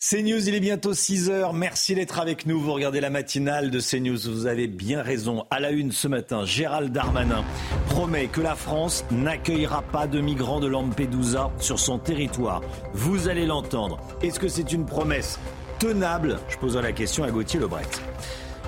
[0.00, 1.52] CNews, il est bientôt 6 heures.
[1.52, 2.60] Merci d'être avec nous.
[2.60, 4.30] Vous regardez la matinale de CNews.
[4.30, 5.44] Vous avez bien raison.
[5.50, 7.42] À la une ce matin, Gérald Darmanin
[7.88, 12.62] promet que la France n'accueillera pas de migrants de Lampedusa sur son territoire.
[12.94, 13.98] Vous allez l'entendre.
[14.22, 15.40] Est-ce que c'est une promesse
[15.80, 16.38] tenable?
[16.48, 17.82] Je poserai la question à Gauthier Lebret.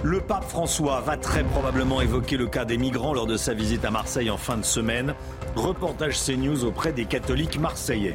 [0.03, 3.85] Le pape François va très probablement évoquer le cas des migrants lors de sa visite
[3.85, 5.15] à Marseille en fin de semaine.
[5.55, 8.15] Reportage CNews auprès des catholiques marseillais.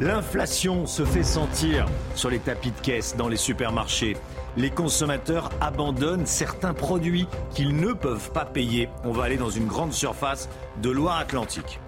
[0.00, 4.16] L'inflation se fait sentir sur les tapis de caisse dans les supermarchés.
[4.56, 8.88] Les consommateurs abandonnent certains produits qu'ils ne peuvent pas payer.
[9.04, 10.48] On va aller dans une grande surface
[10.80, 11.80] de Loire-Atlantique.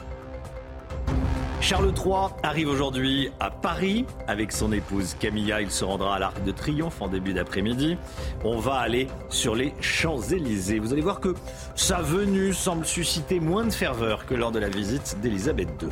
[1.62, 5.62] Charles III arrive aujourd'hui à Paris avec son épouse Camilla.
[5.62, 7.96] Il se rendra à l'Arc de Triomphe en début d'après-midi.
[8.44, 10.80] On va aller sur les Champs-Élysées.
[10.80, 11.34] Vous allez voir que
[11.76, 15.88] sa venue semble susciter moins de ferveur que lors de la visite d'Elisabeth II.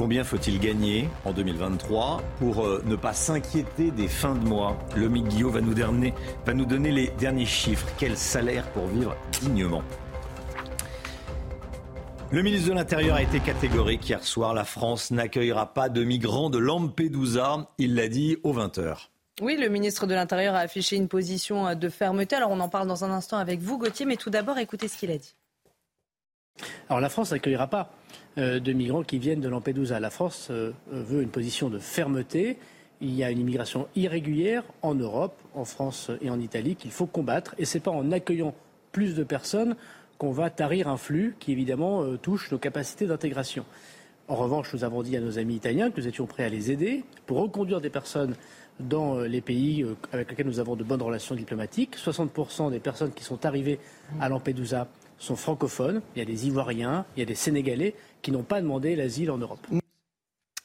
[0.00, 4.78] Combien faut-il gagner en 2023 pour euh, ne pas s'inquiéter des fins de mois?
[4.96, 6.14] Le Guillaume va nous, donner,
[6.46, 7.86] va nous donner les derniers chiffres.
[7.98, 9.82] Quel salaire pour vivre dignement?
[12.30, 14.54] Le ministre de l'Intérieur a été catégorique hier soir.
[14.54, 17.68] La France n'accueillera pas de migrants de Lampedusa.
[17.76, 19.08] Il l'a dit aux 20h.
[19.42, 22.36] Oui, le ministre de l'Intérieur a affiché une position euh, de fermeté.
[22.36, 24.96] Alors on en parle dans un instant avec vous, Gauthier, mais tout d'abord, écoutez ce
[24.96, 25.34] qu'il a dit.
[26.88, 27.90] Alors la France n'accueillera pas
[28.36, 29.98] de migrants qui viennent de Lampedusa.
[30.00, 32.58] La France euh, veut une position de fermeté.
[33.00, 37.06] Il y a une immigration irrégulière en Europe, en France et en Italie qu'il faut
[37.06, 37.54] combattre.
[37.58, 38.54] Et ce n'est pas en accueillant
[38.92, 39.74] plus de personnes
[40.18, 43.64] qu'on va tarir un flux qui évidemment euh, touche nos capacités d'intégration.
[44.28, 46.70] En revanche, nous avons dit à nos amis italiens que nous étions prêts à les
[46.70, 48.36] aider pour reconduire des personnes
[48.78, 51.96] dans les pays avec lesquels nous avons de bonnes relations diplomatiques.
[51.96, 53.80] 60% des personnes qui sont arrivées
[54.20, 54.86] à Lampedusa
[55.20, 56.02] sont francophones.
[56.16, 59.30] Il y a des Ivoiriens, il y a des Sénégalais qui n'ont pas demandé l'asile
[59.30, 59.64] en Europe.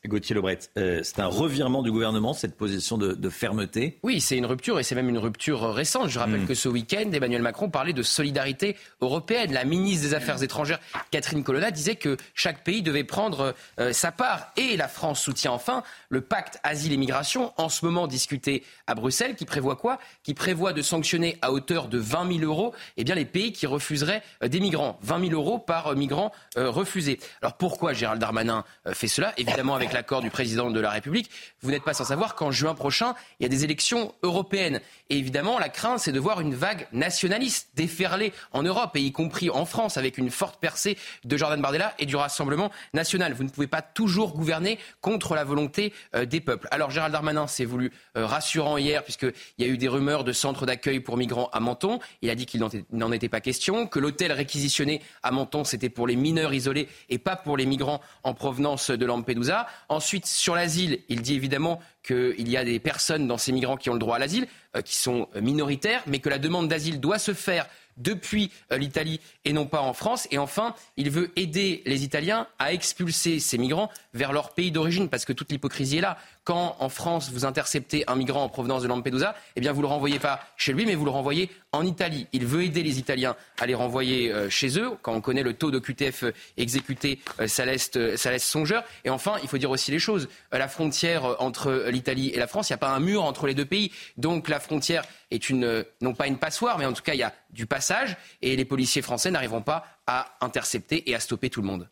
[0.08, 4.00] Gauthier Lebret, euh, c'est un revirement du gouvernement, cette position de, fermeté?
[4.03, 6.09] Oui, c'est une rupture et c'est même une rupture récente.
[6.09, 6.47] Je rappelle hmm.
[6.47, 9.52] que ce week-end, Emmanuel Macron parlait de solidarité européenne.
[9.52, 10.80] La ministre des Affaires étrangères,
[11.12, 14.52] Catherine Colonna, disait que chaque pays devait prendre euh, sa part.
[14.57, 18.96] Et la France soutient enfin le pacte asile et migration, en ce moment discuté à
[18.96, 20.00] Bruxelles, qui prévoit quoi?
[20.24, 23.66] Qui prévoit de sanctionner à hauteur de 20 000 euros eh bien, les pays qui
[23.66, 25.00] refuseraient euh, des migrants.
[25.01, 27.19] 20 000 euros par migrant refusé.
[27.41, 28.63] Alors pourquoi Gérald Darmanin
[28.94, 29.34] fait cela?
[29.38, 31.31] Évidemment avec l'accord du président de la République.
[31.61, 34.81] Vous n'êtes pas sans savoir qu'en juin prochain, il y a des élections européennes.
[35.09, 39.50] Évidemment, la crainte, c'est de voir une vague nationaliste déferler en Europe, et y compris
[39.50, 43.33] en France, avec une forte percée de Jordan Bardella et du Rassemblement national.
[43.33, 46.67] Vous ne pouvez pas toujours gouverner contre la volonté euh, des peuples.
[46.72, 50.33] Alors Gérald Darmanin s'est voulu euh, rassurant hier, puisqu'il y a eu des rumeurs de
[50.33, 52.00] centres d'accueil pour migrants à Menton.
[52.22, 56.06] Il a dit qu'il n'en était pas question, que l'hôtel réquisitionné à Menton, c'était pour
[56.06, 59.67] les mineurs isolés et pas pour les migrants en provenance de Lampedusa.
[59.90, 63.90] Ensuite, sur l'asile, il dit évidemment qu'il y a des personnes dans ces migrants qui
[63.90, 64.47] ont le droit à l'asile,
[64.84, 69.53] qui sont minoritaires, mais que la demande d'asile doit se faire depuis euh, l'Italie et
[69.53, 70.28] non pas en France.
[70.31, 75.09] Et enfin, il veut aider les Italiens à expulser ces migrants vers leur pays d'origine,
[75.09, 76.18] parce que toute l'hypocrisie est là.
[76.44, 79.88] Quand en France vous interceptez un migrant en provenance de Lampedusa, eh bien vous le
[79.88, 82.28] renvoyez pas chez lui, mais vous le renvoyez en Italie.
[82.34, 84.92] Il veut aider les Italiens à les renvoyer euh, chez eux.
[85.02, 88.84] Quand on connaît le taux de QTF euh, exécuté, ça laisse, ça laisse songeur.
[89.06, 90.28] Et enfin, il faut dire aussi les choses.
[90.52, 93.53] La frontière entre l'Italie et la France, il n'y a pas un mur entre les
[93.53, 93.92] deux pays.
[94.18, 97.24] Donc la frontière est une, non pas une passoire, mais en tout cas, il y
[97.24, 101.62] a du passage et les policiers français n'arriveront pas à intercepter et à stopper tout
[101.62, 101.90] le monde.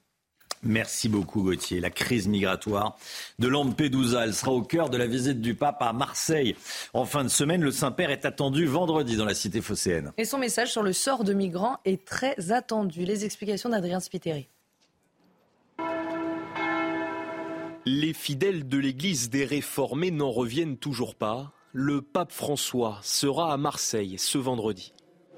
[0.63, 1.81] Merci beaucoup Gauthier.
[1.81, 2.97] La crise migratoire
[3.37, 6.55] de Lampedusa, elle sera au cœur de la visite du pape à Marseille.
[6.93, 10.13] En fin de semaine, le Saint-Père est attendu vendredi dans la cité phocéenne.
[10.17, 13.03] Et son message sur le sort de migrants est très attendu.
[13.03, 14.47] Les explications d'Adrien Spiteri.
[17.85, 23.57] Les fidèles de l'Église des réformés n'en reviennent toujours pas le pape François sera à
[23.57, 24.93] Marseille ce vendredi.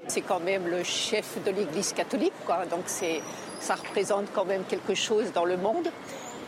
[0.06, 2.66] C'est quand même le chef de l'Église catholique, quoi.
[2.66, 5.88] donc ça représente quand même quelque chose dans le monde.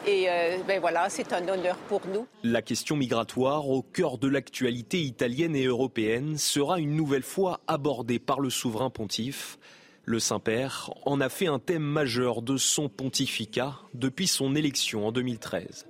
[0.06, 2.26] Et euh, ben voilà, c'est un honneur pour nous.
[2.42, 8.18] La question migratoire, au cœur de l'actualité italienne et européenne, sera une nouvelle fois abordée
[8.18, 9.58] par le souverain pontife.
[10.04, 15.12] Le Saint-Père en a fait un thème majeur de son pontificat depuis son élection en
[15.12, 15.86] 2013.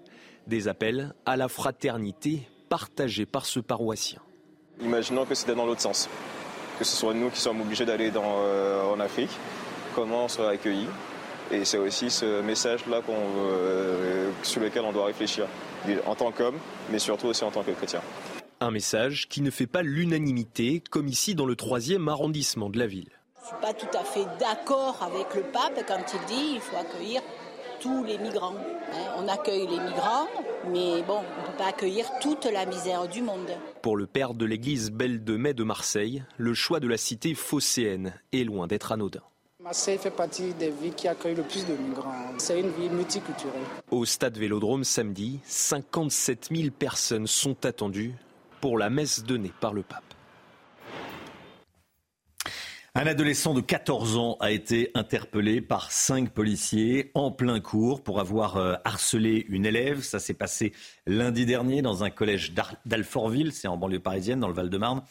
[0.46, 4.20] Des appels à la fraternité partagé par ce paroissien.
[4.80, 6.08] Imaginons que c'était dans l'autre sens,
[6.78, 9.30] que ce soit nous qui sommes obligés d'aller euh, en Afrique,
[9.94, 10.88] comment on sera accueillis.
[11.50, 15.46] Et c'est aussi ce message-là euh, sur lequel on doit réfléchir,
[16.06, 16.58] en tant qu'homme,
[16.90, 18.02] mais surtout aussi en tant que chrétien.
[18.60, 22.86] Un message qui ne fait pas l'unanimité, comme ici dans le troisième arrondissement de la
[22.86, 23.08] ville.
[23.36, 26.60] Je ne suis pas tout à fait d'accord avec le pape quand il dit qu'il
[26.60, 27.22] faut accueillir
[27.80, 28.54] tous les migrants.
[28.92, 29.14] Hein.
[29.18, 30.26] On accueille les migrants,
[30.70, 33.50] mais bon, on ne peut pas accueillir toute la misère du monde.
[33.82, 37.34] Pour le père de l'église Belle de Mai de Marseille, le choix de la cité
[37.34, 39.22] phocéenne est loin d'être anodin.
[39.62, 42.14] Marseille fait partie des villes qui accueillent le plus de migrants.
[42.38, 43.60] C'est une ville multiculturelle.
[43.90, 48.14] Au stade Vélodrome samedi, 57 000 personnes sont attendues
[48.60, 50.07] pour la messe donnée par le pape.
[53.00, 58.18] Un adolescent de 14 ans a été interpellé par cinq policiers en plein cours pour
[58.18, 60.02] avoir euh, harcelé une élève.
[60.02, 60.72] Ça s'est passé
[61.06, 62.54] lundi dernier dans un collège
[62.86, 65.02] d'Alfortville, c'est en banlieue parisienne, dans le Val-de-Marne.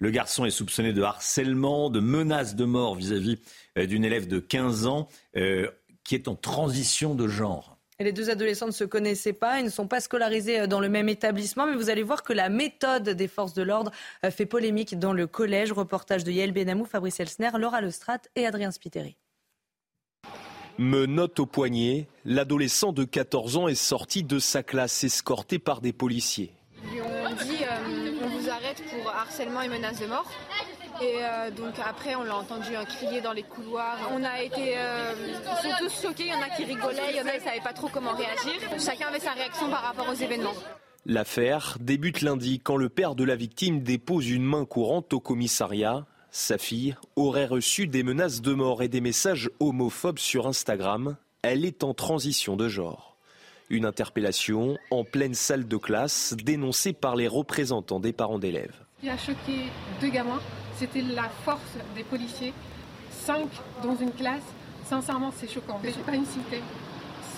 [0.00, 3.38] Le garçon est soupçonné de harcèlement, de menaces de mort vis-à-vis
[3.78, 5.06] euh, d'une élève de 15 ans
[5.36, 5.70] euh,
[6.02, 9.70] qui est en transition de genre les deux adolescents ne se connaissaient pas, ils ne
[9.70, 13.08] sont pas scolarisés euh, dans le même établissement, mais vous allez voir que la méthode
[13.08, 13.90] des forces de l'ordre
[14.24, 15.72] euh, fait polémique dans le collège.
[15.72, 19.16] Reportage de Yael Benamou, Fabrice Elsner, Laura Lestrade et Adrien Spiteri.
[20.78, 25.92] note au poignet, l'adolescent de 14 ans est sorti de sa classe escorté par des
[25.92, 26.52] policiers.
[26.84, 30.30] Ils lui ont dit euh, on vous arrête pour harcèlement et menace de mort.
[31.02, 33.98] Et euh, donc après, on l'a entendu crier dans les couloirs.
[34.12, 36.24] On a été, euh, ils sont tous choqués.
[36.26, 37.88] Il y en a qui rigolaient, il y en a qui ne savaient pas trop
[37.88, 38.54] comment réagir.
[38.78, 40.54] Chacun avait sa réaction par rapport aux événements.
[41.04, 46.06] L'affaire débute lundi quand le père de la victime dépose une main courante au commissariat.
[46.30, 51.16] Sa fille aurait reçu des menaces de mort et des messages homophobes sur Instagram.
[51.42, 53.16] Elle est en transition de genre.
[53.68, 58.84] Une interpellation en pleine salle de classe dénoncée par les représentants des parents d'élèves.
[59.02, 59.66] Il a choqué
[60.00, 60.40] deux gamins
[60.78, 62.52] c'était la force des policiers.
[63.10, 63.48] Cinq
[63.82, 64.42] dans une classe,
[64.84, 65.80] sincèrement, c'est choquant.
[65.82, 66.60] Ce n'est pas une cité,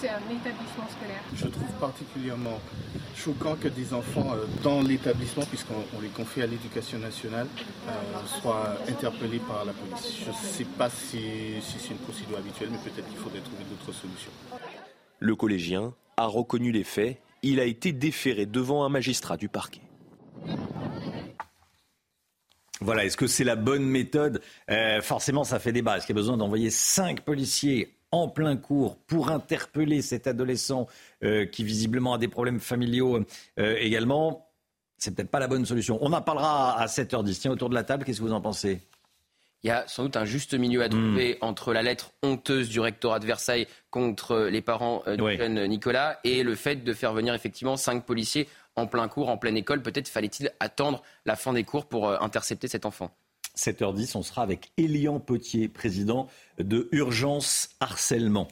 [0.00, 1.22] c'est un établissement scolaire.
[1.34, 2.60] Je trouve particulièrement
[3.16, 7.46] choquant que des enfants euh, dans l'établissement, puisqu'on les confie à l'éducation nationale,
[7.88, 7.92] euh,
[8.40, 10.18] soient interpellés par la police.
[10.24, 11.18] Je ne sais pas si,
[11.60, 14.32] si c'est une procédure habituelle, mais peut-être qu'il faudrait trouver d'autres solutions.
[15.20, 17.20] Le collégien a reconnu les faits.
[17.42, 19.82] Il a été déféré devant un magistrat du parquet.
[22.80, 24.40] Voilà, est-ce que c'est la bonne méthode
[24.70, 25.96] euh, Forcément, ça fait débat.
[25.96, 30.86] Est-ce qu'il y a besoin d'envoyer cinq policiers en plein cours pour interpeller cet adolescent
[31.24, 33.24] euh, qui visiblement a des problèmes familiaux
[33.58, 34.48] euh, également?
[34.96, 35.98] C'est peut-être pas la bonne solution.
[36.00, 37.40] On en parlera à 7h10.
[37.40, 38.80] Tiens, autour de la table, qu'est-ce que vous en pensez?
[39.64, 41.44] Il y a sans doute un juste milieu à trouver hmm.
[41.44, 46.44] entre la lettre honteuse du rectorat de Versailles contre les parents du jeune Nicolas et
[46.44, 48.48] le fait de faire venir effectivement cinq policiers
[48.78, 49.82] en plein cours, en pleine école.
[49.82, 53.10] Peut-être fallait-il attendre la fin des cours pour euh, intercepter cet enfant.
[53.58, 56.28] 7h10, on sera avec Elian Potier, président
[56.58, 58.46] de Urgence Harcèlement.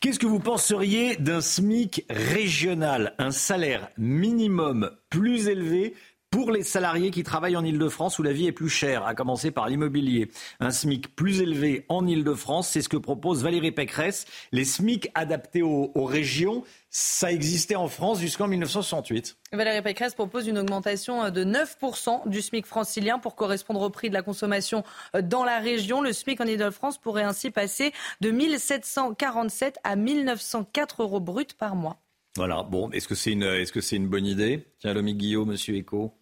[0.00, 5.94] Qu'est-ce que vous penseriez d'un SMIC régional, un salaire minimum plus élevé
[6.30, 9.50] pour les salariés qui travaillent en Ile-de-France où la vie est plus chère, à commencer
[9.50, 10.30] par l'immobilier?
[10.60, 14.26] Un SMIC plus élevé en Ile-de-France, c'est ce que propose Valérie Pécresse.
[14.52, 19.36] Les SMIC adaptés aux, régions, ça existait en France jusqu'en 1968.
[19.52, 24.14] Valérie Pécresse propose une augmentation de 9% du SMIC francilien pour correspondre au prix de
[24.14, 24.82] la consommation
[25.22, 26.02] dans la région.
[26.02, 31.98] Le SMIC en Ile-de-France pourrait ainsi passer de 1747 à 1904 euros bruts par mois.
[32.36, 34.66] Voilà, bon, est-ce que c'est une, est -ce c'est une bonne idée?
[34.78, 36.14] Tiens, Lomi Guillaume, Monsieur Eco.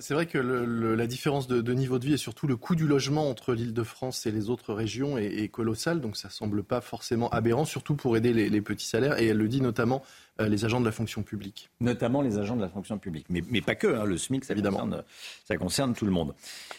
[0.00, 3.30] C'est vrai que la différence de, niveau de vie et surtout le coût du logement
[3.30, 7.94] entre l'Île-de-France et les autres régions est, colossal, donc ça semble pas forcément aberrant, surtout
[7.94, 9.20] pour aider les, petits salaires.
[9.20, 10.02] Et elle le dit notamment
[10.40, 11.70] euh, les agents de la fonction publique.
[11.80, 13.86] Notamment les agents de la fonction publique, mais, pas que.
[13.86, 15.04] Hein, le SMIC, ça Concerne,
[15.44, 16.34] ça concerne tout le monde.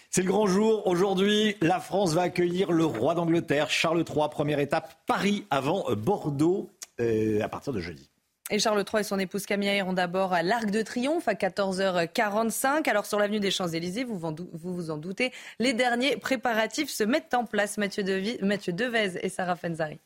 [0.10, 0.86] C'est le grand jour.
[0.86, 4.28] Aujourd'hui, la France va accueillir le roi d'Angleterre, Charles III.
[4.30, 8.10] Première étape, Paris avant Bordeaux euh, à partir de jeudi.
[8.50, 12.90] Et Charles III et son épouse Camilla iront d'abord à l'Arc de Triomphe à 14h45.
[12.90, 14.18] Alors sur l'avenue des Champs-Élysées, vous,
[14.54, 17.78] vous en doutez, les derniers préparatifs se mettent en place.
[17.78, 18.04] Mathieu,
[18.42, 20.00] Mathieu Devez et Sarah Fenzari.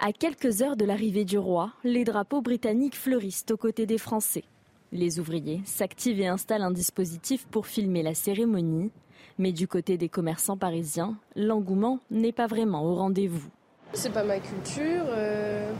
[0.00, 4.44] À quelques heures de l'arrivée du roi, les drapeaux britanniques fleurissent aux côtés des Français.
[4.90, 8.90] Les ouvriers s'activent et installent un dispositif pour filmer la cérémonie.
[9.36, 13.50] Mais du côté des commerçants parisiens, l'engouement n'est pas vraiment au rendez-vous.
[13.92, 15.04] C'est pas ma culture.
[15.08, 15.70] Euh,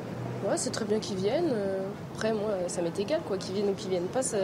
[0.49, 1.51] Ouais, c'est très bien qu'ils viennent.
[1.53, 3.37] Euh, après, moi, ça m'est égal, quoi.
[3.37, 4.39] Qu'ils viennent ou qu'ils viennent pas, ça,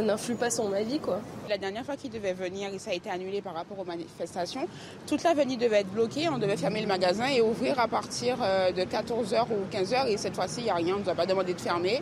[0.00, 1.20] n'influe pas sur ma vie, quoi.
[1.48, 4.68] La dernière fois qu'ils devaient venir, ça a été annulé par rapport aux manifestations.
[5.08, 8.70] Toute l'avenue devait être bloquée, on devait fermer le magasin et ouvrir à partir euh,
[8.70, 10.06] de 14h ou 15h.
[10.08, 12.00] Et cette fois-ci, il n'y a rien, on ne nous a pas demandé de fermer.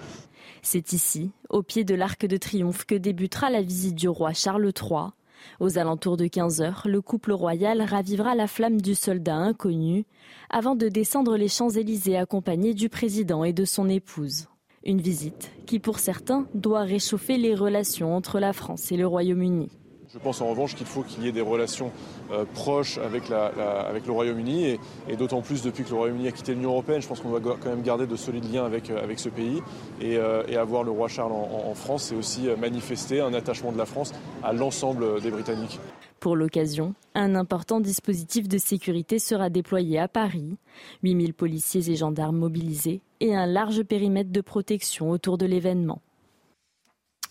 [0.61, 4.70] C'est ici, au pied de l'Arc de Triomphe, que débutera la visite du roi Charles
[4.78, 5.12] III.
[5.61, 10.04] Aux alentours de 15 heures, le couple royal ravivera la flamme du soldat inconnu
[10.50, 14.49] avant de descendre les Champs-Élysées accompagné du président et de son épouse.
[14.85, 19.68] Une visite qui, pour certains, doit réchauffer les relations entre la France et le Royaume-Uni.
[20.12, 21.92] Je pense en revanche qu'il faut qu'il y ait des relations
[22.32, 26.52] euh, proches avec, le Royaume-Uni et, et d'autant plus depuis que le Royaume-Uni a quitté
[26.52, 27.00] l'Union européenne.
[27.00, 29.62] Je pense qu'on doit quand même garder de solides liens avec, avec ce pays
[30.00, 33.78] et, euh, et avoir le roi Charles en, France, c'est aussi manifester un attachement de
[33.78, 34.12] la France
[34.42, 35.78] à l'ensemble des Britanniques.
[36.18, 40.56] Pour l'occasion, un important dispositif de sécurité sera déployé à Paris,
[41.02, 46.02] 8000 policiers et gendarmes mobilisés et un large périmètre de protection autour de l'événement.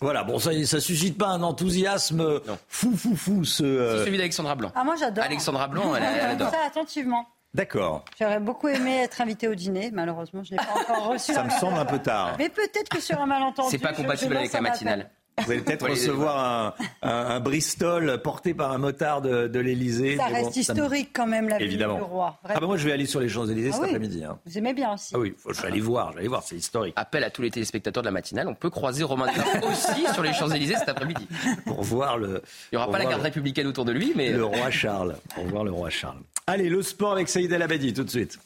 [0.00, 3.44] Voilà, bon, ça, ça suscite pas un enthousiasme fou, fou, fou.
[3.44, 4.72] Ce, euh, C'est celui d'Alexandra Blanc.
[4.74, 5.24] Ah, moi j'adore.
[5.24, 6.50] Alexandra Blanc, elle, elle adore.
[6.50, 7.26] ça attentivement.
[7.52, 8.04] D'accord.
[8.18, 9.90] J'aurais beaucoup aimé être invité au dîner.
[9.92, 11.34] Malheureusement, je n'ai pas encore reçu.
[11.34, 12.36] Ça me semble un peu tard.
[12.38, 13.68] Mais peut-être que sur un malentendu.
[13.70, 15.10] C'est pas compatible je avec la matinale.
[15.44, 16.74] Vous allez peut-être recevoir un,
[17.08, 20.16] un- un Bristol porté par un motard de, de l'Elysée.
[20.16, 21.96] Ça bon, reste me- historique quand même, la vie Évidemment.
[21.96, 22.38] du roi.
[22.44, 23.88] Ah bah moi je vais aller sur les Champs-Élysées Ah cet oui.
[23.88, 24.24] après-midi.
[24.24, 24.38] hein.
[24.46, 25.12] Vous aimez bien aussi.
[25.14, 26.94] Ah oui, faut- je vais aller voir, je vais aller voir, c'est historique.
[26.96, 28.48] Appel à tous les téléspectateurs de la matinale.
[28.48, 31.26] On peut croiser Romain Desarts aussi sur les Champs-Élysées cet après-midi.
[31.66, 32.42] Pour voir le.
[32.72, 34.30] Il n'y aura pas la garde le- républicaine autour de lui, mais.
[34.30, 35.16] Le roi Charles.
[35.34, 36.18] Pour voir le roi Charles.
[36.46, 38.38] Allez, le sport avec Saïd El Abadi tout de suite.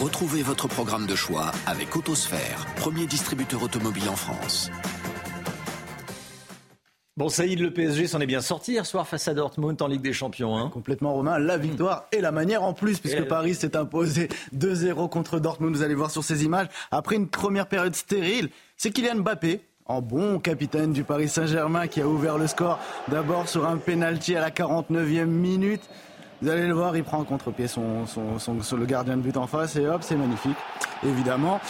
[0.00, 4.70] Retrouvez votre programme de choix avec Autosphère, premier distributeur automobile en France.
[7.16, 10.02] Bon, Saïd, le PSG s'en est bien sorti hier soir face à Dortmund en Ligue
[10.02, 10.56] des Champions.
[10.56, 10.70] Hein.
[10.72, 15.40] Complètement Romain, la victoire et la manière en plus, puisque Paris s'est imposé 2-0 contre
[15.40, 16.68] Dortmund, vous allez voir sur ces images.
[16.92, 22.00] Après une première période stérile, c'est Kylian Mbappé, en bon capitaine du Paris Saint-Germain, qui
[22.00, 25.82] a ouvert le score d'abord sur un penalty à la 49e minute.
[26.40, 29.22] Vous allez le voir, il prend en contre-pied son, son, son- son- le gardien de
[29.22, 30.56] but en face et hop, c'est magnifique.
[31.04, 31.60] Évidemment,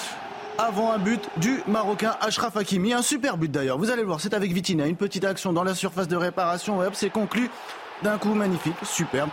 [0.59, 2.93] avant un but du Marocain Ashraf Hakimi.
[2.93, 3.79] Un super but d'ailleurs.
[3.79, 4.87] Vous allez le voir, c'est avec Vitina.
[4.87, 6.83] Une petite action dans la surface de réparation.
[6.83, 7.49] Et hop, c'est conclu
[8.03, 8.75] d'un coup magnifique.
[8.85, 9.31] Superbe.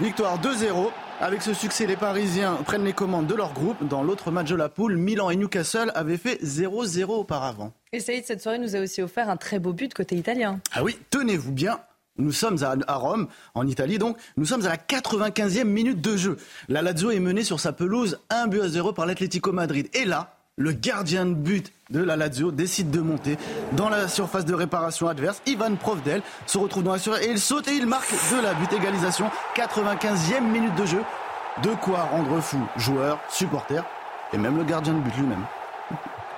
[0.00, 0.90] Victoire 2-0.
[1.18, 3.88] Avec ce succès, les Parisiens prennent les commandes de leur groupe.
[3.88, 7.72] Dans l'autre match de la poule, Milan et Newcastle avaient fait 0-0 auparavant.
[7.94, 10.60] Et Saïd, cette soirée nous a aussi offert un très beau but côté italien.
[10.74, 11.78] Ah oui, tenez-vous bien.
[12.18, 14.16] Nous sommes à, Rome, en Italie donc.
[14.36, 16.36] Nous sommes à la 95e minute de jeu.
[16.68, 19.88] La Lazio est menée sur sa pelouse 1 but à 0 par l'Atlético Madrid.
[19.94, 23.36] Et là, le gardien de but de la Lazio décide de monter
[23.72, 25.42] dans la surface de réparation adverse.
[25.46, 28.54] Ivan Provdel se retrouve dans la surface et il saute et il marque de la
[28.54, 29.30] but égalisation.
[29.54, 31.02] 95e minute de jeu.
[31.62, 33.84] De quoi rendre fou joueurs, supporters
[34.32, 35.44] et même le gardien de but lui-même.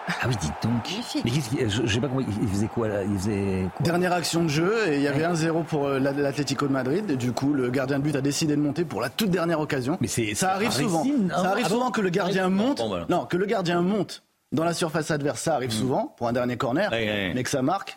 [0.08, 1.22] Ah oui, dites donc.
[1.24, 3.84] Mais qu'est-ce qu'il- je, je sais pas comment il faisait quoi là Il faisait quoi
[3.84, 7.10] Dernière action de jeu, et il y avait 1-0 pour euh, l'A- l'Atlético de Madrid.
[7.10, 9.60] Et du coup, le gardien de but a décidé de monter pour la toute dernière
[9.60, 9.98] occasion.
[10.00, 11.04] Mais c'est ça arrive souvent.
[11.04, 12.78] Ça arrive Ah bon souvent que le gardien monte.
[12.78, 13.06] Bon, voilà.
[13.08, 14.22] Non, que le gardien monte
[14.52, 15.40] dans la surface adverse.
[15.42, 17.32] Ça arrive souvent pour un dernier corner, Ouais, ouais.
[17.34, 17.96] mais que ça marque,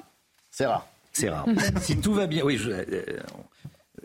[0.49, 0.85] c'est rare.
[1.13, 1.45] C'est rare.
[1.81, 2.57] si tout va bien, oui.
[2.57, 2.85] je- euh,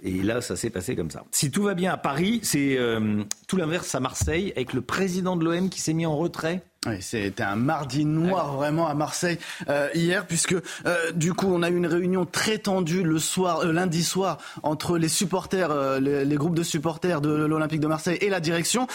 [0.03, 1.25] et là, ça s'est passé comme ça.
[1.33, 5.37] Si tout va bien à Paris, c'est euh, tout l'inverse à Marseille, avec le président
[5.37, 6.63] de l'OM qui s'est mis en retrait.
[6.87, 9.39] Oui, c'était un mardi noir vraiment à Marseille
[9.69, 13.61] euh, hier, puisque euh, du coup on a eu une réunion très tendue le soir,
[13.65, 18.19] euh, lundi soir, entre les supporters, les, les groupes de supporters de l'Olympique de Marseille
[18.21, 18.87] et la direction.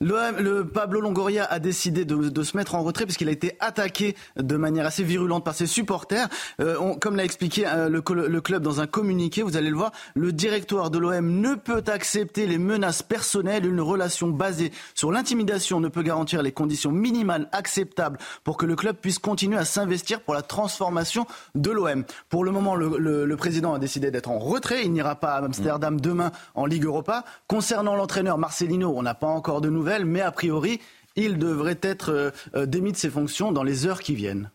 [0.00, 3.56] Le, le Pablo Longoria a décidé de, de se mettre en retrait puisqu'il a été
[3.60, 6.28] attaqué de manière assez virulente par ses supporters.
[6.60, 10.90] On- comme l'a expliqué le club dans un communiqué, vous allez le voir, le directoire
[10.90, 13.66] de l'OM ne peut accepter les menaces personnelles.
[13.66, 18.76] Une relation basée sur l'intimidation ne peut garantir les conditions minimales acceptables pour que le
[18.76, 22.04] club puisse continuer à s'investir pour la transformation de l'OM.
[22.28, 24.84] Pour le moment, le, le- le président a décidé d'être en retrait.
[24.84, 27.24] Il n'ira pas à Amsterdam demain en Ligue Europa.
[27.46, 30.80] Concernant l'entraîneur Marcelino, on n'a pas encore de nouvelles, mais a priori,
[31.16, 34.50] il devrait être euh, euh, démis de ses fonctions dans les heures qui viennent.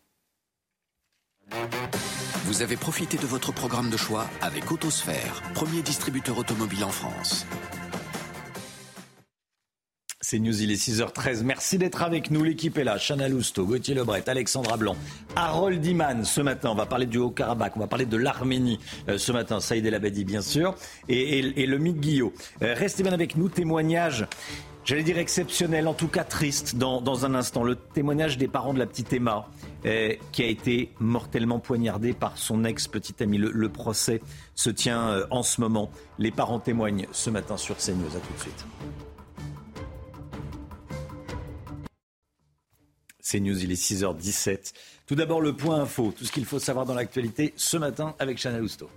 [2.46, 7.46] Vous avez profité de votre programme de choix avec Autosphère, premier distributeur automobile en France.
[10.30, 11.44] C'est News, il est 6h13.
[11.46, 12.44] Merci d'être avec nous.
[12.44, 12.98] L'équipe est là.
[12.98, 14.98] Chana Lousteau, Gauthier Lebret, Alexandra Blanc,
[15.38, 16.70] Harold Iman ce matin.
[16.70, 19.62] On va parler du Haut-Karabakh, on va parler de l'Arménie euh, ce matin.
[19.62, 20.76] Saïd El Abadi, bien sûr,
[21.08, 22.34] et, et- le Mick Guillot.
[22.62, 23.48] Euh, restez bien avec nous.
[23.48, 24.28] Témoignage,
[24.84, 27.64] j'allais dire exceptionnel, en tout cas triste, dans, dans un instant.
[27.64, 29.48] Le témoignage des parents de la petite Emma,
[29.86, 33.38] euh, qui a été mortellement poignardée par son ex-petite amie.
[33.38, 34.20] Le, le procès
[34.56, 35.90] se tient en ce moment.
[36.20, 38.08] Les parents témoignent ce matin sur CNews.
[38.14, 38.66] À tout de suite.
[43.30, 44.72] C'est News, il est 6h17.
[45.06, 48.42] Tout d'abord, le point info, tout ce qu'il faut savoir dans l'actualité ce matin avec
[48.42, 48.90] Chana Lousteau.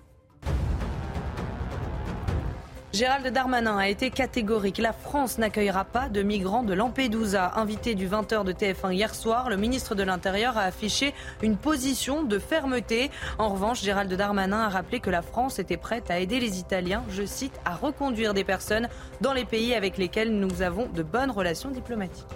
[2.92, 4.78] Gérald Darmanin a été catégorique.
[4.78, 7.54] La France n'accueillera pas de migrants de Lampedusa.
[7.56, 12.22] Invité du 20h de TF1 hier soir, le ministre de l'Intérieur a affiché une position
[12.22, 13.10] de fermeté.
[13.38, 17.02] En revanche, Gérald Darmanin a rappelé que la France était prête à aider les Italiens,
[17.10, 18.88] je cite, à reconduire des personnes
[19.20, 22.28] dans les pays avec lesquels nous avons de bonnes relations diplomatiques.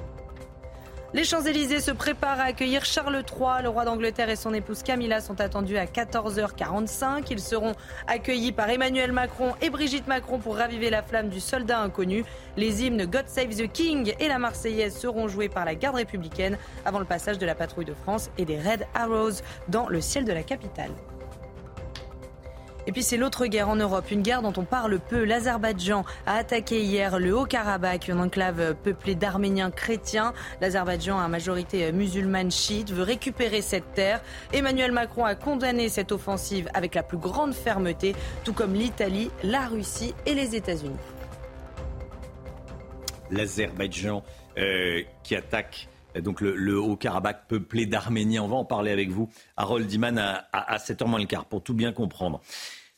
[1.14, 3.62] Les Champs-Élysées se préparent à accueillir Charles III.
[3.62, 7.26] Le roi d'Angleterre et son épouse Camilla sont attendus à 14h45.
[7.30, 7.74] Ils seront
[8.08, 12.24] accueillis par Emmanuel Macron et Brigitte Macron pour raviver la flamme du soldat inconnu.
[12.56, 16.58] Les hymnes God Save the King et la Marseillaise seront joués par la garde républicaine
[16.84, 20.24] avant le passage de la patrouille de France et des Red Arrows dans le ciel
[20.24, 20.90] de la capitale.
[22.86, 25.24] Et puis c'est l'autre guerre en Europe, une guerre dont on parle peu.
[25.24, 30.34] L'Azerbaïdjan a attaqué hier le Haut-Karabakh, une enclave peuplée d'Arméniens chrétiens.
[30.60, 34.20] L'Azerbaïdjan, à majorité musulmane chiite, veut récupérer cette terre.
[34.52, 38.14] Emmanuel Macron a condamné cette offensive avec la plus grande fermeté,
[38.44, 40.96] tout comme l'Italie, la Russie et les États-Unis.
[43.30, 44.22] L'Azerbaïdjan
[44.58, 45.88] euh, qui attaque
[46.20, 48.42] donc le, Haut-Karabakh peuplé d'Arméniens.
[48.42, 51.62] On va en parler avec vous, Harold Diman, à, à, 7h moins le quart, pour
[51.62, 52.40] tout bien comprendre.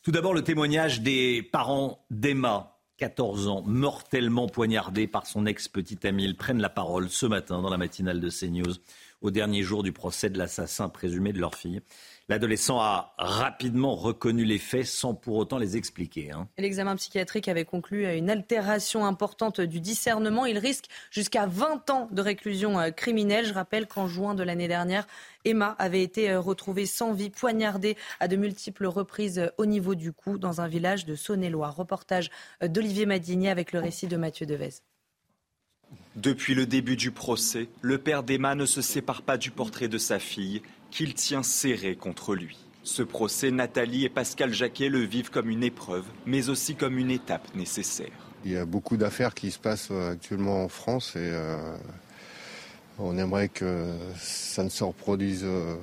[0.03, 6.25] Tout d'abord, le témoignage des parents d'Emma, 14 ans, mortellement poignardée par son ex-petite amie.
[6.25, 8.75] Ils prennent la parole ce matin dans la matinale de CNews,
[9.21, 11.83] au dernier jour du procès de l'assassin présumé de leur fille.
[12.29, 16.33] L'adolescent a rapidement reconnu les faits sans pour autant les expliquer.
[16.33, 16.49] Hein.
[16.59, 20.45] L'examen psychiatrique avait conclu à une altération importante du discernement.
[20.45, 23.47] Il risque jusqu'à 20 ans de réclusion euh, criminelle.
[23.47, 25.07] Je rappelle qu'en juin de l'année dernière,
[25.45, 29.95] Emma avait été euh, retrouvée sans vie, poignardée à de multiples reprises euh, au niveau
[29.95, 31.77] du cou dans un village de Saône-et-Loire.
[31.77, 32.31] Reportage
[32.61, 34.81] d'Olivier Madinier avec le récit de Mathieu Devez.
[36.17, 39.99] Depuis le début du procès, le père d'Emma ne se sépare pas du portrait de
[39.99, 40.63] sa fille
[40.97, 42.57] qu'il tient serré contre lui.
[42.83, 47.11] Ce procès, Nathalie et Pascal Jacquet le vivent comme une épreuve, mais aussi comme une
[47.11, 48.09] étape nécessaire.
[48.47, 51.77] Il y a beaucoup d'affaires qui se passent euh, actuellement en France et euh,
[52.99, 55.77] on aimerait que ça ne se reproduise euh,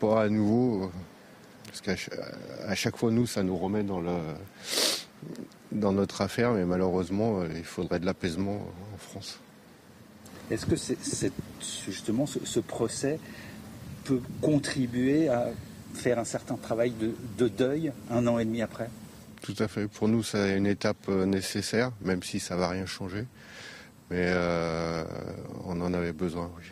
[0.00, 0.90] pas à nouveau,
[1.66, 4.16] parce qu'à chaque fois, nous, ça nous remet dans, le,
[5.70, 9.38] dans notre affaire, mais malheureusement, il faudrait de l'apaisement en France.
[10.50, 11.32] Est-ce que c'est,
[11.84, 13.18] justement ce procès
[14.06, 15.48] peut contribuer à
[15.94, 16.92] faire un certain travail
[17.38, 18.88] de, deuil un an et demi après
[19.42, 19.88] Tout à fait.
[19.88, 23.24] Pour nous, c'est une étape euh, nécessaire, même si ça ne va rien changer.
[24.10, 25.04] Mais euh,
[25.64, 26.64] on en avait besoin, oui.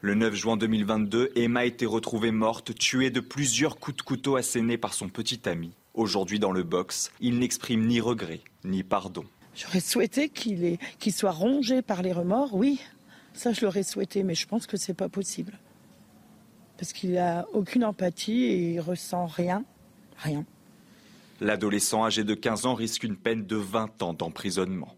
[0.00, 4.36] Le 9 juin 2022, Emma a été retrouvée morte, tuée de plusieurs coups de couteau
[4.36, 5.72] assénés par son petit ami.
[5.94, 9.24] Aujourd'hui, dans le box, il n'exprime ni regret, ni pardon.
[9.56, 12.80] J'aurais souhaité qu'il soit rongé par les remords, oui.
[13.32, 15.58] Ça, je l'aurais souhaité, mais je pense que ce n'est pas possible
[16.78, 19.64] parce qu'il n'a aucune empathie et il ressent rien,
[20.18, 20.44] rien.
[21.40, 24.94] L'adolescent âgé de 15 ans risque une peine de 20 ans d'emprisonnement.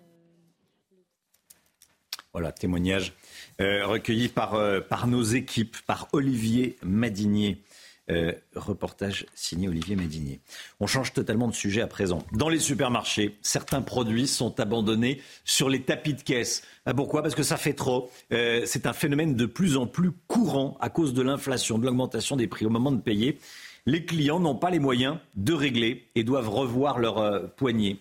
[2.33, 3.15] Voilà, témoignage
[3.61, 7.63] euh, recueilli par, euh, par nos équipes, par Olivier Madinier.
[8.09, 10.39] Euh, reportage signé Olivier Médinier.
[10.79, 12.23] On change totalement de sujet à présent.
[12.33, 16.63] Dans les supermarchés, certains produits sont abandonnés sur les tapis de caisse.
[16.85, 17.23] Ah, pourquoi?
[17.23, 18.09] Parce que ça fait trop.
[18.33, 22.37] Euh, c'est un phénomène de plus en plus courant à cause de l'inflation, de l'augmentation
[22.37, 23.41] des prix au moment de payer.
[23.87, 27.99] Les clients n'ont pas les moyens de régler et doivent revoir leur euh, poignée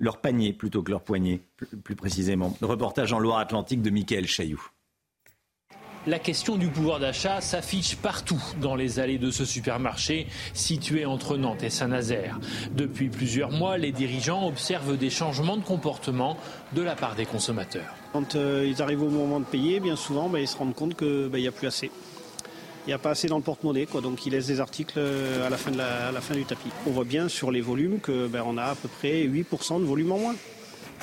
[0.00, 2.56] leur panier plutôt que leur poignée, plus, précisément.
[2.60, 4.70] reportage en Loire-Atlantique de Michael Chailloux
[6.06, 11.36] la question du pouvoir d'achat s'affiche partout dans les allées de ce supermarché situé entre
[11.36, 12.38] Nantes et Saint-Nazaire.
[12.72, 16.36] Depuis plusieurs mois, les dirigeants observent des changements de comportement
[16.72, 17.94] de la part des consommateurs.
[18.12, 20.96] Quand euh, ils arrivent au moment de payer, bien souvent, bah, ils se rendent compte
[20.96, 21.90] qu'il bah, n'y a plus assez.
[22.86, 25.48] Il n'y a pas assez dans le porte-monnaie, donc ils laissent des articles euh, à
[25.48, 26.68] la fin, du tapis.
[26.86, 30.12] On voit bien sur les volumes qu'on bah, a à peu près 8% de volume
[30.12, 30.34] en moins.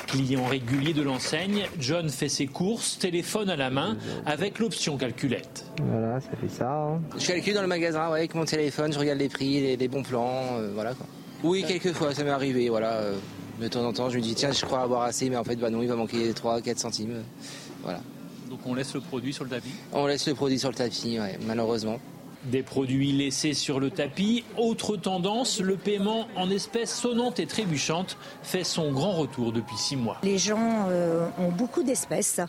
[0.08, 5.66] Client régulier de l'enseigne, John fait ses courses, téléphone à la main, avec l'option calculette.
[5.82, 6.72] Voilà, ça fait ça.
[6.72, 7.02] Hein.
[7.18, 10.58] Je calcule dans le magasin avec mon téléphone, je regarde les prix, les, bons plans,
[10.58, 11.06] euh, voilà quoi.
[11.44, 12.94] Oui, quelques fois, ça m'est arrivé, voilà.
[12.94, 13.16] Euh,
[13.60, 15.56] de temps en temps, je me dis, tiens, je crois avoir assez, mais en fait,
[15.56, 17.24] bah non, il va manquer 3-4 centimes.
[17.84, 18.02] Voilà.
[18.50, 19.72] Donc on laisse le produit sur le tapis?
[19.94, 22.00] On laisse le produit sur le tapis, malheureusement.
[22.46, 24.44] Des produits laissés sur le tapis.
[24.58, 29.96] Autre tendance, le paiement en espèces sonnantes et trébuchantes fait son grand retour depuis six
[29.96, 30.18] mois.
[30.24, 32.40] Les gens euh, ont beaucoup d'espèces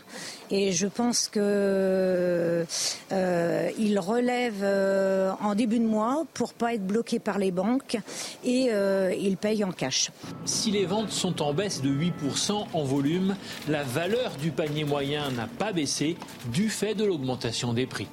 [0.49, 2.65] et je pense que
[3.11, 7.97] euh, relèvent euh, en début de mois pour pas être bloqués par les banques
[8.43, 8.69] et
[9.19, 10.11] ils payent en cash.
[10.45, 13.35] Si les ventes sont en baisse de 8% en volume,
[13.69, 16.17] la valeur du panier moyen n'a pas baissé
[16.51, 18.07] du fait de l'augmentation des prix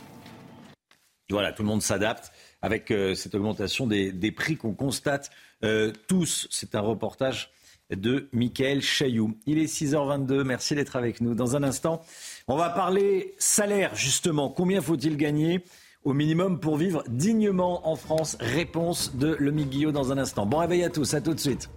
[1.33, 5.31] voilà, tout le monde s'adapte avec euh, cette augmentation des, prix qu'on constate
[5.64, 6.47] euh, tous.
[6.51, 7.51] C'est un reportage
[7.90, 9.37] de Michael Chailloux.
[9.47, 11.35] Il est 6h22, merci d'être avec nous.
[11.35, 12.03] Dans un instant,
[12.47, 14.49] on va parler salaire justement.
[14.49, 15.64] Combien faut-il gagner
[16.05, 18.37] au minimum pour vivre dignement en France?
[18.40, 20.47] Réponse de Lemi Guillot dans un instant.
[20.47, 21.69] Bon réveil à tous, à tout de suite.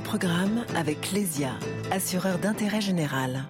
[0.00, 1.52] Programme avec Lesia,
[1.90, 3.44] assureur d'intérêt général.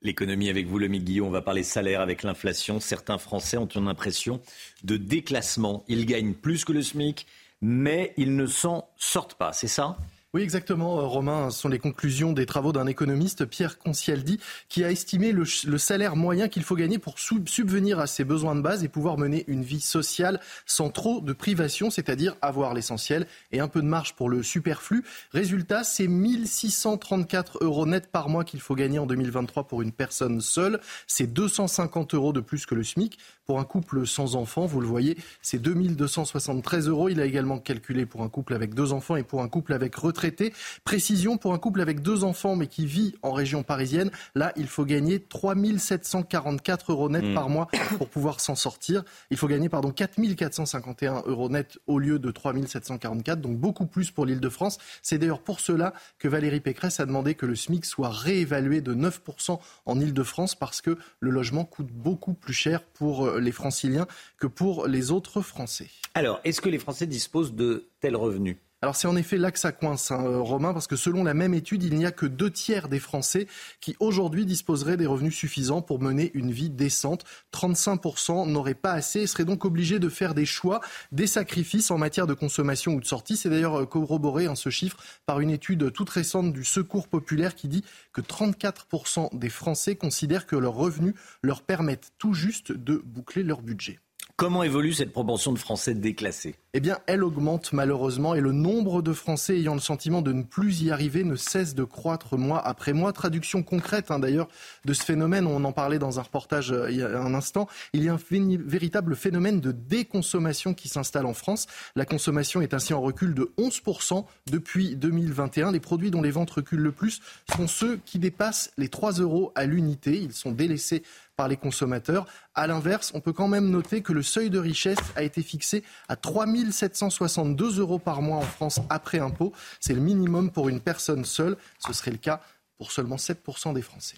[0.00, 1.28] L'économie avec vous, le Guillaume.
[1.28, 2.80] On va parler salaire avec l'inflation.
[2.80, 4.40] Certains Français ont une impression
[4.82, 5.84] de déclassement.
[5.86, 7.26] Ils gagnent plus que le SMIC,
[7.60, 9.52] mais ils ne s'en sortent pas.
[9.52, 9.96] C'est ça?
[10.34, 11.50] Oui, exactement, euh, Romain.
[11.50, 14.40] Ce sont les conclusions des travaux d'un économiste, Pierre Concialdi,
[14.70, 15.44] qui a estimé le,
[15.76, 19.44] salaire moyen qu'il faut gagner pour subvenir à ses besoins de base et pouvoir mener
[19.46, 24.14] une vie sociale sans trop de privation, c'est-à-dire avoir l'essentiel et un peu de marge
[24.14, 25.04] pour le superflu.
[25.32, 30.40] Résultat, c'est 1634 euros net par mois qu'il faut gagner en 2023 pour une personne
[30.40, 30.80] seule.
[31.06, 33.18] C'est 250 euros de plus que le SMIC.
[33.46, 37.08] Pour un couple sans enfants, vous le voyez, c'est 2273 euros.
[37.08, 39.96] Il a également calculé pour un couple avec deux enfants et pour un couple avec
[39.96, 40.52] retraité.
[40.84, 44.68] Précision, pour un couple avec deux enfants mais qui vit en région parisienne, là, il
[44.68, 47.34] faut gagner 3744 euros net hmm.
[47.34, 49.02] par mois pour pouvoir s'en sortir.
[49.30, 54.24] Il faut gagner, pardon, 4451 euros net au lieu de 3744, donc beaucoup plus pour
[54.24, 54.78] l'Île-de-France.
[55.02, 58.94] C'est d'ailleurs pour cela que Valérie Pécresse a demandé que le SMIC soit réévalué de
[58.94, 64.06] 9% en Île-de-France parce que le logement coûte beaucoup plus cher pour euh, les franciliens
[64.38, 65.88] que pour les autres Français.
[66.14, 68.56] Alors, est-ce que les Français disposent de tels revenus?
[68.82, 71.34] Alors c'est en effet là que ça coince, hein, euh, Romain, parce que selon la
[71.34, 73.46] même étude, il n'y a que deux tiers des Français
[73.80, 77.24] qui aujourd'hui disposeraient des revenus suffisants pour mener une vie décente.
[77.52, 80.80] 35% n'auraient pas assez et seraient donc obligés de faire des choix,
[81.12, 83.36] des sacrifices en matière de consommation ou de sortie.
[83.36, 87.54] C'est d'ailleurs euh, corroboré hein, ce chiffre par une étude toute récente du Secours populaire
[87.54, 93.00] qui dit que 34% des Français considèrent que leurs revenus leur permettent tout juste de
[93.04, 94.00] boucler leur budget.
[94.34, 96.56] Comment évolue cette proportion de Français déclassés?
[96.74, 100.42] Eh bien, elle augmente malheureusement et le nombre de Français ayant le sentiment de ne
[100.42, 103.12] plus y arriver ne cesse de croître mois après mois.
[103.12, 104.48] Traduction concrète hein, d'ailleurs
[104.86, 107.68] de ce phénomène, on en parlait dans un reportage euh, il y a un instant,
[107.92, 108.18] il y a un
[108.64, 111.66] véritable phénomène de déconsommation qui s'installe en France.
[111.94, 115.72] La consommation est ainsi en recul de 11% depuis 2021.
[115.72, 117.20] Les produits dont les ventes reculent le plus
[117.54, 120.16] sont ceux qui dépassent les 3 euros à l'unité.
[120.16, 121.02] Ils sont délaissés
[121.36, 122.26] par les consommateurs.
[122.54, 125.82] À l'inverse, on peut quand même noter que le seuil de richesse a été fixé
[126.08, 129.52] à 3 762 euros par mois en France après impôt.
[129.80, 131.56] C'est le minimum pour une personne seule.
[131.78, 132.40] Ce serait le cas
[132.78, 134.16] pour seulement 7% des Français.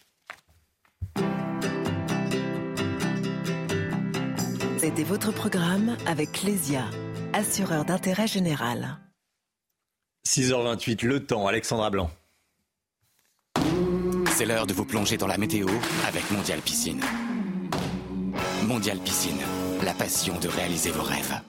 [4.78, 6.84] C'était votre programme avec Clésia,
[7.32, 8.98] assureur d'intérêt général.
[10.26, 12.10] 6h28, le temps, Alexandra Blanc.
[14.36, 15.68] C'est l'heure de vous plonger dans la météo
[16.06, 17.00] avec Mondial Piscine.
[18.64, 19.40] Mondial Piscine,
[19.84, 21.40] la passion de réaliser vos rêves.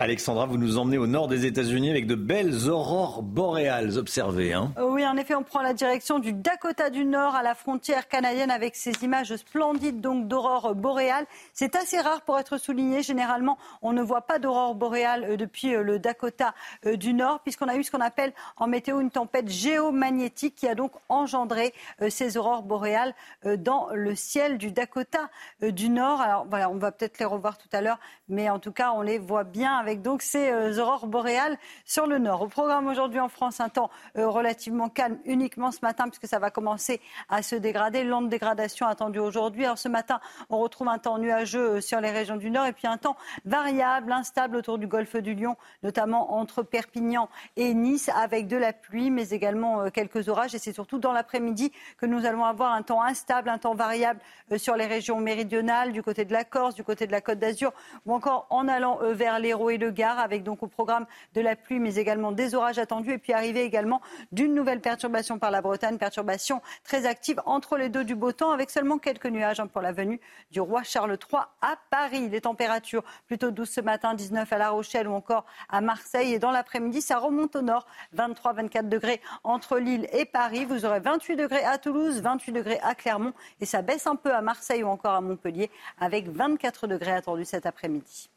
[0.00, 4.52] Alexandra, vous nous emmenez au nord des États-Unis avec de belles aurores boréales observées.
[4.52, 4.72] Hein.
[4.82, 8.50] oui, en effet, on prend la direction du Dakota du Nord à la frontière canadienne
[8.50, 11.26] avec ces images splendides donc d'aurores boréales.
[11.52, 13.04] C'est assez rare pour être souligné.
[13.04, 16.54] Généralement, on ne voit pas d'aurore boréale euh, depuis euh, le Dakota
[16.86, 20.66] euh, du Nord, puisqu'on a eu ce qu'on appelle en météo une tempête géomagnétique qui
[20.66, 21.72] a donc engendré
[22.08, 25.30] ces aurores boréales dans le ciel du Dakota
[25.62, 26.20] du Nord.
[26.20, 29.02] Alors voilà, on va peut-être les revoir tout à l'heure, mais en tout cas, on
[29.02, 32.40] les voit bien avec donc ces euh, aurores boréales sur le nord.
[32.40, 36.38] Au programme aujourd'hui en France, un temps euh, relativement calme uniquement ce matin puisque ça
[36.38, 38.02] va commencer à se dégrader.
[38.02, 39.66] Lente dégradation attendue aujourd'hui.
[39.66, 42.72] Alors ce matin, on retrouve un temps nuageux euh, sur les régions du nord et
[42.72, 48.08] puis un temps variable, instable autour du golfe du Lion, notamment entre Perpignan et Nice
[48.08, 52.24] avec de la pluie mais également quelques orages et c'est surtout dans l'après-midi que nous
[52.24, 54.20] allons avoir un temps instable, un temps variable
[54.56, 57.74] sur les régions méridionales, du côté de la Corse, du côté de la Côte d'Azur
[58.06, 61.78] ou encore en allant vers l'Hérault le Gard, avec donc au programme de la pluie,
[61.78, 63.12] mais également des orages attendus.
[63.12, 64.00] Et puis arriver également
[64.32, 68.50] d'une nouvelle perturbation par la Bretagne, perturbation très active entre les deux du beau temps,
[68.50, 72.28] avec seulement quelques nuages hein, pour la venue du roi Charles III à Paris.
[72.28, 76.34] Les températures plutôt douces ce matin, 19 à La Rochelle ou encore à Marseille.
[76.34, 80.64] Et dans l'après-midi, ça remonte au nord, 23-24 degrés entre Lille et Paris.
[80.64, 83.32] Vous aurez 28 degrés à Toulouse, 28 degrés à Clermont.
[83.60, 87.44] Et ça baisse un peu à Marseille ou encore à Montpellier, avec 24 degrés attendus
[87.44, 88.30] cet après-midi.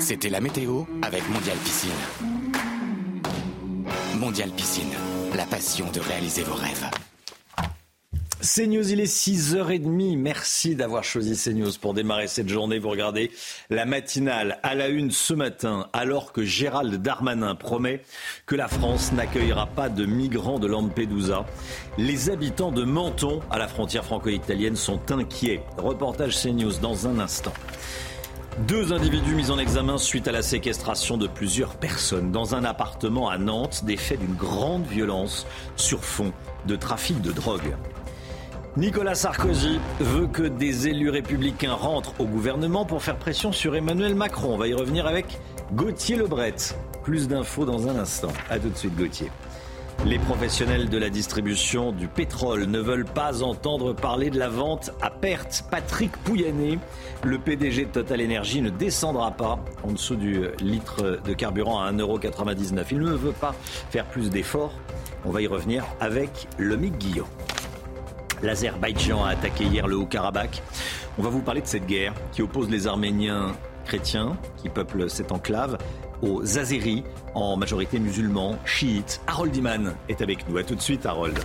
[0.00, 1.90] C'était la météo avec Mondial Piscine.
[4.18, 4.92] Mondial Piscine,
[5.34, 6.90] la passion de réaliser vos rêves.
[8.42, 10.18] CNews, il est 6h30.
[10.18, 12.80] Merci d'avoir choisi CNews pour démarrer cette journée.
[12.80, 13.30] Vous regardez
[13.70, 18.02] la matinale à la une ce matin, alors que Gérald Darmanin promet
[18.46, 21.46] que la France n'accueillera pas de migrants de Lampedusa.
[21.98, 25.62] Les habitants de Menton, à la frontière franco-italienne, sont inquiets.
[25.76, 27.52] Reportage CNews dans un instant.
[28.58, 33.30] Deux individus mis en examen suite à la séquestration de plusieurs personnes dans un appartement
[33.30, 36.32] à Nantes, des faits d'une grande violence sur fond
[36.66, 37.74] de trafic de drogue.
[38.76, 44.14] Nicolas Sarkozy veut que des élus républicains rentrent au gouvernement pour faire pression sur Emmanuel
[44.14, 44.52] Macron.
[44.52, 45.38] On va y revenir avec
[45.72, 46.54] Gauthier Lebret.
[47.02, 48.32] Plus d'infos dans un instant.
[48.50, 49.30] A tout de suite Gauthier.
[50.04, 54.90] Les professionnels de la distribution du pétrole ne veulent pas entendre parler de la vente
[55.00, 55.64] à perte.
[55.70, 56.80] Patrick Pouyanné,
[57.22, 61.92] le PDG de Total Energy, ne descendra pas en dessous du litre de carburant à
[61.92, 62.84] 1,99€.
[62.90, 63.54] Il ne veut pas
[63.90, 64.74] faire plus d'efforts.
[65.24, 67.20] On va y revenir avec le Mick.
[68.42, 70.62] L'Azerbaïdjan a attaqué hier le Haut-Karabakh.
[71.16, 73.52] On va vous parler de cette guerre qui oppose les Arméniens
[73.84, 75.78] chrétiens qui peuplent cette enclave
[76.22, 77.04] aux Azéris,
[77.34, 79.20] en majorité musulmans, chiites.
[79.26, 80.56] Harold Iman est avec nous.
[80.56, 81.38] A tout de suite, Harold.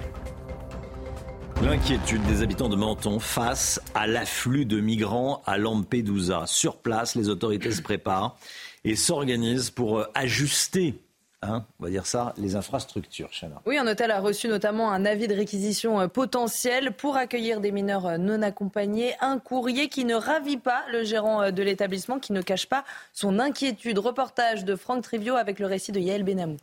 [1.63, 6.43] L'inquiétude des habitants de Menton face à l'afflux de migrants à Lampedusa.
[6.45, 8.37] Sur place, les autorités se préparent
[8.85, 10.93] et s'organisent pour ajuster
[11.43, 13.29] Hein, on va dire ça, les infrastructures.
[13.67, 17.71] Oui, un hôtel a reçu notamment un avis de réquisition euh, potentiel pour accueillir des
[17.71, 19.13] mineurs euh, non accompagnés.
[19.21, 22.83] Un courrier qui ne ravit pas le gérant euh, de l'établissement, qui ne cache pas
[23.13, 23.99] son inquiétude.
[23.99, 26.57] Reportage de Franck Trivio avec le récit de Yael Benamou.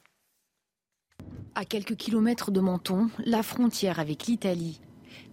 [1.55, 4.81] À quelques kilomètres de Menton, la frontière avec l'Italie.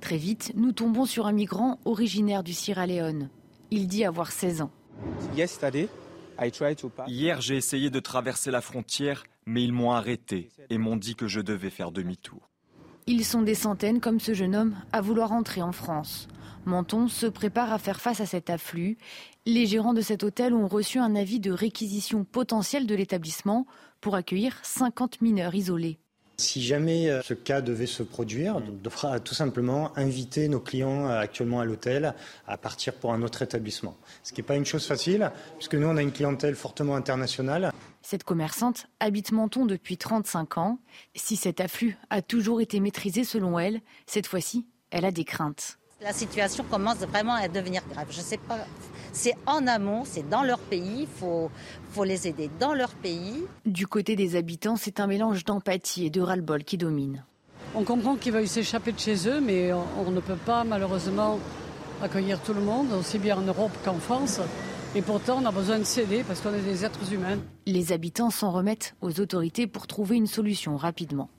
[0.01, 3.29] Très vite, nous tombons sur un migrant originaire du Sierra Leone.
[3.71, 4.71] Il dit avoir 16 ans.
[7.07, 11.27] Hier, j'ai essayé de traverser la frontière, mais ils m'ont arrêté et m'ont dit que
[11.27, 12.49] je devais faire demi-tour.
[13.07, 16.27] Ils sont des centaines, comme ce jeune homme, à vouloir entrer en France.
[16.65, 18.97] Menton se prépare à faire face à cet afflux.
[19.45, 23.65] Les gérants de cet hôtel ont reçu un avis de réquisition potentielle de l'établissement
[23.99, 25.99] pour accueillir 50 mineurs isolés.
[26.41, 31.07] Si jamais euh, ce cas devait se produire, on devra tout simplement inviter nos clients
[31.07, 32.15] euh, actuellement à l'hôtel
[32.47, 33.95] à partir pour un autre établissement.
[34.23, 37.71] Ce qui n'est pas une chose facile, puisque nous, on a une clientèle fortement internationale.
[38.01, 40.79] Cette commerçante habite Menton depuis 35 ans.
[41.15, 45.77] Si cet afflux a toujours été maîtrisé selon elle, cette fois-ci, elle a des craintes.
[46.01, 48.07] La situation commence vraiment à devenir grave.
[48.09, 48.57] Je sais pas.
[49.13, 51.01] C'est en amont, c'est dans leur pays.
[51.01, 51.51] Il faut,
[51.91, 53.43] faut les aider dans leur pays.
[53.65, 57.23] Du côté des habitants, c'est un mélange d'empathie et de ras-le-bol qui domine.
[57.75, 61.39] On comprend qu'ils veuillent s'échapper de chez eux, mais on, ne peut pas malheureusement
[62.01, 64.39] accueillir tout le monde, aussi bien en Europe qu'en France.
[64.93, 67.37] Et pourtant, on a besoin de céder parce qu'on est des êtres humains.
[67.65, 71.29] Les habitants s'en remettent aux autorités pour trouver une solution rapidement.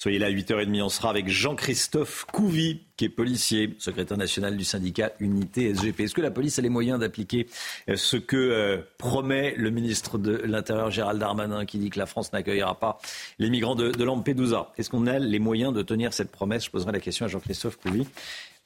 [0.00, 4.62] Soyez là à 8h30, on sera avec Jean-Christophe Couvi, qui est policier, secrétaire national du
[4.62, 6.02] syndicat Unité SGP.
[6.02, 7.48] Est-ce que la police a les moyens d'appliquer
[7.88, 12.06] euh, ce que euh, promet le ministre de l'Intérieur Gérald Darmanin, qui dit que la
[12.06, 13.00] France n'accueillera pas
[13.40, 14.72] les migrants de, de Lampedusa?
[14.78, 16.66] Est-ce qu'on a les moyens de tenir cette promesse?
[16.66, 18.06] Je poserai la question à Jean-Christophe Couvi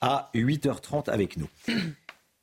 [0.03, 1.49] à 8h30 avec nous.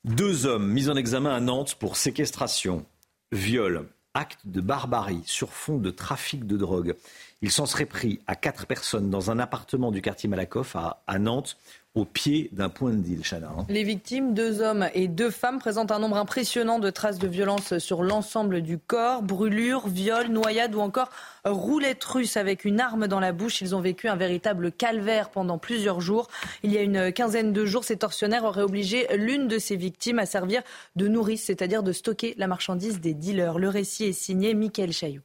[0.03, 2.83] Deux hommes mis en examen à Nantes pour séquestration,
[3.31, 6.95] viol, acte de barbarie sur fond de trafic de drogue.
[7.41, 11.57] Il s'en serait pris à quatre personnes dans un appartement du quartier Malakoff à, Nantes
[11.95, 13.49] au pied d'un point de deal, Chana.
[13.57, 13.65] Hein.
[13.69, 17.77] Les victimes, deux hommes et deux femmes, présentent un nombre impressionnant de traces de violence
[17.77, 19.23] sur l'ensemble du corps.
[19.23, 21.09] Brûlures, viols, noyades ou encore
[21.45, 23.61] roulettes russes avec une arme dans la bouche.
[23.61, 26.27] Ils ont vécu un véritable calvaire pendant plusieurs jours.
[26.63, 30.19] Il y a une quinzaine de jours, ces tortionnaires auraient obligé l'une de ces victimes
[30.19, 30.61] à servir
[30.97, 33.59] de nourrice, c'est-à-dire de stocker la marchandise des dealers.
[33.59, 35.21] Le récit est signé Michael Chaillot.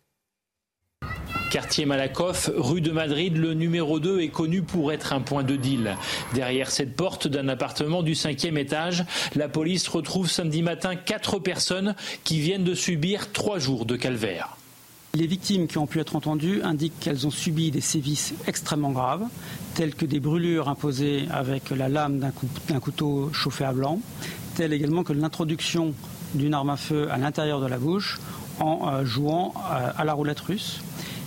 [1.55, 5.55] Quartier Malakoff, rue de Madrid, le numéro 2 est connu pour être un point de
[5.55, 5.97] deal.
[6.35, 9.05] Derrière cette porte d'un appartement du cinquième étage,
[9.37, 14.57] la police retrouve samedi matin quatre personnes qui viennent de subir trois jours de calvaire.
[15.15, 19.23] Les victimes qui ont pu être entendues indiquent qu'elles ont subi des sévices extrêmement graves,
[19.77, 24.01] tels que des brûlures imposées avec la lame d'un couteau chauffé à blanc,
[24.57, 25.95] telles également que l'introduction
[26.35, 28.19] d'une arme à feu à l'intérieur de la bouche
[28.59, 30.81] en euh, jouant euh, à la roulette russe.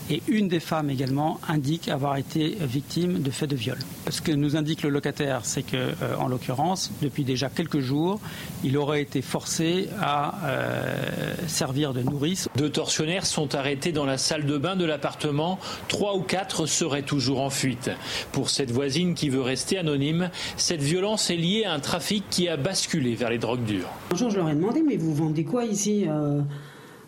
[0.09, 3.77] Et une des femmes également indique avoir été victime de faits de viol.
[4.09, 8.21] Ce que nous indique le locataire, c'est que, euh, en l'occurrence, depuis déjà quelques jours,
[8.63, 12.47] il aurait été forcé à euh, servir de nourrice.
[12.55, 15.59] Deux tortionnaires sont arrêtés dans la salle de bain de l'appartement.
[15.89, 17.91] Trois ou quatre seraient toujours en fuite.
[18.31, 22.47] Pour cette voisine qui veut rester anonyme, cette violence est liée à un trafic qui
[22.47, 23.89] a basculé vers les drogues dures.
[24.13, 26.41] Un jour, je leur ai demandé, mais vous vendez quoi ici euh,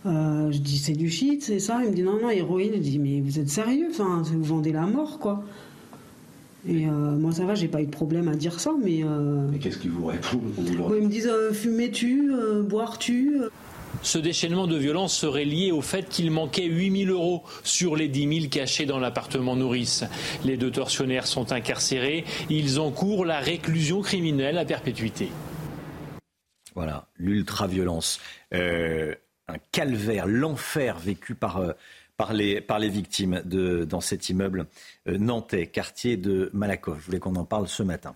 [0.05, 1.79] euh, je dis c'est du shit, c'est ça.
[1.83, 2.71] Il me dit non, non, héroïne.
[2.75, 3.87] Je dis mais vous êtes sérieux?
[3.89, 5.43] Enfin, vous vendez la mort, quoi.
[6.67, 9.03] Et euh, moi ça va, j'ai pas eu de problème à dire ça, mais.
[9.03, 12.31] Euh, mais qu'est-ce qu'ils vous répondent Ils me disent fumer-tu,
[12.67, 13.37] boire-tu.
[14.01, 18.39] Ce déchaînement de violence serait lié au fait qu'il manquait 8000 euros sur les 10
[18.41, 20.05] 000 cachés dans l'appartement nourrice.
[20.45, 22.23] Les deux tortionnaires sont incarcérés.
[22.49, 25.29] Ils encourent la réclusion criminelle à perpétuité.
[26.75, 28.21] Voilà, l'ultra-violence
[29.49, 31.73] un calvaire, l'enfer vécu par, euh,
[32.17, 34.67] par les victimes de, dans cet immeuble
[35.07, 36.99] euh, nantais, quartier de Malakoff.
[36.99, 38.15] Je voulais qu'on en parle ce matin.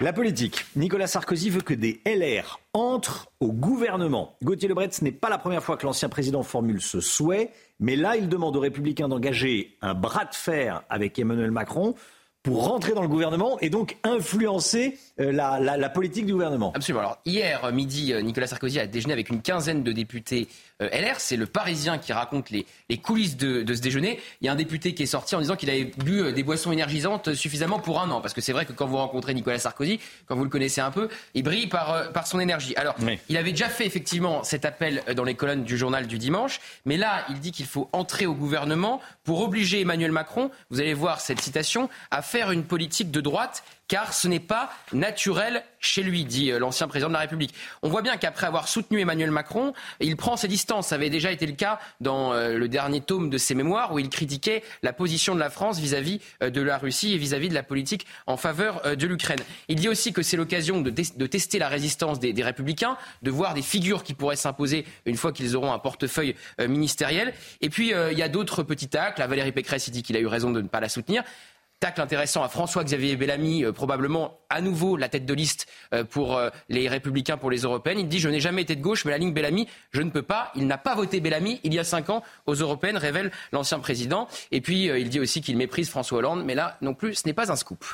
[0.00, 0.64] La politique.
[0.76, 4.36] Nicolas Sarkozy veut que des LR entrent au gouvernement.
[4.44, 7.50] Gauthier Lebret, ce n'est pas la première fois que l'ancien président formule ce souhait,
[7.80, 11.96] mais là, il demande aux Républicains d'engager un bras de fer avec Emmanuel Macron
[12.42, 16.72] pour rentrer dans le gouvernement et donc influencer euh, la, politique du gouvernement.
[16.74, 17.00] Absolument.
[17.00, 20.48] Alors, hier midi, euh, Nicolas Sarkozy a déjeuné avec une quinzaine de députés
[20.80, 21.18] LR.
[21.18, 22.66] C'est le Parisien qui raconte les,
[22.98, 24.20] coulisses de, ce déjeuner.
[24.40, 26.72] Il y a un député qui est sorti en disant qu'il avait bu des boissons
[26.72, 28.20] énergisantes suffisamment pour un an.
[28.20, 30.90] Parce que c'est vrai que quand vous rencontrez Nicolas Sarkozy, quand vous le connaissez un
[30.90, 32.74] peu, il brille par, par son énergie.
[32.76, 32.96] Alors,
[33.28, 36.60] il avait déjà fait effectivement cet appel dans les colonnes du journal du dimanche.
[36.84, 40.94] Mais là, il dit qu'il faut entrer au gouvernement pour obliger Emmanuel Macron, vous allez
[40.94, 46.02] voir cette citation, à faire une politique de droite car ce n'est pas naturel chez
[46.02, 47.54] lui, dit euh, l'ancien président de la République.
[47.82, 50.88] On voit bien qu'après avoir soutenu Emmanuel Macron, il prend ses distances.
[50.88, 53.98] Ça avait déjà été le cas dans euh, le dernier tome de ses mémoires où
[53.98, 57.54] il critiquait la position de la France vis-à-vis euh, de la Russie et vis-à-vis de
[57.54, 59.40] la politique en faveur de l'Ukraine.
[59.68, 63.62] Il dit aussi que c'est l'occasion de, tester la résistance des, républicains, de voir des
[63.62, 67.32] figures qui pourraient s'imposer une fois qu'ils auront un portefeuille ministériel.
[67.60, 69.24] Et puis, il y a d'autres petits tacles.
[69.26, 71.22] Valérie Pécresse, il dit qu'il a eu raison de ne pas la soutenir.
[71.80, 76.36] Tacle intéressant à François-Xavier Bellamy, euh, probablement à nouveau la tête de liste euh, pour
[76.36, 78.00] euh, les Républicains, pour les Européennes.
[78.00, 80.22] Il dit Je n'ai jamais été de gauche, mais la ligne Bellamy, je ne peux
[80.22, 80.50] pas.
[80.56, 84.26] Il n'a pas voté Bellamy il y a cinq ans aux Européennes, révèle l'ancien président.
[84.50, 87.32] Et puis, il dit aussi qu'il méprise François Hollande, mais là non plus, ce n'est
[87.32, 87.84] pas un scoop.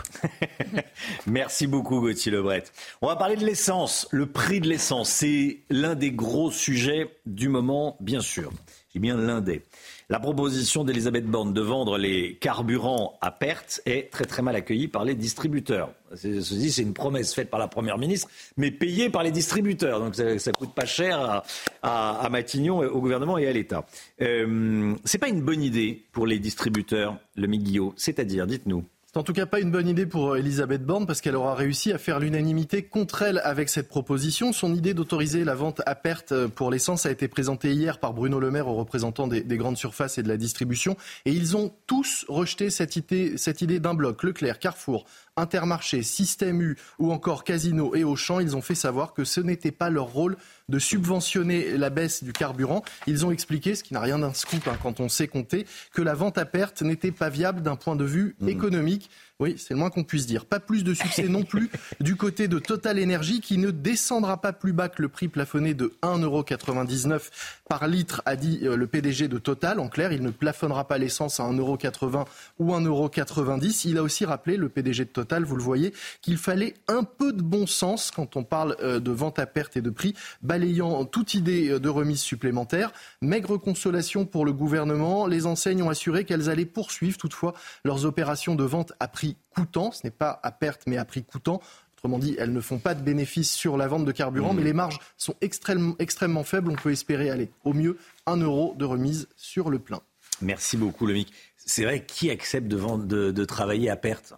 [1.26, 2.64] Merci beaucoup, Gauthier Lebret.
[3.02, 4.08] On va parler de l'essence.
[4.10, 8.50] Le prix de l'essence, c'est l'un des gros sujets du moment, bien sûr.
[8.94, 9.62] J'ai bien l'un des.
[10.10, 14.88] La proposition d'Elisabeth Borne de vendre les carburants à perte est très très mal accueillie
[14.88, 15.94] par les distributeurs.
[16.14, 20.00] C'est une promesse faite par la Première ministre, mais payée par les distributeurs.
[20.00, 21.42] Donc ça, ne coûte pas cher
[21.82, 23.86] à, Matignon, au gouvernement et à l'État.
[24.20, 27.94] Euh, c'est pas une bonne idée pour les distributeurs, le Miguillot.
[27.96, 28.84] C'est-à-dire, dites-nous.
[29.14, 31.54] C'est en tout cas pas une bonne idée pour euh, Elisabeth Borne parce qu'elle aura
[31.54, 34.52] réussi à faire l'unanimité contre elle avec cette proposition.
[34.52, 38.12] Son idée d'autoriser la vente à perte euh, pour l'essence a été présentée hier par
[38.12, 40.96] Bruno Le Maire aux représentants des, grandes surfaces et de la distribution.
[41.26, 44.24] Et ils ont tous rejeté cette idée, cette idée d'un bloc.
[44.24, 45.04] Leclerc, Carrefour,
[45.36, 49.72] Intermarché, Système U ou encore Casino et Auchan, ils ont fait savoir que ce n'était
[49.72, 50.36] pas leur rôle
[50.68, 52.82] de subventionner la baisse du carburant.
[53.06, 56.02] Ils ont expliqué, ce qui n'a rien d'un scoop hein, quand on sait compter, que
[56.02, 58.48] la vente à perte n'était pas viable d'un point de vue mmh.
[58.48, 59.10] économique.
[59.40, 60.46] Oui, c'est le moins qu'on puisse dire.
[60.46, 61.68] Pas plus de succès non plus
[62.00, 65.74] du côté de Total Energy qui ne descendra pas plus bas que le prix plafonné
[65.74, 67.30] de 1,99€
[67.74, 69.80] par litre, a dit euh, le PDG de Total.
[69.80, 72.24] En clair, il ne plafonnera pas l'essence à 1,80€
[72.60, 73.88] ou 1,90€.
[73.88, 77.32] Il a aussi rappelé, le PDG de Total, vous le voyez, qu'il fallait un peu
[77.32, 81.04] de bon sens quand on parle euh, de vente à perte et de prix, balayant
[81.04, 82.92] toute idée euh, de remise supplémentaire.
[83.22, 85.26] Maigre consolation pour le gouvernement.
[85.26, 89.90] Les enseignes ont assuré qu'elles allaient poursuivre toutefois leurs opérations de vente à prix coûtant.
[89.90, 91.60] Ce n'est pas à perte, mais à prix coûtant.
[92.04, 94.56] Autrement dit, elles ne font pas de bénéfices sur la vente de carburant, mmh.
[94.58, 96.70] mais les marges sont extrêmement, extrêmement faibles.
[96.70, 100.02] On peut espérer aller au mieux 1 euro de remise sur le plein.
[100.42, 101.32] Merci beaucoup, Lomic.
[101.56, 104.34] C'est vrai, qui accepte de, vendre, de travailler à perte?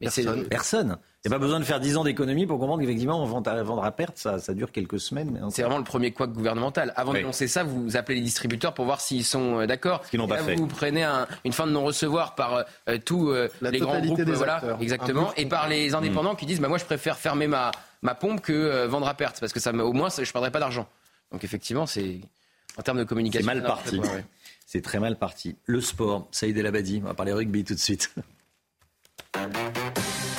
[0.00, 0.48] Personne.
[0.48, 0.98] Personne.
[1.24, 3.90] Il n'y a pas besoin de faire 10 ans d'économie pour comprendre qu'effectivement, vendre à
[3.90, 5.44] perte, ça, ça dure quelques semaines.
[5.50, 6.92] C'est vraiment le premier couac gouvernemental.
[6.94, 10.02] Avant d'annoncer ça, vous appelez les distributeurs pour voir s'ils sont euh, d'accord.
[10.10, 10.54] Ce n'ont pas fait.
[10.54, 11.04] Vous prenez
[11.44, 15.68] une fin de non-recevoir par euh, tous euh, les grands groupes, voilà, exactement, et par
[15.68, 19.14] les indépendants qui disent bah, moi, je préfère fermer ma, ma pompe que vendre à
[19.14, 20.86] perte, parce que ça, au moins, je ne perdrai pas d'argent.
[21.32, 22.20] Donc effectivement, c'est
[22.76, 23.46] en termes de communication.
[23.46, 24.00] C'est mal parti.
[24.66, 25.56] C'est très mal parti.
[25.64, 28.14] Le sport, Saïd El Abadi, on va parler rugby tout de suite.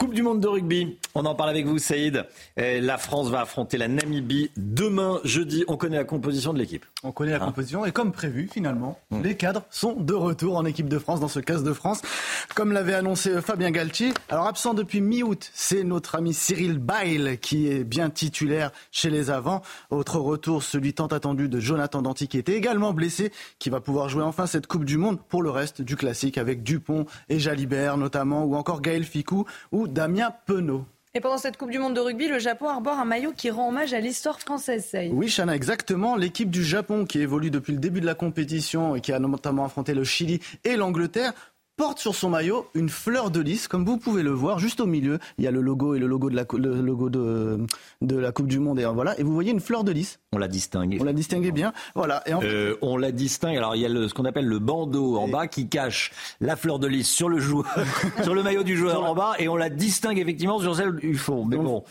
[0.00, 2.24] Coupe du monde de rugby, on en parle avec vous Saïd.
[2.56, 5.62] La France va affronter la Namibie demain jeudi.
[5.68, 6.86] On connaît la composition de l'équipe.
[7.02, 9.20] On connaît la hein composition et comme prévu finalement, hmm.
[9.20, 12.00] les cadres sont de retour en équipe de France dans ce casse de France.
[12.54, 14.14] Comme l'avait annoncé Fabien Galtier.
[14.30, 19.28] Alors absent depuis mi-août, c'est notre ami Cyril Bail qui est bien titulaire chez les
[19.28, 19.60] avants.
[19.90, 24.08] Autre retour, celui tant attendu de Jonathan Danty qui était également blessé, qui va pouvoir
[24.08, 27.98] jouer enfin cette Coupe du Monde pour le reste du classique avec Dupont et Jalibert
[27.98, 30.84] notamment ou encore Gaël Ficou ou Damien Penaud.
[31.12, 33.70] Et pendant cette Coupe du Monde de rugby, le Japon arbore un maillot qui rend
[33.70, 34.94] hommage à l'histoire française.
[35.10, 36.14] Oui, Chana, exactement.
[36.14, 39.64] L'équipe du Japon, qui évolue depuis le début de la compétition et qui a notamment
[39.64, 41.32] affronté le Chili et l'Angleterre,
[41.80, 44.86] porte sur son maillot une fleur de lys, comme vous pouvez le voir, juste au
[44.86, 45.18] milieu.
[45.38, 47.64] Il y a le logo et le logo de la, le logo de,
[48.02, 48.78] de la Coupe du Monde.
[48.78, 49.18] Et voilà.
[49.18, 50.18] Et vous voyez une fleur de lys.
[50.34, 50.98] On l'a distingue.
[51.00, 51.72] On l'a distingué bien.
[51.94, 52.22] Voilà.
[52.28, 53.56] Et euh, on la distingue.
[53.56, 56.12] Alors il y a ce qu'on appelle le bandeau en bas qui cache
[56.42, 57.64] la fleur de lys sur le joueur,
[58.22, 61.14] sur le maillot du joueur en bas, et on la distingue effectivement sur celle du
[61.14, 61.46] fond.
[61.46, 61.82] Mais bon.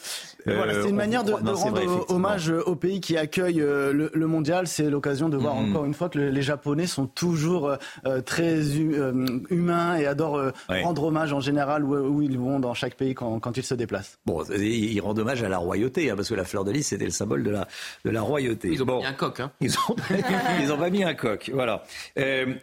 [0.45, 4.67] Voilà, c'est une manière de, rendre hommage au pays qui accueille le, mondial.
[4.67, 5.69] C'est l'occasion de voir mm-hmm.
[5.69, 7.75] encore une fois que les Japonais sont toujours
[8.25, 13.57] très humains et adorent rendre hommage en général où, ils vont dans chaque pays quand,
[13.57, 14.19] ils se déplacent.
[14.25, 17.05] Bon, ils rendent hommage à la royauté, hein, parce que la fleur de lys, c'était
[17.05, 17.67] le symbole de la,
[18.05, 18.69] de la royauté.
[18.71, 19.39] Ils ont mis un coq.
[19.39, 19.51] Hein.
[19.61, 19.95] Ils, ont,
[20.61, 21.83] ils ont pas mis un coq, voilà.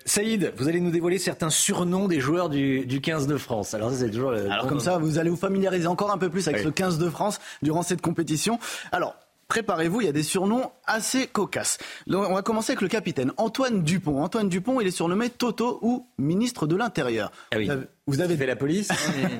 [0.04, 3.74] Saïd, vous allez nous dévoiler certains surnoms des joueurs du, du 15 de France.
[3.74, 6.60] Alors, c'est toujours Alors comme ça, vous allez vous familiariser encore un peu plus avec
[6.60, 8.60] ce 15 de France durant cette compétition.
[8.92, 9.16] Alors,
[9.48, 11.78] Préparez-vous, il y a des surnoms assez cocasses.
[12.08, 14.20] on va commencer avec le capitaine Antoine Dupont.
[14.20, 17.30] Antoine Dupont, il est surnommé Toto ou ministre de l'Intérieur.
[17.52, 17.70] Ah oui.
[18.08, 18.88] Vous avez fait la police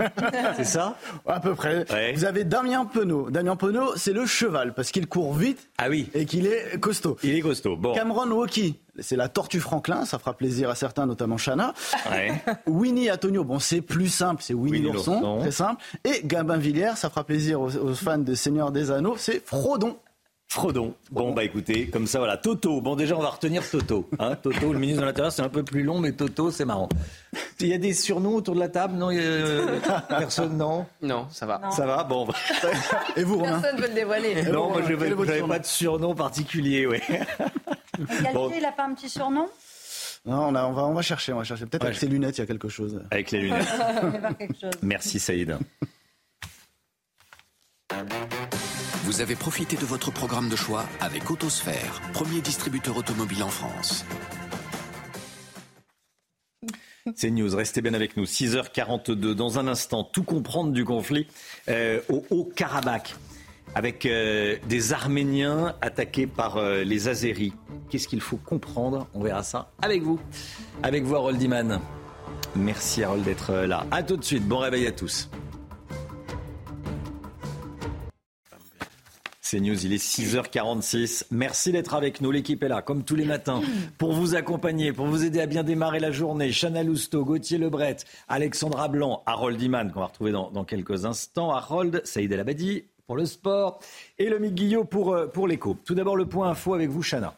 [0.57, 0.97] C'est ça?
[1.27, 1.85] À peu près.
[2.15, 3.31] Vous avez Damien Penaud.
[3.31, 5.71] Damien Penaud, c'est le cheval parce qu'il court vite.
[5.77, 6.09] Ah oui.
[6.15, 7.17] Et qu'il est costaud.
[7.25, 7.77] Il est costaud.
[7.77, 7.93] Bon.
[7.93, 11.75] Cameron Woki, c'est la tortue Franklin, ça fera plaisir à certains, notamment Chana.
[12.67, 15.83] Winnie Antonio, bon c'est plus simple, c'est Winnie, l'ourson, très simple.
[16.05, 19.97] Et Gabin Villiers, ça fera plaisir aux, aux fans de Seigneur des Anneaux, c'est Frodon.
[20.49, 20.95] Frodon.
[21.11, 22.37] Bon, bah écoutez, comme ça, voilà.
[22.37, 22.81] Toto.
[22.81, 24.09] Bon, déjà, on va retenir Toto.
[24.19, 24.37] Hein.
[24.37, 26.89] Toto, le ministre de l'Intérieur, c'est un peu plus long, mais Toto, c'est marrant.
[27.59, 28.95] Il y a des surnoms autour de la table?
[28.95, 29.11] Non,
[30.09, 30.87] personne, non?
[31.03, 31.61] Non, ça va.
[31.73, 32.05] Ça va?
[32.05, 32.29] Bon.
[33.17, 33.61] Et vous, Romain?
[33.61, 34.43] Personne ne veut le dévoiler.
[34.45, 36.87] Non, moi, je n'avais pas de surnom particulier,
[37.99, 38.05] oui.
[38.33, 38.51] Bon.
[38.55, 39.49] il n'a pas un petit surnom
[40.25, 41.67] non, on, va, on va chercher, on va chercher.
[41.67, 43.01] Peut-être avec ses lunettes, il y a quelque chose.
[43.13, 43.69] Avec les lunettes.
[44.83, 45.57] Merci Saïd.
[49.05, 54.05] Vous avez profité de votre programme de choix avec Autosphère, premier distributeur automobile en France.
[57.15, 58.25] C'est News, restez bien avec nous.
[58.25, 61.29] 6h42, dans un instant, tout comprendre du conflit
[61.69, 63.15] euh, au Haut-Karabakh,
[63.77, 67.53] avec euh, des Arméniens attaqués par euh, les Azéris.
[67.91, 69.07] Qu'est-ce qu'il faut comprendre?
[69.13, 70.19] On verra ça avec vous,
[70.83, 71.79] avec vous Harold Iman.
[72.55, 73.85] Merci Harold d'être là.
[73.91, 75.29] A tout de suite, bon réveil à tous.
[79.43, 81.27] C'est News, il est 6h46.
[81.31, 82.31] Merci d'être avec nous.
[82.31, 83.61] L'équipe est là, comme tous les matins,
[83.99, 86.51] pour vous accompagner, pour vous aider à bien démarrer la journée.
[86.51, 91.53] Chana Lousteau, Gauthier Lebret, Alexandra Blanc, Harold Iman, qu'on va retrouver dans, quelques instants.
[91.53, 93.79] Harold, Saïd El Abadi pour le sport
[94.19, 95.77] et le Guillot pour, euh, pour l'écho.
[95.85, 97.35] Tout d'abord, le point info avec vous, Chana.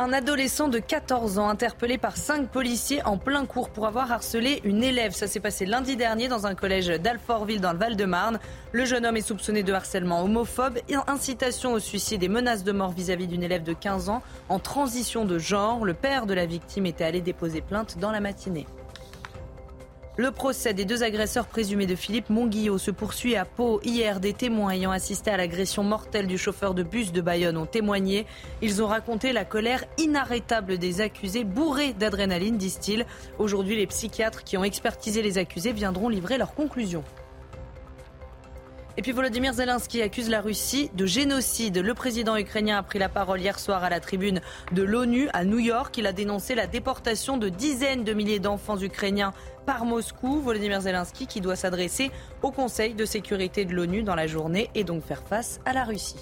[0.00, 4.60] Un adolescent de 14 ans interpellé par cinq policiers en plein cours pour avoir harcelé
[4.62, 5.10] une élève.
[5.10, 8.38] Ça s'est passé lundi dernier dans un collège d'Alfortville dans le Val-de-Marne.
[8.70, 12.92] Le jeune homme est soupçonné de harcèlement homophobe, incitation au suicide et menace de mort
[12.92, 15.84] vis-à-vis d'une élève de 15 ans en transition de genre.
[15.84, 18.66] Le père de la victime était allé déposer plainte dans la matinée.
[20.18, 23.80] Le procès des deux agresseurs présumés de Philippe Monguillot se poursuit à Pau.
[23.84, 27.66] Hier, des témoins ayant assisté à l'agression mortelle du chauffeur de bus de Bayonne ont
[27.66, 28.26] témoigné.
[28.60, 33.06] Ils ont raconté la colère inarrêtable des accusés, bourrés d'adrénaline, disent-ils.
[33.38, 37.04] Aujourd'hui, les psychiatres qui ont expertisé les accusés viendront livrer leurs conclusions.
[38.96, 41.78] Et puis Volodymyr Zelensky accuse la Russie de génocide.
[41.78, 44.40] Le président ukrainien a pris la parole hier soir à la tribune
[44.72, 45.96] de l'ONU à New York.
[45.98, 49.32] Il a dénoncé la déportation de dizaines de milliers d'enfants ukrainiens
[49.68, 50.40] par Moscou.
[50.40, 52.10] Volodymyr Zelensky qui doit s'adresser
[52.42, 55.84] au Conseil de sécurité de l'ONU dans la journée et donc faire face à la
[55.84, 56.16] Russie.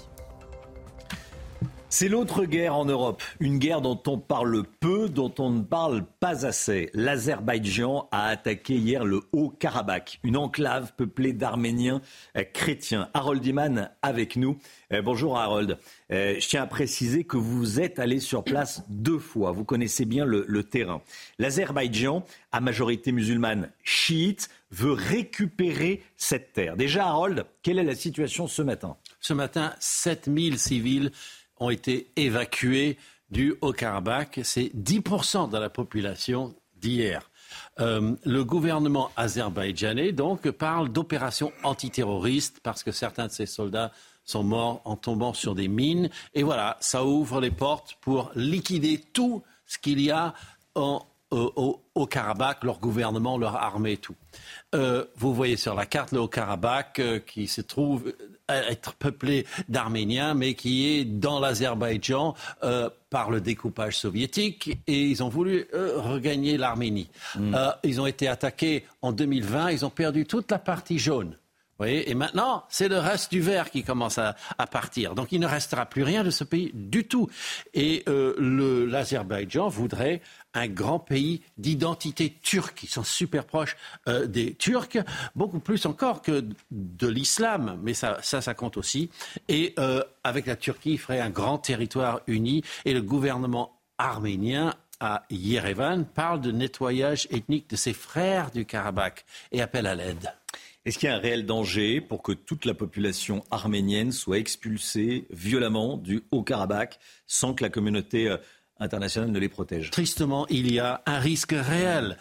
[1.89, 6.03] C'est l'autre guerre en Europe, une guerre dont on parle peu, dont on ne parle
[6.19, 6.89] pas assez.
[6.93, 12.01] L'Azerbaïdjan a attaqué hier le Haut-Karabakh, une enclave peuplée d'Arméniens
[12.35, 13.09] euh, chrétiens.
[13.13, 14.57] Harold Iman avec nous.
[14.91, 15.77] Euh, bonjour Harold.
[16.11, 19.53] Euh, je tiens à préciser que vous êtes allé sur place deux fois.
[19.53, 21.01] Vous connaissez bien le, le terrain.
[21.39, 26.75] L'Azerbaïdjan, à majorité musulmane chiite, veut récupérer cette terre.
[26.75, 28.97] Déjà Harold, quelle est la situation ce matin?
[29.21, 31.11] Ce matin, 7000 civils
[31.59, 32.97] ont été évacués
[33.29, 34.41] du Haut-Karabakh.
[34.43, 37.29] C'est 10% de la population d'hier.
[37.79, 43.91] Euh, le gouvernement azerbaïdjanais donc parle d'opération antiterroriste parce que certains de ces soldats
[44.23, 46.09] sont morts en tombant sur des mines.
[46.33, 50.33] Et voilà, ça ouvre les portes pour liquider tout ce qu'il y a
[50.75, 51.49] en, euh,
[51.95, 54.15] au, Karabakh, leur gouvernement, leur armée et tout.
[54.75, 58.13] Euh, vous voyez sur la carte le Haut-Karabakh qui se trouve
[58.49, 65.23] être peuplé d'Arméniens, mais qui est dans l'Azerbaïdjan euh, par le découpage soviétique, et ils
[65.23, 67.09] ont voulu regagner l'Arménie.
[67.35, 67.53] Hmm.
[67.55, 71.37] Euh, ils ont été attaqués en 2020, ils ont perdu toute la partie jaune.
[71.85, 74.35] Et maintenant, c'est le reste du vert qui commence à,
[74.71, 75.13] partir.
[75.13, 77.29] Donc il ne restera plus rien de ce pays du tout.
[77.73, 78.35] Et euh,
[78.87, 80.21] l'Azerbaïdjan voudrait
[80.53, 82.83] un grand pays d'identité turque.
[82.83, 84.97] Ils sont super proches euh, des Turcs,
[85.35, 89.09] beaucoup plus encore que de l'islam, mais ça, ça, ça, compte aussi.
[89.47, 92.63] Et euh, avec la Turquie, il ferait un grand territoire uni.
[92.85, 99.25] Et le gouvernement arménien à Yerevan parle de nettoyage ethnique de ses frères du Karabakh
[99.51, 100.33] et appelle à l'aide.
[100.87, 105.27] Est-ce qu'il y a un réel danger pour que toute la population arménienne soit expulsée
[105.31, 108.37] violemment du Haut-Karabakh sans que la communauté euh,
[108.79, 109.91] internationale ne les protège?
[109.91, 112.17] Tristement, il y a un risque réel.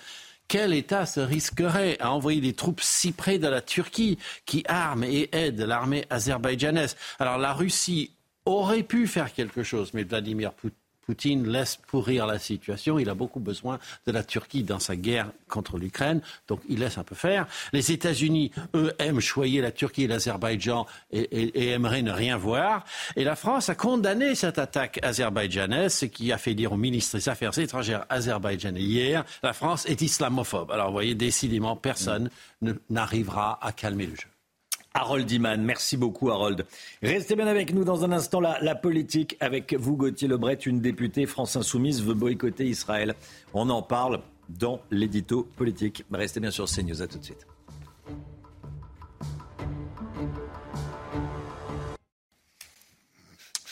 [0.48, 5.04] Quel État se risquerait à envoyer des troupes si près de la Turquie qui arment
[5.04, 6.96] et aident l'armée azerbaïdjanaise?
[7.20, 8.10] Alors la Russie
[8.46, 12.98] aurait pu faire quelque chose, mais Vladimir Poutine Poutine laisse pourrir la situation.
[12.98, 16.98] Il a beaucoup besoin de la Turquie dans sa guerre contre l'Ukraine, donc il laisse
[16.98, 17.46] un peu faire.
[17.72, 22.84] Les États-Unis, eux, aiment choyer la Turquie et l'Azerbaïdjan et, aimeraient ne rien voir.
[23.14, 27.16] Et la France a condamné cette attaque azerbaïdjanaise, ce qui a fait dire au ministre
[27.16, 30.72] des Affaires étrangères azerbaïdjanais hier, la France est islamophobe.
[30.72, 32.30] Alors vous voyez, décidément, personne
[32.90, 34.36] n'arrivera à calmer le jeu.
[34.97, 35.62] Harold Iman.
[35.62, 36.64] Merci beaucoup, Harold.
[37.03, 38.40] Restez bien avec nous dans un instant.
[38.40, 43.14] La, politique avec vous, Gauthier Lebret, une députée France Insoumise veut boycotter Israël.
[43.53, 46.05] On en parle dans l'édito politique.
[46.11, 47.03] Restez bien sur CNews.
[47.03, 47.47] À tout de suite.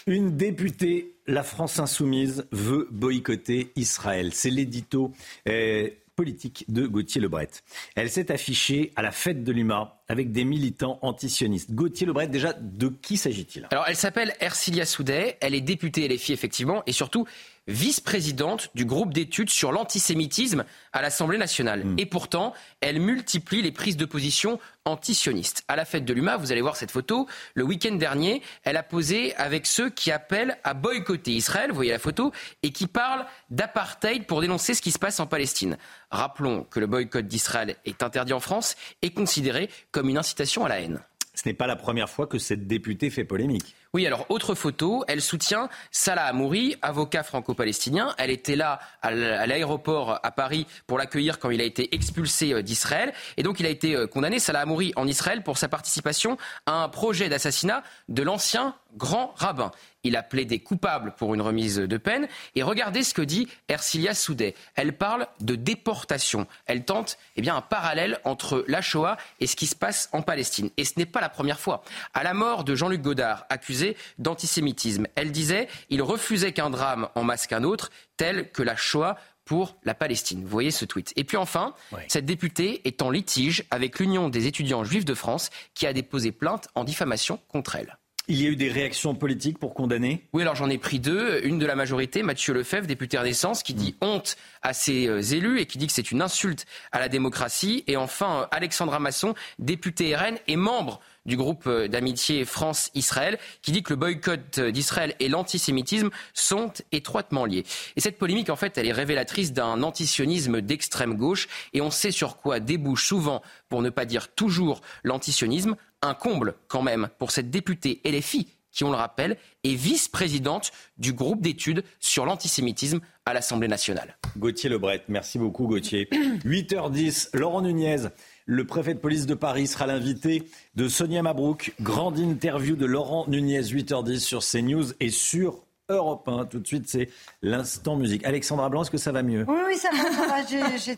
[0.07, 4.35] Une députée, la France Insoumise, veut boycotter Israël.
[4.35, 5.13] C'est l'édito.
[5.47, 7.51] Eh, politique de Gauthier Lebret.
[7.95, 11.73] Elle s'est affichée à la fête de l'UMA avec des militants antisionistes.
[11.73, 13.67] Gauthier Lebret, déjà, de qui s'agit-il?
[13.71, 17.27] Alors, elle s'appelle Ercilia Soudet, elle est députée LFI, effectivement, et surtout,
[17.67, 21.85] vice-présidente du groupe d'études sur l'antisémitisme à l'Assemblée nationale.
[21.85, 21.95] Hmm.
[21.99, 25.65] Et pourtant, elle multiplie les prises de position antisionistes.
[25.69, 28.83] À la fête de l'UMA, vous allez voir cette photo, le week-end dernier, elle a
[28.83, 33.25] posé avec ceux qui appellent à boycotter Israël, vous voyez la photo, et qui parlent
[33.51, 35.79] d'apartheid pour dénoncer ce qui se passe en Palestine.
[36.11, 40.69] Rappelons que le boycott d'Israël est interdit en France et considéré comme une incitation à
[40.69, 41.01] la haine.
[41.35, 43.75] Ce n'est pas la première fois que cette députée fait polémique.
[43.95, 48.13] Oui, alors autre photo, elle soutient Salah Amouri, avocat franco-palestinien.
[48.19, 52.61] Elle était là à l'aéroport à Paris pour l'accueillir quand il a été expulsé euh,
[52.61, 53.13] d'Israël.
[53.37, 56.37] Et donc il a été euh, condamné, Salah Amouri, en Israël pour sa participation
[56.67, 59.71] à un projet d'assassinat de l'ancien grand rabbin.
[60.03, 62.29] Il a plaidé coupable pour une remise de peine.
[62.55, 64.55] Et regardez ce que dit Ercilia Soudet.
[64.75, 66.47] Elle parle de déportation.
[66.67, 70.23] Elle tente eh bien, un parallèle entre la Shoah et ce qui se passe en
[70.23, 70.71] Palestine.
[70.77, 71.83] Et ce n'est pas la première fois.
[72.13, 77.25] À la mort de Jean-Luc Godard, accusé d'antisémitisme, elle disait il refusait qu'un drame en
[77.25, 80.43] masque un autre, tel que la Shoah pour la Palestine.
[80.43, 81.13] Vous voyez ce tweet.
[81.17, 81.75] Et puis enfin,
[82.09, 86.33] cette députée est en litige avec l'Union des étudiants juifs de France qui a déposé
[86.33, 87.99] plainte en diffamation contre elle.
[88.27, 90.25] Il y a eu des réactions politiques pour condamner?
[90.33, 91.41] Oui, alors j'en ai pris deux.
[91.45, 95.61] Une de la majorité, Mathieu Lefebvre, député Renaissance, qui dit honte à ses euh, élus
[95.61, 97.85] et qui dit que c'est une insulte à la démocratie.
[97.87, 103.73] Et enfin, euh, Alexandra Masson, député RN et membre du groupe euh, d'amitié France-Israël, qui
[103.73, 107.65] dit que le boycott d'Israël et l'antisémitisme sont étroitement liés.
[107.97, 112.11] Et cette polémique, en fait, elle est révélatrice d'un antisionisme d'extrême gauche, et on sait
[112.11, 117.31] sur quoi débouche souvent, pour ne pas dire toujours, l'antisionisme, un comble quand même pour
[117.31, 123.33] cette députée LFI qui, on le rappelle, est vice-présidente du groupe d'études sur l'antisémitisme à
[123.33, 124.19] l'Assemblée nationale.
[124.37, 126.09] Gauthier Lebret, merci beaucoup Gauthier.
[126.45, 128.09] 8h10, Laurent Nunez,
[128.47, 131.75] le préfet de police de Paris, sera l'invité de Sonia Mabrouk.
[131.81, 136.47] Grande interview de Laurent Nunez, 8h10 sur CNews et sur Europe 1.
[136.47, 137.11] Tout de suite, c'est
[137.43, 138.25] l'instant musique.
[138.25, 140.11] Alexandra Blanc, est-ce que ça va mieux Oui, oui, ça va.
[140.11, 140.77] Ça va.
[140.79, 140.97] J'ai,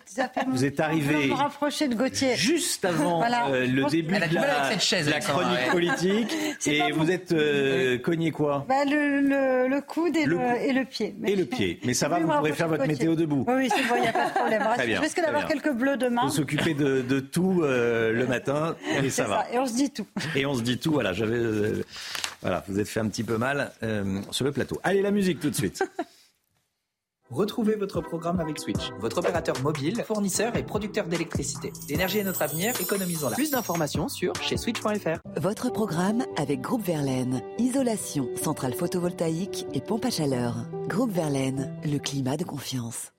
[0.49, 1.26] Vous êtes arrivé.
[1.26, 2.37] me rapprocher de Gauthier.
[2.37, 6.32] Juste avant euh, le début de la, chaise, la chronique politique.
[6.66, 10.84] et vous êtes euh, cogné quoi bah, le, le, le, coude et le, et le
[10.84, 11.16] pied.
[11.18, 11.80] Mais et le pied.
[11.84, 13.45] Mais ça va, vous pourrez faire votre météo debout.
[13.49, 14.62] Oui, oui c'est bon, il n'y a pas de problème.
[14.76, 16.22] Très bien, je risque d'avoir quelques bleus demain.
[16.22, 19.47] Faut s'occuper de, de, tout euh, le matin et ça va.
[19.53, 20.07] Et on se dit tout.
[20.37, 20.93] Et on se dit tout.
[20.93, 21.41] Voilà, j'avais.
[22.43, 23.72] Voilà, vous êtes fait un petit peu mal
[24.30, 24.78] sur le plateau.
[24.82, 25.82] Allez, la musique tout de suite.
[27.30, 31.72] Retrouvez votre programme avec Switch, votre opérateur mobile, fournisseur et producteur d'électricité.
[31.89, 33.34] L'énergie est notre avenir, économisons-la.
[33.34, 35.18] Plus d'informations sur chez switch.fr.
[35.37, 37.43] Votre programme avec Groupe Verlaine.
[37.59, 40.55] Isolation, centrale photovoltaïque et pompe à chaleur.
[40.87, 43.11] Groupe Verlaine, le climat de confiance.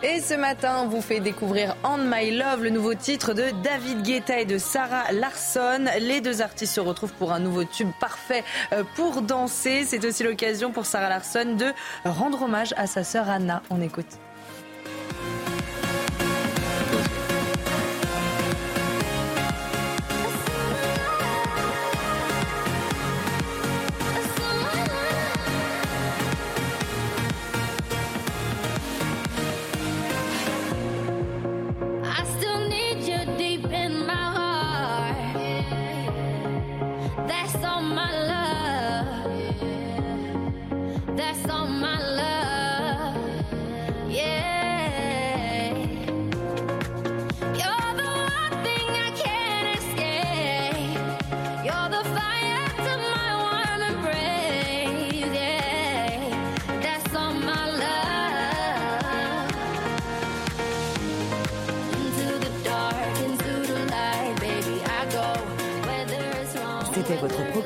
[0.00, 4.02] Et ce matin, on vous fait découvrir On My Love, le nouveau titre de David
[4.02, 5.86] Guetta et de Sarah Larson.
[5.98, 9.84] Les deux artistes se retrouvent pour un nouveau tube parfait euh, pour danser.
[9.84, 11.72] C'est aussi l'occasion pour Sarah Larson de
[12.08, 13.60] rendre hommage à sa sœur Anna.
[13.70, 14.18] On écoute.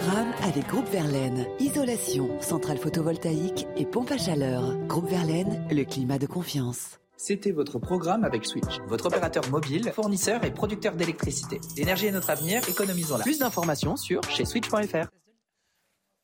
[0.02, 1.46] Programme avec Groupe Verlaine.
[1.60, 4.76] Isolation, centrale photovoltaïque et pompe à chaleur.
[4.86, 6.98] Groupe Verlaine, le climat de confiance.
[7.16, 11.60] C'était votre programme avec Switch, votre opérateur mobile, fournisseur et producteur d'électricité.
[11.76, 13.22] L'énergie est notre avenir, économisons-la.
[13.22, 15.06] Plus d'informations sur chez switch.fr.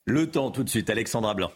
[0.07, 1.53] Le temps tout de suite, Alexandra Blanc.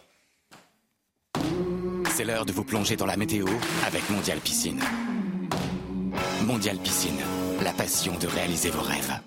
[2.09, 3.47] C'est l'heure de vous plonger dans la météo
[3.85, 4.79] avec Mondial Piscine.
[6.45, 7.19] Mondial Piscine,
[7.63, 9.19] la passion de réaliser vos rêves.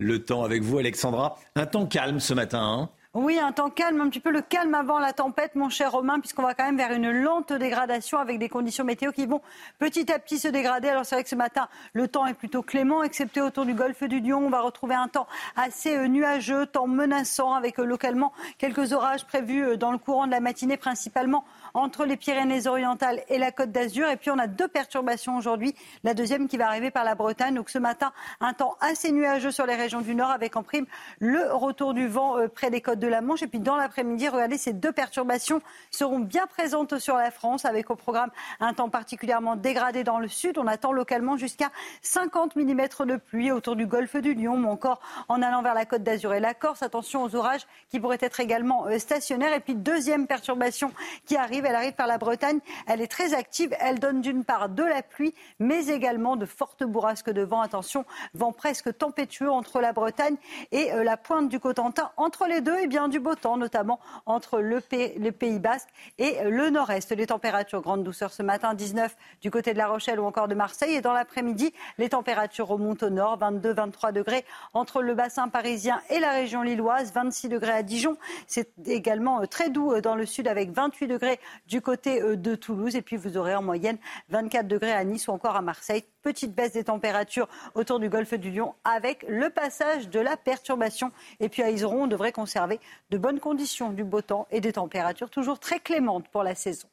[0.00, 1.36] Le temps avec vous, Alexandra.
[1.56, 2.62] Un temps calme ce matin.
[2.62, 5.90] Hein oui, un temps calme, un petit peu le calme avant la tempête, mon cher
[5.90, 9.42] Romain, puisqu'on va quand même vers une lente dégradation avec des conditions météo qui vont
[9.80, 10.88] petit à petit se dégrader.
[10.88, 14.04] Alors c'est vrai que ce matin, le temps est plutôt clément, excepté autour du golfe
[14.04, 14.46] du Lion.
[14.46, 15.26] On va retrouver un temps
[15.56, 20.26] assez euh, nuageux, temps menaçant, avec euh, localement quelques orages prévus euh, dans le courant
[20.26, 21.44] de la matinée, principalement
[21.74, 24.08] entre les Pyrénées-Orientales et la Côte d'Azur.
[24.08, 25.74] Et puis on a deux perturbations aujourd'hui.
[26.04, 27.54] La deuxième qui va arriver par la Bretagne.
[27.54, 30.86] Donc ce matin, un temps assez nuageux sur les régions du Nord avec en prime
[31.18, 33.42] le retour du vent euh, près des côtes de la Manche.
[33.42, 35.60] Et puis dans l'après-midi, regardez, ces deux perturbations
[35.90, 40.28] seront bien présentes sur la France avec au programme un temps particulièrement dégradé dans le
[40.28, 40.58] sud.
[40.58, 41.70] On attend localement jusqu'à
[42.02, 45.84] 50 mm de pluie autour du golfe du Lion, mais encore en allant vers la
[45.84, 46.82] Côte d'Azur et la Corse.
[46.82, 49.52] Attention aux orages qui pourraient être également euh, stationnaires.
[49.52, 50.92] Et puis deuxième perturbation
[51.26, 52.60] qui arrive elle arrive par la Bretagne.
[52.86, 53.74] Elle est très active.
[53.80, 57.60] Elle donne d'une part de la pluie, mais également de fortes bourrasques de vent.
[57.60, 58.04] Attention,
[58.34, 60.36] vent presque tempétueux entre la Bretagne
[60.72, 62.10] et euh, la pointe du Cotentin.
[62.16, 65.88] Entre les deux, et eh bien, du beau temps, notamment entre le, Pays Basque
[66.18, 67.12] et euh, le Nord-Est.
[67.12, 70.54] Les températures grande douceur ce matin, 19 du côté de La Rochelle ou encore de
[70.54, 70.94] Marseille.
[70.94, 74.44] Et dans l'après-midi, les températures remontent au nord, 22-23 degrés
[74.74, 78.16] entre le bassin parisien et la région lilloise, 26 degrés à Dijon.
[78.46, 82.54] C'est également euh, très doux dans le sud avec 28 degrés du côté euh, de
[82.54, 82.96] Toulouse.
[82.96, 83.98] Et puis vous aurez en moyenne
[84.28, 86.04] 24 degrés à Nice ou encore à Marseille.
[86.22, 91.12] Petite baisse des températures autour du golfe du Lion avec le passage de la perturbation.
[91.40, 92.80] Et puis à Iseron, on devrait conserver
[93.10, 96.88] de bonnes conditions du beau temps et des températures toujours très clémentes pour la saison.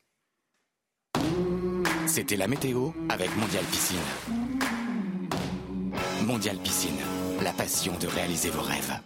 [2.08, 3.97] C'était la météo avec Mondial Piscine.
[6.26, 6.97] Mondial Piscine,
[7.43, 8.97] la passion de réaliser vos rêves.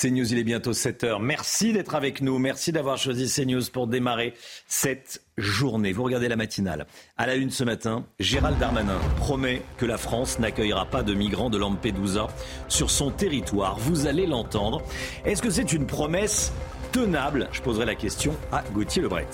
[0.00, 1.20] CNews, il est bientôt 7h.
[1.20, 2.38] Merci d'être avec nous.
[2.38, 4.34] Merci d'avoir choisi CNews pour démarrer
[4.66, 5.92] cette journée.
[5.92, 6.86] Vous regardez la matinale.
[7.16, 11.50] À la une ce matin, Gérald Darmanin promet que la France n'accueillera pas de migrants
[11.50, 12.28] de Lampedusa
[12.68, 13.78] sur son territoire.
[13.78, 14.82] Vous allez l'entendre.
[15.24, 16.52] Est-ce que c'est une promesse
[16.92, 17.48] tenable?
[17.52, 19.28] Je poserai la question à Gauthier Lebret.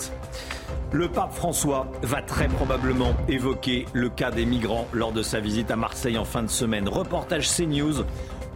[0.91, 5.69] Le pape François va très probablement évoquer le cas des migrants lors de sa visite
[5.69, 6.87] à Marseille en fin de semaine.
[6.87, 8.05] Reportage CNews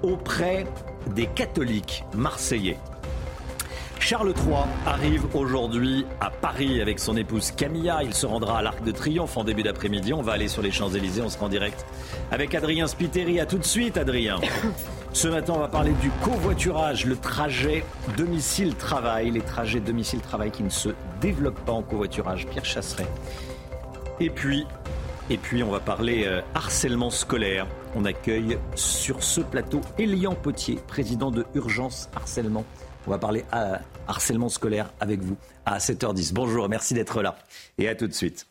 [0.01, 0.65] auprès
[1.07, 2.77] des catholiques marseillais.
[3.99, 7.99] Charles III arrive aujourd'hui à Paris avec son épouse Camilla.
[8.03, 10.11] Il se rendra à l'Arc de Triomphe en début d'après-midi.
[10.11, 11.21] On va aller sur les Champs-Élysées.
[11.21, 11.85] On sera en direct
[12.31, 13.39] avec Adrien Spiteri.
[13.39, 14.39] À tout de suite, Adrien.
[15.13, 17.83] Ce matin, on va parler du covoiturage, le trajet
[18.17, 20.89] domicile-travail, les trajets domicile-travail qui ne se
[21.19, 22.47] développent pas en covoiturage.
[22.47, 23.07] Pierre Chasseret.
[24.19, 24.65] Et puis,
[25.29, 27.67] et puis, on va parler euh, harcèlement scolaire.
[27.93, 32.63] On accueille sur ce plateau Elian Potier, président de Urgence Harcèlement.
[33.05, 35.35] On va parler à harcèlement scolaire avec vous
[35.65, 36.33] à 7h10.
[36.33, 37.35] Bonjour, merci d'être là.
[37.77, 38.47] Et à tout de suite.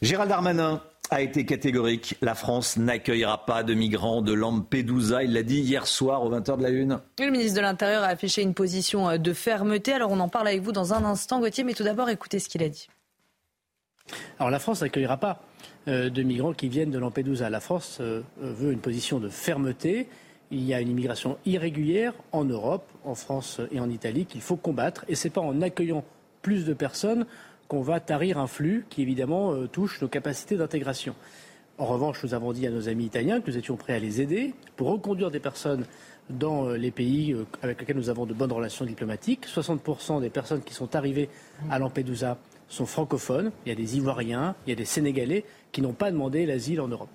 [0.00, 2.16] Gérald Darmanin a été catégorique.
[2.20, 5.24] La France n'accueillera pas de migrants de Lampedusa.
[5.24, 7.00] Il l'a dit hier soir aux 20h de la Une.
[7.18, 9.92] Le ministre de l'Intérieur a affiché une position euh, de fermeté.
[9.92, 12.48] Alors on en parle avec vous dans un instant, Gauthier, mais tout d'abord écoutez ce
[12.48, 12.88] qu'il a dit.
[14.38, 15.49] Alors la France n'accueillera pas euh,
[15.86, 17.48] de migrants qui viennent de Lampedusa.
[17.48, 20.08] La France euh, veut une position de fermeté.
[20.50, 24.56] Il y a une immigration irrégulière en Europe, en France et en Italie qu'il faut
[24.56, 25.04] combattre.
[25.08, 26.04] Et ce n'est pas en accueillant
[26.42, 27.26] plus de personnes
[27.68, 31.14] qu'on va tarir un flux qui évidemment euh, touche nos capacités d'intégration.
[31.78, 34.20] En revanche, nous avons dit à nos amis italiens que nous étions prêts à les
[34.20, 35.86] aider pour reconduire des personnes
[36.28, 39.46] dans les pays avec lesquels nous avons de bonnes relations diplomatiques.
[39.46, 41.30] 60% des personnes qui sont arrivées
[41.70, 42.36] à Lampedusa
[42.70, 43.52] sont francophones.
[43.66, 46.80] Il y a des Ivoiriens, il y a des Sénégalais qui n'ont pas demandé l'asile
[46.80, 47.14] en Europe.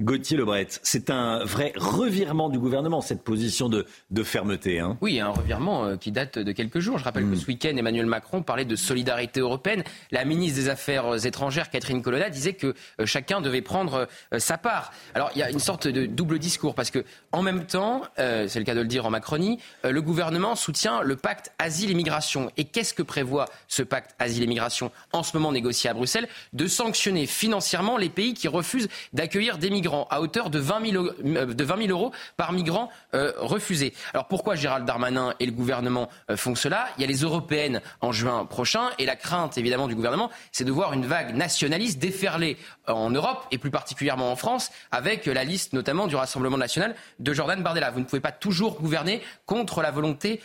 [0.00, 4.78] Gauthier Lebret, c'est un vrai revirement du gouvernement, cette position de, de fermeté.
[4.78, 4.96] Hein.
[5.00, 6.98] Oui, un revirement euh, qui date de quelques jours.
[6.98, 7.36] Je rappelle que hmm.
[7.36, 9.82] ce week-end, Emmanuel Macron parlait de solidarité européenne.
[10.12, 14.56] La ministre des Affaires étrangères, Catherine Colonna, disait que euh, chacun devait prendre euh, sa
[14.56, 14.92] part.
[15.16, 18.58] Alors, il y a une sorte de double discours, parce que en même temps, c'est
[18.58, 22.50] le cas de le dire en Macronie, le gouvernement soutient le pacte asile-immigration.
[22.56, 26.28] Et qu'est-ce que prévoit ce pacte asile-immigration, en ce moment négocié à Bruxelles?
[26.52, 31.04] De sanctionner financièrement les pays qui refusent d'accueillir des migrants à hauteur de 20 000,
[31.54, 33.94] de euros par migrant refusé.
[34.12, 36.88] Alors pourquoi Gérald Darmanin et le gouvernement font cela?
[36.96, 40.64] Il y a les européennes en juin prochain et la crainte évidemment du gouvernement, c'est
[40.64, 45.44] de voir une vague nationaliste déferler en Europe et plus particulièrement en France avec la
[45.44, 47.90] liste notamment du Rassemblement national de Jordan Bardella.
[47.90, 50.40] Vous ne pouvez pas toujours gouverner contre la volonté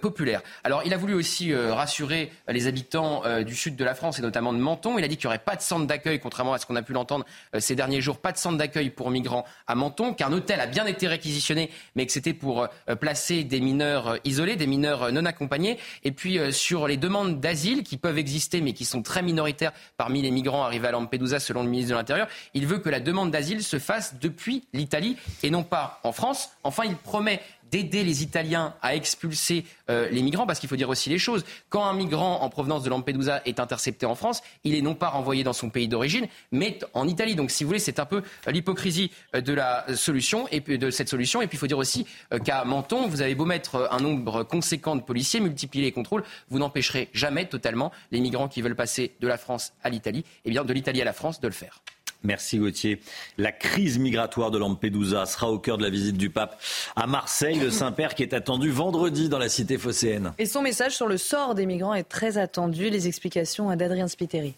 [0.00, 0.42] populaire.
[0.64, 4.52] Alors il a voulu aussi rassurer les habitants du sud de la France et notamment
[4.52, 4.98] de Menton.
[4.98, 6.82] Il a dit qu'il n'y aurait pas de centre d'accueil, contrairement à ce qu'on a
[6.82, 7.24] pu l'entendre
[7.58, 10.86] ces derniers jours, pas de centre d'accueil pour migrants à Menton, qu'un hôtel a bien
[10.86, 12.68] été réquisitionné, mais que c'était pour
[13.00, 15.78] placer des mineurs isolés, des mineurs non accompagnés.
[16.04, 20.22] Et puis sur les demandes d'asile qui peuvent exister, mais qui sont très minoritaires parmi
[20.22, 23.30] les migrants arrivés à Lampedusa, selon le ministre de l'Intérieur, il veut que la demande
[23.30, 26.50] d'asile se fasse depuis l'Italie et non pas en France.
[26.64, 30.88] Enfin, il promet d'aider les Italiens à expulser euh, les migrants, parce qu'il faut dire
[30.88, 31.44] aussi les choses.
[31.68, 35.08] Quand un migrant en provenance de Lampedusa est intercepté en France, il est non pas
[35.08, 37.34] renvoyé dans son pays d'origine, mais en Italie.
[37.34, 41.08] Donc, si vous voulez, c'est un peu l'hypocrisie euh, de la solution et de cette
[41.08, 41.42] solution.
[41.42, 44.42] Et puis, il faut dire aussi euh, qu'à Menton, vous avez beau mettre un nombre
[44.42, 49.12] conséquent de policiers, multiplier les contrôles, vous n'empêcherez jamais totalement les migrants qui veulent passer
[49.20, 51.82] de la France à l'Italie, et bien de l'Italie à la France, de le faire.
[52.22, 53.00] Merci Gauthier.
[53.36, 56.60] La crise migratoire de Lampedusa sera au cœur de la visite du pape
[56.96, 60.32] à Marseille, le Saint-Père qui est attendu vendredi dans la cité phocéenne.
[60.38, 62.90] Et son message sur le sort des migrants est très attendu.
[62.90, 64.54] Les explications d'Adrien Spiteri.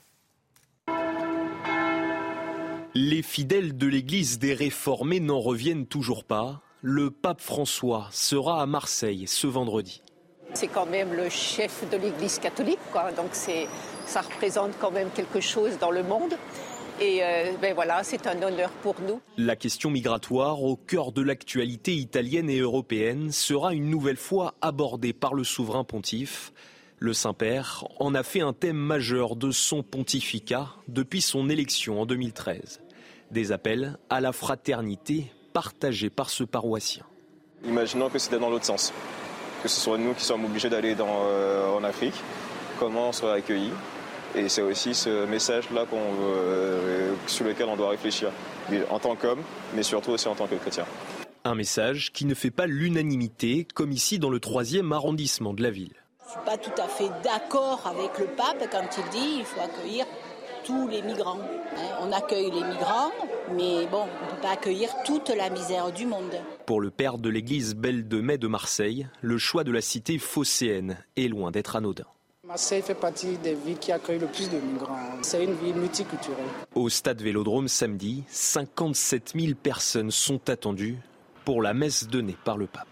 [2.94, 6.60] Les fidèles de l'Église des réformés n'en reviennent toujours pas.
[6.82, 10.02] Le pape François sera à Marseille ce vendredi.
[10.54, 12.80] C'est quand même le chef de l'Église catholique,
[13.16, 16.34] donc ça représente quand même quelque chose dans le monde.
[17.00, 19.22] Et euh, ben voilà, c'est un honneur pour nous.
[19.38, 25.14] La question migratoire, au cœur de l'actualité italienne et européenne, sera une nouvelle fois abordée
[25.14, 26.52] par le souverain pontife.
[26.98, 32.04] Le Saint-Père en a fait un thème majeur de son pontificat depuis son élection en
[32.04, 32.82] 2013.
[33.30, 37.06] Des appels à la fraternité partagés par ce paroissien.
[37.64, 38.92] Imaginons que c'était dans l'autre sens,
[39.62, 42.14] que ce soit nous qui sommes obligés d'aller euh, en Afrique,
[42.78, 43.72] comment on sera accueillis
[44.34, 48.30] et c'est aussi ce message-là euh, sur lequel on doit réfléchir,
[48.90, 49.42] en tant qu'homme,
[49.74, 50.84] mais surtout aussi en tant que chrétien.
[51.44, 55.70] Un message qui ne fait pas l'unanimité, comme ici dans le troisième arrondissement de la
[55.70, 55.94] ville.
[56.20, 59.44] Je ne suis pas tout à fait d'accord avec le pape quand il dit qu'il
[59.44, 60.06] faut accueillir
[60.64, 61.40] tous les migrants.
[61.76, 61.98] Hein.
[62.02, 63.10] On accueille les migrants,
[63.52, 66.36] mais bon, on ne peut pas accueillir toute la misère du monde.
[66.66, 70.18] Pour le père de l'église Belle de Mai de Marseille, le choix de la cité
[70.18, 72.06] phocéenne est loin d'être anodin.
[72.50, 74.98] Marseille fait partie des villes qui accueillent le plus de migrants.
[75.22, 76.48] C'est une ville multiculturelle.
[76.74, 80.98] Au stade Vélodrome samedi, 57 000 personnes sont attendues
[81.44, 82.89] pour la messe donnée par le pape.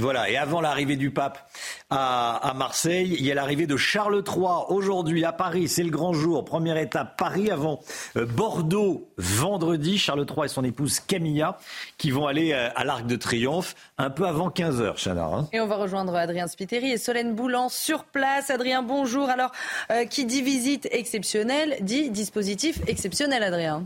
[0.00, 1.50] Voilà, et avant l'arrivée du pape
[1.90, 5.68] à, Marseille, il y a l'arrivée de Charles III aujourd'hui à Paris.
[5.68, 6.44] C'est le grand jour.
[6.44, 7.80] Première étape, Paris avant
[8.16, 9.98] euh, Bordeaux vendredi.
[9.98, 11.58] Charles III et son épouse Camilla
[11.98, 15.24] qui vont aller euh, à l'Arc de Triomphe un peu avant 15h, Chana.
[15.24, 15.48] Hein.
[15.52, 18.48] et on va rejoindre Adrien Spiteri et Solène Boulan sur place.
[18.48, 19.28] Adrien, bonjour.
[19.28, 19.52] Alors,
[19.90, 23.84] euh, qui dit visite exceptionnelle dit dispositif exceptionnel, Adrien.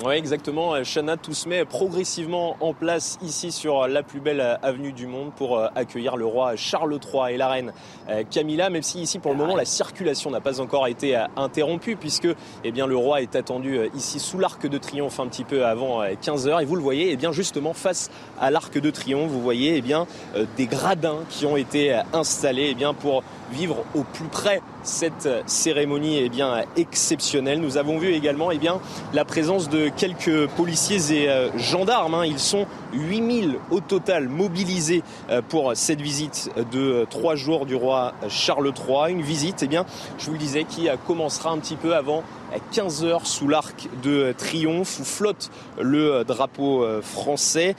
[0.00, 0.72] Oui, exactement.
[0.82, 5.32] Chana, tout se met progressivement en place ici sur la plus belle avenue du monde
[5.36, 7.72] pour euh, accueillir le roi Charles III et la reine
[8.08, 11.26] euh, Camilla, même si ici pour le moment la circulation n'a pas encore été euh,
[11.36, 12.26] interrompue puisque
[12.64, 16.02] eh bien, le roi est attendu ici sous l'arc de triomphe un petit peu avant
[16.02, 19.76] 15h et vous le voyez eh bien, justement face à l'arc de triomphe, vous voyez
[19.76, 20.06] eh bien,
[20.56, 23.22] des gradins qui ont été installés eh bien, pour
[23.52, 27.60] vivre au plus près cette cérémonie est bien, exceptionnelle.
[27.60, 28.80] Nous avons vu également eh bien,
[29.12, 32.14] la présence de quelques policiers et euh, gendarmes.
[32.14, 32.26] Hein.
[32.26, 37.74] Ils sont 8000 au total mobilisés euh, pour cette visite de euh, trois jours du
[37.74, 39.12] roi Charles III.
[39.12, 39.86] Une visite, eh bien,
[40.18, 42.22] je vous le disais, qui commencera un petit peu avant
[42.72, 47.74] 15 heures sous l'arc de triomphe où flotte le drapeau français.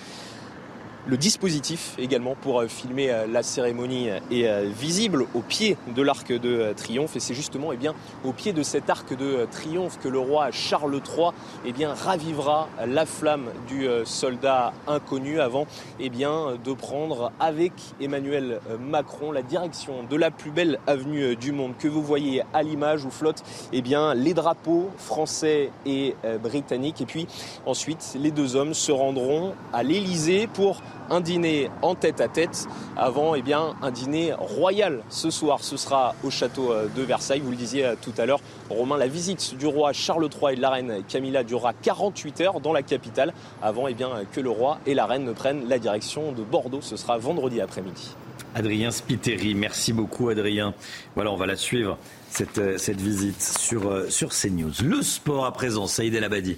[1.05, 6.01] Le dispositif également pour euh, filmer euh, la cérémonie est euh, visible au pied de
[6.01, 7.17] l'arc de triomphe.
[7.17, 7.93] Et c'est justement eh bien,
[8.23, 11.31] au pied de cet arc de triomphe que le roi Charles III
[11.65, 15.67] eh bien, ravivera la flamme du soldat inconnu avant
[15.99, 21.51] eh bien, de prendre avec Emmanuel Macron la direction de la plus belle avenue du
[21.51, 21.73] monde.
[21.77, 23.43] Que vous voyez à l'image où flottent
[23.73, 27.01] eh bien, les drapeaux français et britanniques.
[27.01, 27.27] Et puis
[27.65, 30.81] ensuite les deux hommes se rendront à l'Elysée pour
[31.13, 35.63] un dîner en tête à tête avant eh bien, un dîner royal ce soir.
[35.63, 37.39] Ce sera au château euh, de Versailles.
[37.39, 38.39] Vous le disiez euh, tout à l'heure,
[38.69, 42.59] Romain, la visite du roi Charles III et de la reine Camilla durera 48 heures
[42.61, 45.77] dans la capitale avant eh bien, que le roi et la reine ne prennent la
[45.77, 46.81] direction de Bordeaux.
[46.81, 48.15] Ce sera vendredi après-midi.
[48.55, 50.73] Adrien Spiteri, merci beaucoup Adrien.
[51.15, 51.97] Voilà, on va la suivre,
[52.29, 54.73] cette, euh, cette visite sur, sur CNews.
[54.83, 56.57] Le sport à présent, Saïd El Abadi.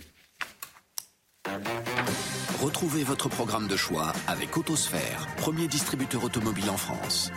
[2.65, 7.31] Retrouvez votre programme de choix avec Autosphère, premier distributeur automobile en France.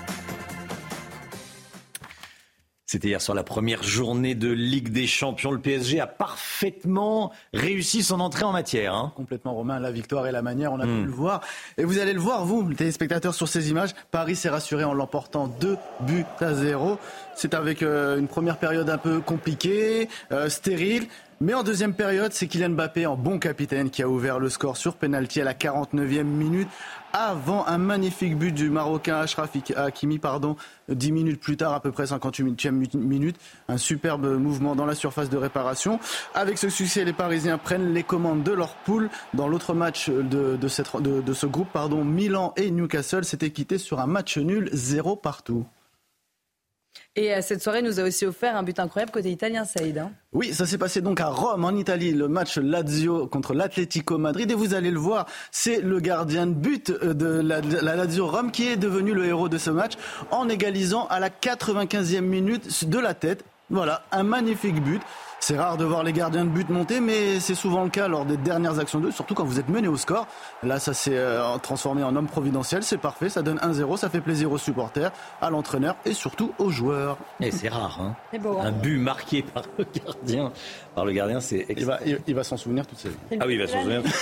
[2.87, 5.51] C'était hier sur la première journée de Ligue des Champions.
[5.51, 8.95] Le PSG a parfaitement réussi son entrée en matière.
[8.95, 9.13] Hein.
[9.17, 9.79] Complètement, Romain.
[9.79, 11.43] La victoire et la manière, on a pu le voir.
[11.77, 13.91] Et vous allez le voir, vous, les téléspectateurs, sur ces images.
[14.11, 16.97] Paris s'est rassuré en l'emportant 2 buts à 0.
[17.37, 21.09] C'est avec euh, une première période un peu compliquée, euh, stérile.
[21.41, 24.77] Mais en deuxième période, c'est Kylian Mbappé en bon capitaine qui a ouvert le score
[24.77, 26.69] sur penalty à la 49e minute
[27.13, 30.57] avant un magnifique but du Marocain Ashraf Hakimi, pardon,
[30.89, 33.37] 10 minutes plus tard, à peu près 58e minute.
[33.69, 36.01] Un superbe mouvement dans la surface de réparation.
[36.35, 39.09] Avec ce succès, les Parisiens prennent les commandes de leur poule.
[39.33, 44.01] Dans l'autre match de, de, de, ce groupe, pardon, Milan et Newcastle s'étaient quittés sur
[44.01, 45.65] un match nul, zéro partout.
[47.19, 49.99] Et euh, cette soirée nous a aussi offert un but incroyable côté italien, Saïd.
[49.99, 50.13] Hein.
[50.33, 54.49] oui, ça s'est passé donc à Rome, en Italie, le match Lazio contre l'Atlético Madrid.
[54.49, 58.29] Et vous allez le voir, c'est le gardien de but euh, de la, la, Lazio
[58.29, 59.95] Rome qui est devenu le héros de ce match
[60.31, 63.45] en égalisant à la 95e minute de la tête.
[63.69, 65.03] Voilà, un magnifique but.
[65.41, 68.25] C'est rare de voir les gardiens de but monter, mais c'est souvent le cas lors
[68.25, 70.27] des dernières actions d'eux, surtout quand vous êtes mené au score.
[70.63, 74.21] Là, ça s'est euh, transformé en homme providentiel, c'est parfait, ça donne 1-0, ça fait
[74.21, 77.19] plaisir aux supporters, à l'entraîneur et surtout aux joueurs.
[77.41, 78.17] Et c'est rare, hein.
[78.63, 80.53] Un but marqué par le gardien.
[80.95, 83.17] Par le gardien, c'est il va, il, va s'en souvenir toute sa vie.
[83.41, 84.03] Ah oui, il va s'en souvenir.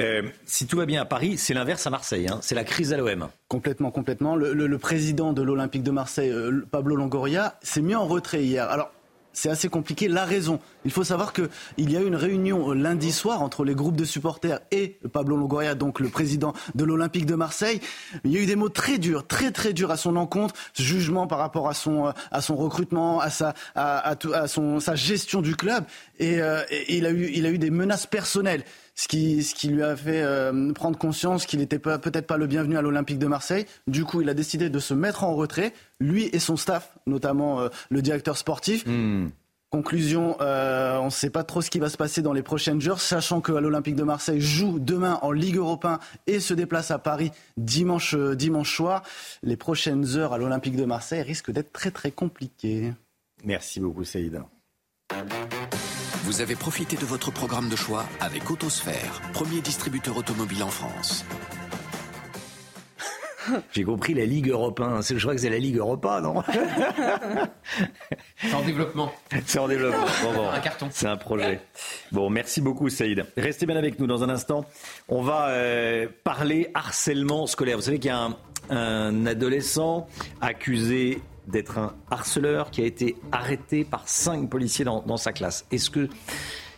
[0.00, 2.26] Euh, si tout va bien à Paris, c'est l'inverse à Marseille.
[2.28, 2.40] Hein.
[2.42, 3.28] C'est la crise à l'OM.
[3.46, 4.34] Complètement, complètement.
[4.34, 8.42] Le, le, le président de l'Olympique de Marseille, euh, Pablo Longoria, s'est mis en retrait
[8.42, 8.68] hier.
[8.68, 8.90] Alors,
[9.34, 10.08] c'est assez compliqué.
[10.08, 13.64] La raison, il faut savoir qu'il y a eu une réunion euh, lundi soir entre
[13.64, 17.80] les groupes de supporters et Pablo Longoria, donc le président de l'Olympique de Marseille.
[18.24, 21.26] Il y a eu des mots très durs, très très durs à son encontre, jugement
[21.26, 25.42] par rapport à son, euh, à son recrutement, à sa, à, à, son, sa gestion
[25.42, 25.84] du club.
[26.18, 28.64] Et, euh, et, il, a eu, il a eu des menaces personnelles
[28.94, 32.46] ce qui, ce qui lui a fait euh, prendre conscience qu'il n'était peut-être pas le
[32.46, 33.66] bienvenu à l'Olympique de Marseille.
[33.86, 37.60] Du coup, il a décidé de se mettre en retrait, lui et son staff, notamment
[37.60, 38.86] euh, le directeur sportif.
[38.86, 39.28] Hmm.
[39.70, 42.88] Conclusion, euh, on ne sait pas trop ce qui va se passer dans les prochaines
[42.88, 47.00] heures, sachant que l'Olympique de Marseille joue demain en Ligue Europa et se déplace à
[47.00, 49.02] Paris dimanche, dimanche soir.
[49.42, 52.92] Les prochaines heures à l'Olympique de Marseille risquent d'être très très compliquées.
[53.42, 54.46] Merci beaucoup, Saïda.
[56.24, 61.22] Vous avez profité de votre programme de choix avec Autosphère, premier distributeur automobile en France.
[63.72, 65.00] J'ai compris la Ligue Europa.
[65.06, 66.42] Je crois que c'est la Ligue Europa, non
[68.38, 69.12] C'est en développement.
[69.44, 70.06] C'est en développement.
[70.22, 70.88] Bon, Un carton.
[70.90, 71.60] C'est un projet.
[72.10, 73.26] Bon, merci beaucoup, Saïd.
[73.36, 74.64] Restez bien avec nous dans un instant.
[75.10, 77.76] On va euh, parler harcèlement scolaire.
[77.76, 78.36] Vous savez qu'il y a un,
[78.70, 80.08] un adolescent
[80.40, 85.66] accusé d'être un harceleur qui a été arrêté par cinq policiers dans, dans sa classe.
[85.70, 86.08] Est-ce que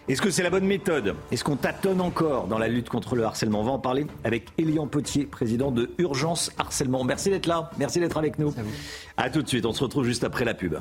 [0.09, 1.17] est-ce que c'est la bonne méthode?
[1.33, 3.63] Est-ce qu'on tâtonne encore dans la lutte contre le harcèlement?
[3.63, 7.03] On va en parler avec Elian Potier, président de Urgence Harcèlement.
[7.03, 8.55] Merci d'être là, merci d'être avec nous.
[9.17, 10.77] À tout de suite, on se retrouve juste après la pub.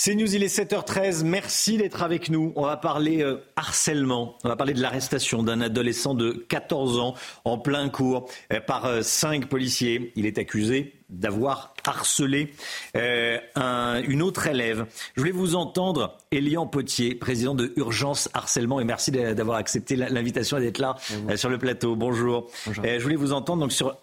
[0.00, 1.24] C'est News, il est 7h13.
[1.24, 2.52] Merci d'être avec nous.
[2.54, 4.38] On va parler euh, harcèlement.
[4.44, 8.86] On va parler de l'arrestation d'un adolescent de 14 ans en plein cours euh, par
[8.86, 10.12] euh, cinq policiers.
[10.14, 12.52] Il est accusé d'avoir harcelé
[12.94, 14.86] une autre élève.
[15.16, 20.58] Je voulais vous entendre, Elian Potier, président de Urgence Harcèlement, et merci d'avoir accepté l'invitation
[20.58, 20.96] et d'être là
[21.36, 21.96] sur le plateau.
[21.96, 22.50] Bonjour.
[22.66, 22.84] Bonjour.
[22.84, 23.96] je voulais vous entendre donc sur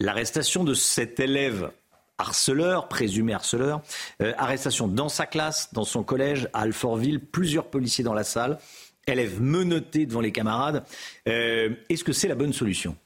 [0.00, 1.70] l'arrestation de cet élève
[2.18, 3.80] harceleur, présumé harceleur.
[4.20, 8.58] Euh, arrestation dans sa classe, dans son collège à Alfortville, plusieurs policiers dans la salle,
[9.06, 10.84] élèves menottés devant les camarades.
[11.28, 12.96] Euh, est-ce que c'est la bonne solution?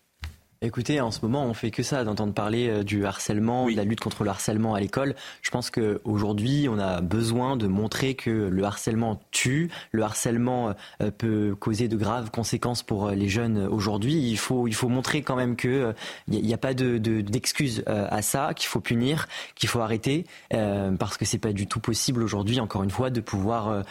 [0.64, 3.82] Écoutez, en ce moment, on fait que ça, d'entendre parler euh, du harcèlement, de la
[3.82, 5.16] lutte contre le harcèlement à l'école.
[5.42, 11.10] Je pense qu'aujourd'hui, on a besoin de montrer que le harcèlement tue, le harcèlement euh,
[11.10, 14.14] peut causer de graves conséquences pour euh, les jeunes aujourd'hui.
[14.14, 15.94] Il faut, il faut montrer quand même qu'il
[16.28, 21.24] n'y a, pas d'excuses de, à ça, qu'il faut punir, qu'il faut arrêter, parce que
[21.24, 23.84] c'est pas du tout possible aujourd'hui, encore une fois, de pouvoir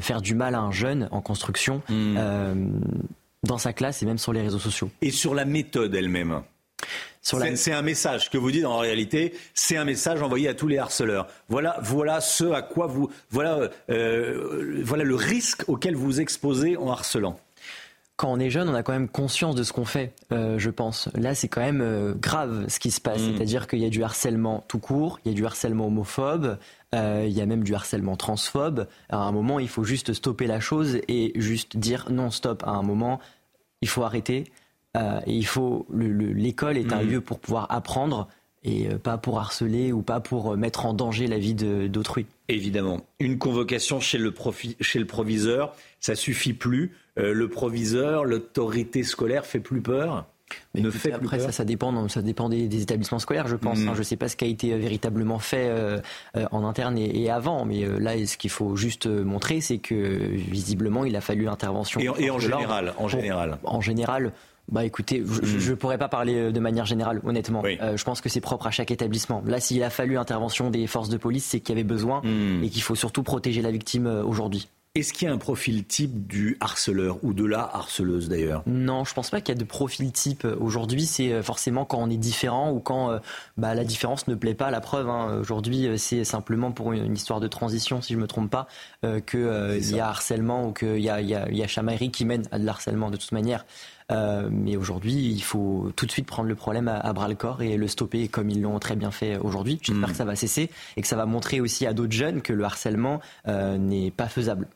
[0.00, 1.80] faire du mal à un jeune en construction.
[1.88, 2.16] Hmm
[3.42, 4.90] dans sa classe et même sur les réseaux sociaux.
[5.02, 6.42] Et sur la méthode elle-même
[7.54, 10.78] c'est un message que vous dites en réalité, c'est un message envoyé à tous les
[10.78, 11.26] harceleurs.
[11.48, 16.90] Voilà, voilà ce à quoi vous, voilà, euh, voilà le risque auquel vous exposez en
[16.90, 17.38] harcelant
[18.18, 20.68] quand on est jeune, on a quand même conscience de ce qu'on fait, euh, je
[20.68, 21.08] pense.
[21.14, 23.22] Là, c'est quand même euh, grave ce qui se passe.
[23.22, 23.36] Mm.
[23.36, 26.58] C'est-à-dire qu'il y a du harcèlement tout court, il y a du harcèlement homophobe,
[26.92, 28.86] il y a même du harcèlement transphobe.
[29.08, 32.62] À un moment, il faut juste stopper la chose et juste dire non, stop.
[32.66, 33.20] À un moment,
[33.82, 34.44] il faut arrêter.
[34.96, 37.10] Euh, et il faut l'école est un Mhm.
[37.10, 38.26] lieu pour pouvoir apprendre
[38.64, 42.26] et euh, pas pour harceler ou pas pour euh, mettre en danger la vie d'autrui.
[42.48, 43.02] Évidemment.
[43.20, 46.96] Une convocation chez le, profi- chez le proviseur, ça suffit plus.
[47.18, 50.26] Euh, le proviseur, l'autorité scolaire fait plus peur.
[50.74, 53.56] ne fait plus Après, ça, ça dépend, non, ça dépend des, des établissements scolaires, je
[53.56, 53.78] pense.
[53.80, 53.92] Hein.
[53.94, 55.98] Je ne sais pas ce qui a été euh, véritablement fait euh,
[56.36, 59.78] euh, en interne et, et avant, mais euh, là, ce qu'il faut juste montrer, c'est
[59.78, 62.00] que visiblement, il a fallu intervention.
[62.00, 63.58] Et en- et général, en général.
[63.64, 64.32] En général.
[64.70, 67.62] Bah écoutez, je ne pourrais pas parler de manière générale, honnêtement.
[67.80, 69.42] Euh, je pense que c'est propre à chaque établissement.
[69.46, 72.20] Là, s'il a fallu intervention des forces de police, c'est qu'il y avait besoin
[72.62, 74.68] et qu'il faut surtout protéger la victime aujourd'hui.
[74.94, 78.62] Est-ce qu'il y a un profil type du harceleur ou de la harceleuse d'ailleurs?
[78.66, 81.06] Non, je pense pas qu'il y a de profil type euh, aujourd'hui.
[81.06, 83.18] C'est euh, forcément quand on est différent ou quand euh,
[83.56, 84.70] bah, la différence ne plaît pas.
[84.70, 88.50] La preuve, hein, aujourd'hui, c'est simplement pour une, histoire de transition, si je me trompe
[88.50, 88.66] pas,
[89.04, 91.56] euh, que euh, il y a harcèlement ou qu'il y a, il y, a, il
[91.56, 93.64] y a chamaillerie qui mène à de l'harcèlement de toute manière.
[94.10, 97.34] Euh, mais aujourd'hui, il faut tout de suite prendre le problème à, à bras le
[97.34, 99.78] corps et le stopper comme ils l'ont très bien fait aujourd'hui.
[99.82, 102.52] J'espère que ça va cesser et que ça va montrer aussi à d'autres jeunes que
[102.52, 104.66] le harcèlement euh, n'est pas faisable.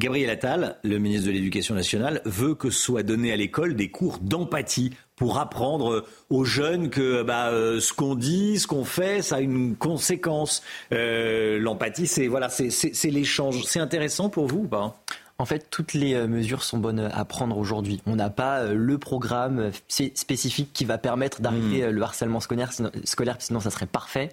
[0.00, 4.18] Gabriel Attal, le ministre de l'Éducation nationale, veut que soient donnés à l'école des cours
[4.18, 9.36] d'empathie pour apprendre aux jeunes que bah, euh, ce qu'on dit, ce qu'on fait, ça
[9.36, 10.62] a une conséquence.
[10.94, 13.62] Euh, L'empathie, c'est voilà, c'est- l'échange.
[13.66, 14.98] C'est intéressant pour vous ou pas?
[15.36, 18.00] En fait, toutes les euh, mesures sont bonnes à prendre aujourd'hui.
[18.06, 22.72] On n'a pas le programme spé- spécifique qui va permettre d'arrêter euh, le harcèlement scolaire,
[22.72, 24.30] sinon, scolaire, sinon ça serait parfait.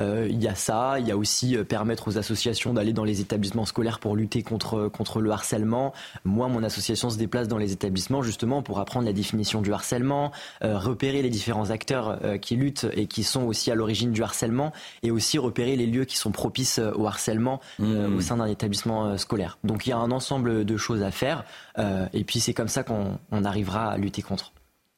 [0.00, 3.04] Euh, Il y a ça, il y a aussi euh, permettre aux associations d'aller dans
[3.04, 5.92] les établissements scolaires pour lutter contre, contre le harcèlement.
[6.24, 10.32] Moi, mon association se déplace dans les établissements justement pour apprendre la définition du harcèlement,
[10.64, 14.22] euh, repérer les différents acteurs euh, qui luttent et qui sont aussi à l'origine du
[14.22, 14.72] harcèlement,
[15.02, 18.46] et aussi repérer les lieux qui sont propices euh, au harcèlement euh, au sein d'un
[18.46, 19.58] établissement euh, scolaire.
[19.64, 21.44] Donc il y a un ensemble de choses à faire,
[21.78, 24.52] euh, et puis c'est comme ça qu'on on arrivera à lutter contre.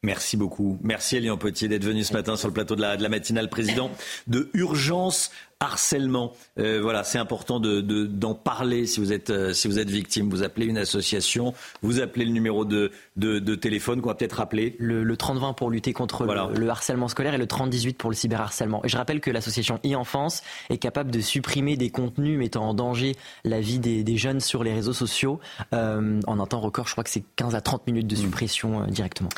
[0.04, 0.78] Merci beaucoup.
[0.82, 3.48] Merci Elian Potier d'être venu ce matin sur le plateau de la, de la matinale
[3.48, 3.90] président
[4.26, 5.30] de Urgence
[5.60, 6.34] Harcèlement.
[6.58, 9.88] Euh, voilà, c'est important de- de- d'en parler si vous, êtes, euh, si vous êtes
[9.88, 10.28] victime.
[10.28, 14.34] Vous appelez une association, vous appelez le numéro de, de, de téléphone qu'on va peut-être
[14.36, 14.76] rappeler.
[14.78, 16.50] Le, le 30-20 pour lutter contre Voilà.
[16.52, 18.84] le, le harcèlement scolaire et le 30-18 pour le cyberharcèlement.
[18.84, 23.16] Et je rappelle que l'association e-enfance est capable de supprimer des contenus mettant en danger
[23.44, 25.40] la vie des, des jeunes sur les réseaux sociaux.
[25.72, 28.82] Euh, en un temps record, je crois que c'est 15 à 30 minutes de suppression
[28.82, 29.30] euh, directement.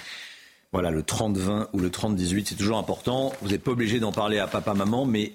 [0.73, 3.33] Voilà, le 30-20 ou le 30-18, c'est toujours important.
[3.43, 5.33] Vous n'êtes pas obligé d'en parler à papa-maman, mais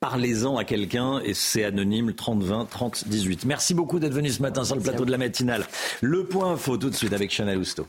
[0.00, 3.46] parlez-en à quelqu'un et c'est anonyme, le 30-20, 30-18.
[3.46, 5.66] Merci beaucoup d'être venu ce matin sur le plateau de la matinale.
[6.00, 7.86] Le point info tout de suite avec Chanel Housteau.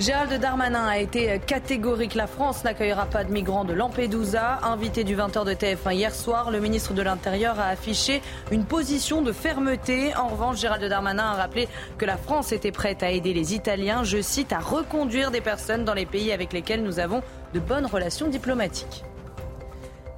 [0.00, 2.14] Gérald Darmanin a été catégorique.
[2.14, 4.58] La France n'accueillera pas de migrants de Lampedusa.
[4.62, 9.20] Invité du 20h de TF1 hier soir, le ministre de l'Intérieur a affiché une position
[9.20, 10.16] de fermeté.
[10.16, 14.02] En revanche, Gérald Darmanin a rappelé que la France était prête à aider les Italiens,
[14.02, 17.22] je cite, à reconduire des personnes dans les pays avec lesquels nous avons
[17.52, 19.04] de bonnes relations diplomatiques.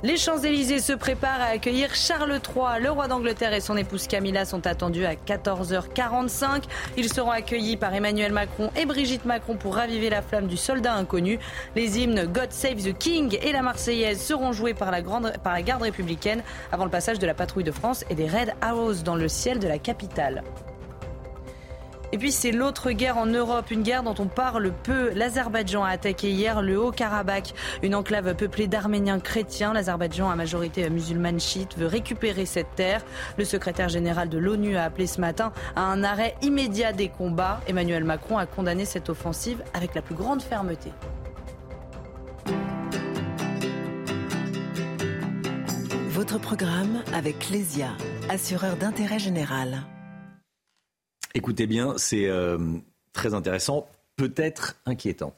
[0.05, 2.83] Les Champs-Élysées se préparent à accueillir Charles III.
[2.83, 6.65] Le roi d'Angleterre et son épouse Camilla sont attendus à 14h45.
[6.97, 10.95] Ils seront accueillis par Emmanuel Macron et Brigitte Macron pour raviver la flamme du soldat
[10.95, 11.39] inconnu.
[11.77, 15.63] Les hymnes God Save the King et la Marseillaise seront joués par la, par la
[15.63, 16.43] garde républicaine
[16.73, 19.61] avant le passage de la patrouille de France et des Red Arrows dans le ciel
[19.61, 20.43] de la capitale.
[22.15, 25.11] Et puis c'est l'autre guerre en Europe, une guerre dont on parle peu.
[25.15, 29.73] L'Azerbaïdjan a attaqué hier le Haut-Karabakh, une enclave peuplée d'Arméniens chrétiens.
[29.73, 33.03] L'Azerbaïdjan, à majorité musulmane chiite, veut récupérer cette terre.
[33.39, 37.61] Le secrétaire général de l'ONU a appelé ce matin à un arrêt immédiat des combats.
[37.67, 40.93] Emmanuel Macron a condamné cette offensive avec la plus grande fermeté.
[46.11, 47.89] Votre programme avec Clésia,
[48.29, 49.83] assureur d'intérêt général.
[51.35, 52.59] Écoutez bien, c'est euh,
[53.13, 55.35] très intéressant, peut-être inquiétant.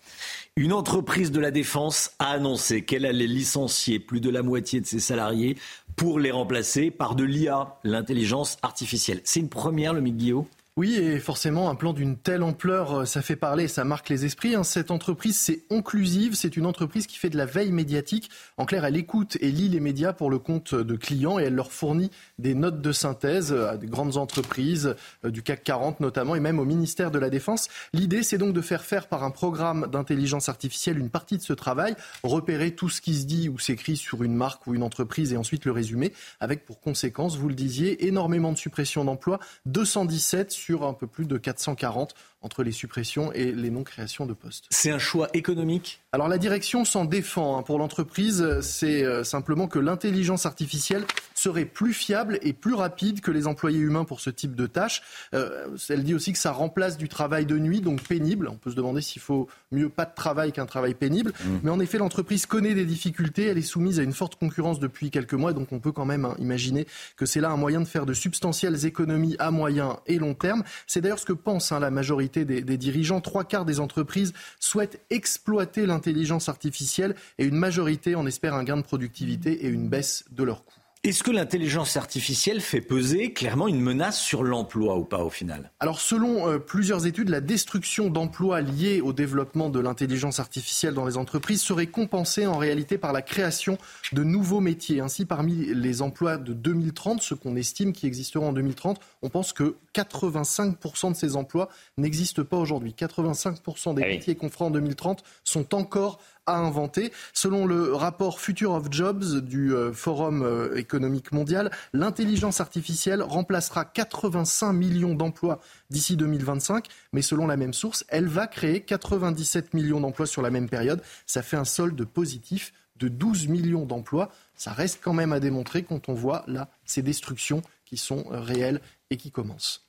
[0.57, 4.87] Une entreprise de la défense a annoncé qu'elle allait licencier plus de la moitié de
[4.87, 5.57] ses salariés
[5.97, 9.21] pour les remplacer par de l'IA, l'intelligence artificielle.
[9.25, 10.47] C'est une première, le Guillaume?
[10.77, 14.25] Oui, et forcément, un plan d'une telle ampleur, euh, ça fait parler, ça marque les
[14.25, 14.57] esprits.
[14.57, 14.65] hein.
[14.65, 18.29] Cette entreprise, c'est Onclusive, c'est une entreprise qui fait de la veille médiatique.
[18.57, 21.55] En clair, elle écoute et lit les médias pour le compte de clients et elle
[21.55, 22.11] leur fournit
[22.41, 26.41] des notes de synthèse euh, à des grandes entreprises euh, du CAC 40 notamment et
[26.41, 27.69] même au ministère de la Défense.
[27.93, 31.53] L'idée, c'est donc de faire faire par un programme d'intelligence artificielle une partie de ce
[31.53, 31.95] travail,
[32.25, 35.37] repérer tout ce qui se dit ou s'écrit sur une marque ou une entreprise et
[35.37, 40.85] ensuite le résumer, avec pour conséquence, vous le disiez, énormément de suppressions d'emplois, 217 sur
[40.85, 44.67] un peu plus de 440 entre les suppressions et les non-créations de postes.
[44.71, 46.03] C'est un choix économique?
[46.13, 47.59] Alors la direction s'en défend.
[47.59, 47.63] hein.
[47.63, 53.31] Pour l'entreprise, c'est euh, simplement que l'intelligence artificielle serait plus fiable et plus rapide que
[53.31, 55.03] les employés humains pour ce type de tâches.
[55.35, 58.49] Euh, elle dit aussi que ça remplace du travail de nuit, donc pénible.
[58.49, 61.33] On peut se demander s'il faut mieux pas de travail qu'un travail pénible.
[61.33, 61.51] Mmh.
[61.63, 63.47] Mais en effet, l'entreprise connaît des difficultés.
[63.47, 65.53] Elle est soumise à une forte concurrence depuis quelques mois.
[65.55, 66.87] Donc on peut quand même hein, imaginer
[67.17, 70.63] que c'est là un moyen de faire de substantielles économies à moyen et long terme.
[70.87, 73.21] C'est d'ailleurs ce que pense hein, la majorité des, des dirigeants.
[73.21, 78.77] Trois quarts des entreprises souhaitent exploiter l'intelligence artificielle et une majorité en espère un gain
[78.77, 80.81] de productivité et une baisse de leurs coûts.
[81.05, 85.71] Est-ce que l'intelligence artificielle fait peser clairement une menace sur l'emploi ou pas au final?
[85.79, 91.05] Alors selon euh, plusieurs études, la destruction d'emplois liés au développement de l'intelligence artificielle dans
[91.05, 93.77] les entreprises serait compensée en réalité par la création
[94.15, 95.01] de nouveaux métiers.
[95.01, 99.53] Ainsi, parmi les emplois de 2030, ce qu'on estime qui existeront en 2030, on pense
[99.53, 102.95] que 85% de ces emplois n'existent pas aujourd'hui.
[102.99, 107.13] 85% des ah métiers qu'on fera en 2030 sont encore à inventer.
[107.33, 113.85] Selon le rapport Future of Jobs du euh, Forum euh, économique mondial, l'intelligence artificielle remplacera
[113.85, 120.01] 85 millions d'emplois d'ici 2025, mais selon la même source, elle va créer 97 millions
[120.01, 121.03] d'emplois sur la même période.
[121.27, 124.31] Ça fait un solde positif de 12 millions d'emplois.
[124.55, 128.41] Ça reste quand même à démontrer quand on voit là ces destructions qui sont euh,
[128.41, 128.81] réelles
[129.11, 129.84] et qui commencent.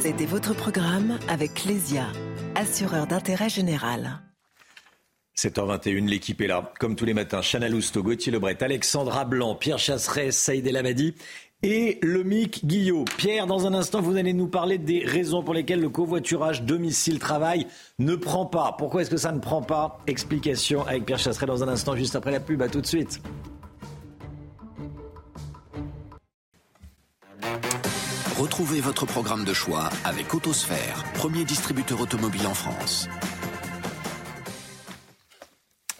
[0.00, 2.06] C'était votre programme avec Clésia,
[2.54, 4.20] assureur d'intérêt général.
[5.36, 7.40] 7h21, l'équipe est là, comme tous les matins.
[7.42, 11.14] Chana Lousteau, Gauthier Lebret, Alexandra Blanc, Pierre Chasseret, Saïd El Abadi
[11.64, 13.04] et le Guillot.
[13.16, 17.66] Pierre, dans un instant, vous allez nous parler des raisons pour lesquelles le covoiturage domicile-travail
[17.98, 18.76] ne prend pas.
[18.78, 19.98] Pourquoi est-ce que ça ne prend pas?
[20.06, 22.62] Explication avec Pierre Chasseret dans un instant, juste après la pub.
[22.62, 23.20] À tout de suite.
[28.38, 33.08] Retrouvez votre programme de choix avec Autosphère, premier distributeur automobile en France.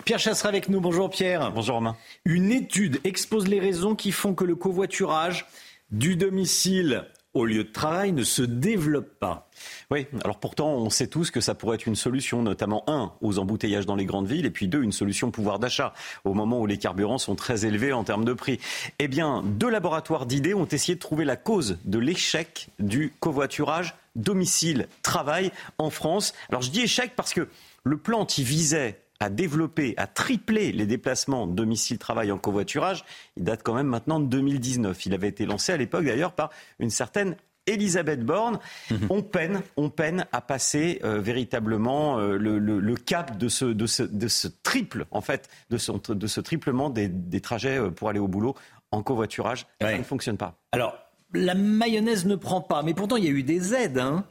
[0.04, 0.80] Pierre Chassera avec nous.
[0.80, 1.50] Bonjour Pierre.
[1.50, 1.96] Bonjour Romain.
[2.24, 5.46] Une étude expose les raisons qui font que le covoiturage
[5.90, 9.47] du domicile au lieu de travail ne se développe pas.
[9.90, 13.38] Oui, alors pourtant, on sait tous que ça pourrait être une solution, notamment un, aux
[13.38, 15.92] embouteillages dans les grandes villes, et puis deux, une solution pouvoir d'achat,
[16.24, 18.60] au moment où les carburants sont très élevés en termes de prix.
[18.98, 23.94] Eh bien, deux laboratoires d'idées ont essayé de trouver la cause de l'échec du covoiturage
[24.16, 26.34] domicile-travail en France.
[26.48, 27.48] Alors je dis échec parce que
[27.84, 33.04] le plan qui visait à développer, à tripler les déplacements domicile-travail en covoiturage,
[33.36, 35.06] il date quand même maintenant de 2019.
[35.06, 37.36] Il avait été lancé à l'époque d'ailleurs par une certaine
[37.68, 38.58] Elisabeth Borne.
[38.90, 39.06] Mhm.
[39.10, 44.48] On peine, on peine à passer euh, véritablement euh, le, cap de ce, de, ce,
[44.62, 48.54] triple, en fait, de ce, de ce triplement des, trajets euh, pour aller au boulot
[48.90, 49.66] en covoiturage.
[49.80, 50.54] Ça ne fonctionne pas.
[50.72, 50.96] Alors,
[51.34, 53.98] la mayonnaise ne prend pas, mais pourtant il y a eu des aides.
[53.98, 54.24] Hein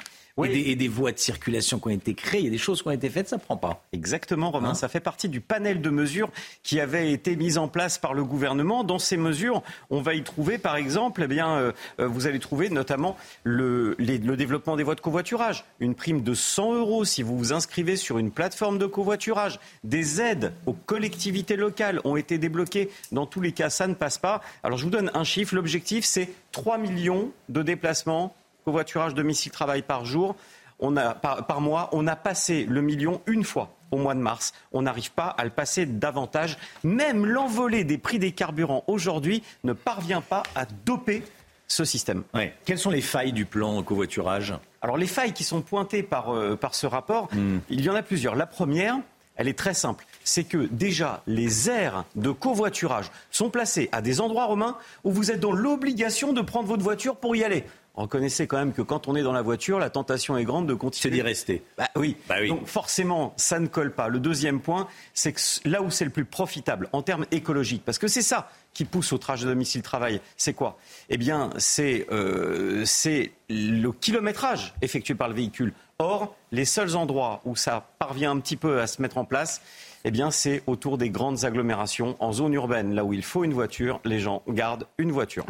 [0.45, 2.87] et, des, voies de circulation qui ont été créées, il y a des choses qui
[2.87, 3.83] ont été faites, ça ne prend pas.
[3.91, 4.69] Exactement, Romain.
[4.69, 6.29] Hein ça fait partie du panel de mesures
[6.63, 8.83] qui avait été mis en place par le gouvernement.
[8.83, 12.39] Dans ces mesures, on va y trouver, par exemple, eh bien, euh, euh, vous allez
[12.39, 17.23] trouver notamment le, le développement des voies de covoiturage, une prime de 100 euros si
[17.23, 19.59] vous vous inscrivez sur une plateforme de covoiturage.
[19.83, 22.89] Des aides aux collectivités locales ont été débloquées.
[23.11, 24.41] Dans tous les cas, ça ne passe pas.
[24.63, 25.55] Alors, je vous donne un chiffre.
[25.55, 28.35] L'objectif, c'est 3 millions de déplacements
[28.67, 30.35] covoiturage domicile-travail par jour,
[30.79, 34.51] on a, par, mois, on a passé le million une fois au mois de mars.
[34.73, 36.57] On n'arrive pas à le passer davantage.
[36.83, 41.23] Même l'envolée des prix des carburants aujourd'hui ne parvient pas à doper
[41.69, 42.23] ce système.
[42.65, 44.53] Quelles sont les failles du plan covoiturage?
[44.81, 47.59] Alors les failles qui sont pointées par, euh, par ce rapport, hmm.
[47.69, 48.35] il y en a plusieurs.
[48.35, 48.97] La première,
[49.37, 50.05] elle est très simple.
[50.25, 55.31] C'est que déjà, les aires de covoiturage sont placées à des endroits romains où vous
[55.31, 57.63] êtes dans l'obligation de prendre votre voiture pour y aller
[57.97, 60.73] reconnaissez quand même que quand on est dans la voiture, la tentation est grande de
[60.73, 61.15] continuer.
[61.15, 61.63] d'y rester.
[61.77, 62.15] Bah, oui.
[62.29, 62.49] bah oui.
[62.49, 64.07] Donc forcément, ça ne colle pas.
[64.07, 67.97] Le deuxième point, c'est que là où c'est le plus profitable en termes écologiques, parce
[67.97, 70.77] que c'est ça qui pousse au trajet de domicile-travail, c'est quoi?
[71.09, 71.49] Eh bien,
[71.79, 75.73] euh, c'est le kilométrage effectué par le véhicule.
[75.99, 79.61] Or, les seuls endroits où ça parvient un petit peu à se mettre en place,
[80.03, 83.53] eh bien, c'est autour des grandes agglomérations, en zone urbaine, là où il faut une
[83.53, 85.45] voiture, les gens gardent une voiture.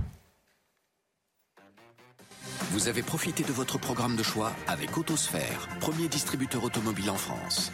[2.71, 7.71] Vous avez profité de votre programme de choix avec Autosphère, premier distributeur automobile en France.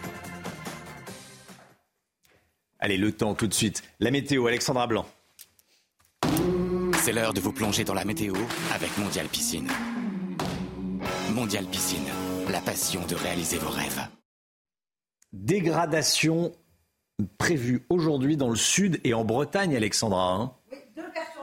[2.77, 3.81] Allez, le temps tout de suite.
[3.99, 5.07] La météo, Alexandra Blanc.
[7.01, 8.35] C'est l'heure de vous plonger dans la météo
[8.73, 9.67] avec Mondial Piscine.
[11.31, 12.07] Mondial Piscine,
[12.51, 14.07] la passion de réaliser vos rêves.
[15.31, 16.51] Dégradation
[17.39, 20.33] prévue aujourd'hui dans le sud et en Bretagne, Alexandra.
[20.33, 20.53] Hein.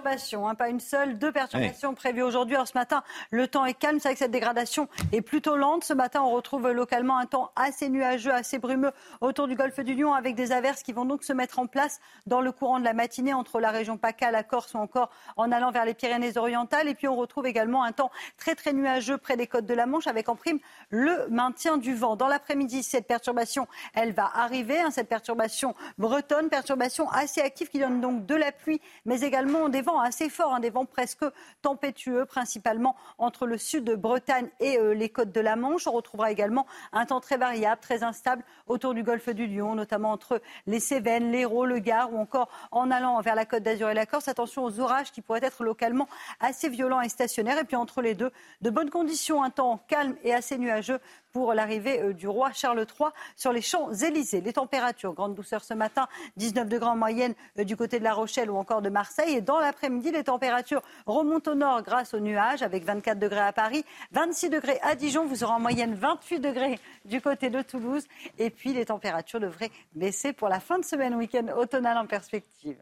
[0.01, 2.55] Perturbations, hein, pas une seule, deux perturbations prévues aujourd'hui.
[2.55, 3.99] Alors ce matin, le temps est calme.
[4.01, 5.85] C'est vrai que cette dégradation est plutôt lente.
[5.85, 9.95] Ce matin, on retrouve localement un temps assez nuageux, assez brumeux autour du golfe du
[9.95, 12.85] Lion, avec des averses qui vont donc se mettre en place dans le courant de
[12.85, 16.89] la matinée entre la région PACA, la Corse ou encore en allant vers les Pyrénées-Orientales.
[16.89, 19.87] Et puis on retrouve également un temps très très nuageux près des côtes de la
[19.87, 20.59] Manche, avec en prime
[20.89, 22.17] le maintien du vent.
[22.17, 24.81] Dans l'après-midi, cette perturbation, elle va arriver.
[24.81, 29.69] Hein, cette perturbation bretonne, perturbation assez active qui donne donc de la pluie, mais également
[29.69, 31.25] des vents assez forts, hein, des vents presque
[31.63, 35.87] tempétueux, principalement entre le sud de Bretagne et euh, les côtes de la Manche.
[35.87, 40.13] On retrouvera également un temps très variable, très instable autour du golfe du Lion, notamment
[40.13, 43.95] entre les Cévennes, l'Hérault, le Gard ou encore en allant vers la côte d'Azur et
[43.95, 44.29] la Corse.
[44.29, 46.09] Attention aux orages qui pourraient être localement
[46.39, 47.59] assez violents et stationnaires.
[47.59, 48.31] Et puis entre les deux,
[48.61, 51.01] de bonnes conditions, un temps calme et assez nuageux
[51.33, 54.41] pour l'arrivée euh, du roi Charles III sur les Champs-Élysées.
[54.41, 58.15] Les températures, grande douceur ce matin, 19 degrés en moyenne euh, du côté de La
[58.15, 59.37] Rochelle ou encore de Marseille.
[59.37, 63.53] Et dans l'après-midi, les températures remontent au nord grâce aux nuages avec 24 degrés à
[63.53, 65.27] Paris, 26 degrés à Dijon.
[65.27, 68.07] Vous aurez en moyenne 28 degrés du côté de Toulouse.
[68.39, 72.81] Et puis les températures devraient baisser pour la fin de semaine, week-end automnal en perspective.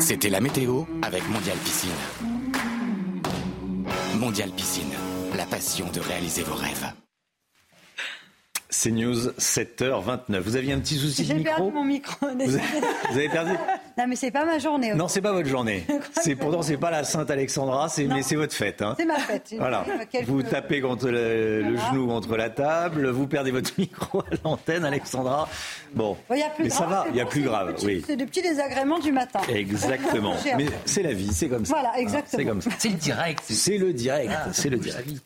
[0.00, 2.51] C'était la météo avec Mondial Piscine.
[4.22, 4.92] Mondial Piscine,
[5.36, 6.86] la passion de réaliser vos rêves.
[8.70, 10.38] C'est News, 7h29.
[10.38, 12.16] Vous aviez un petit souci de J'ai micro perdu mon micro.
[12.20, 12.62] vous avez,
[13.10, 13.50] vous avez perdu
[13.98, 14.94] Non, mais c'est pas ma journée.
[14.94, 15.84] Non, c'est pas votre journée.
[16.22, 18.80] C'est pourtant c'est pas la Sainte Alexandra, c'est mais c'est votre fête.
[18.82, 18.94] Hein.
[18.98, 19.54] C'est ma fête.
[19.58, 19.84] Voilà.
[20.10, 21.90] Quelques- Vous tapez contre le, le Voilà.
[21.92, 25.48] genou contre la table, vous perdez votre micro à l'antenne, Alexandra.
[25.94, 27.86] Bon, Bon, il y a plus mais ça va, il y a plus grave, petits-
[27.86, 28.04] oui.
[28.06, 29.40] C'est des petits désagréments du matin.
[29.48, 30.34] Exactement.
[30.56, 31.74] Mais c'est la vie, c'est comme ça.
[31.74, 32.38] Voilà, Hein, exactement.
[32.42, 32.70] C'est comme ça.
[32.78, 33.42] C'est le direct.
[33.48, 35.06] C'est le direct, Ah, c'est le direct.
[35.08, 35.18] savez.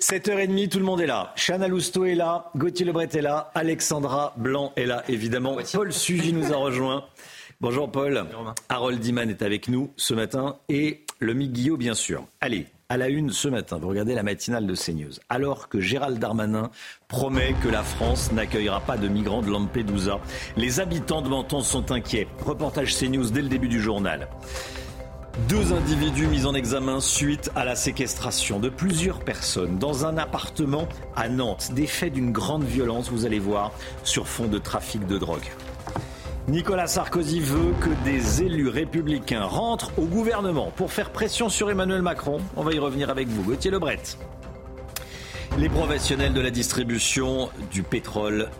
[0.00, 1.32] 7h30, tout le monde est là.
[1.36, 5.56] Chana Lousteau est là, Gauthier Lebret est là, Alexandra Blanc est là, évidemment.
[5.72, 7.04] Paul Sugy nous a rejoint.
[7.62, 8.26] Bonjour Paul.
[8.68, 12.24] Harold Diman est avec nous ce matin et le Guillot, bien sûr.
[12.40, 15.12] Allez, à la une ce matin, vous regardez la matinale de CNews.
[15.28, 16.72] Alors que Gérald Darmanin
[17.06, 20.18] promet que la France n'accueillera pas de migrants de Lampedusa,
[20.56, 22.26] les habitants de Menton sont inquiets.
[22.44, 24.26] Reportage CNews dès le début du journal.
[25.48, 30.88] Deux individus mis en examen suite à la séquestration de plusieurs personnes dans un appartement
[31.14, 31.70] à Nantes.
[31.74, 33.70] Des faits d'une grande violence, vous allez voir,
[34.02, 35.48] sur fond de trafic de drogue.
[36.48, 42.02] Nicolas Sarkozy veut que des élus républicains rentrent au gouvernement pour faire pression sur Emmanuel
[42.02, 42.40] Macron.
[42.56, 44.00] On va y revenir avec vous, Gauthier Lebret.
[45.56, 48.50] Les professionnels de la distribution du pétrole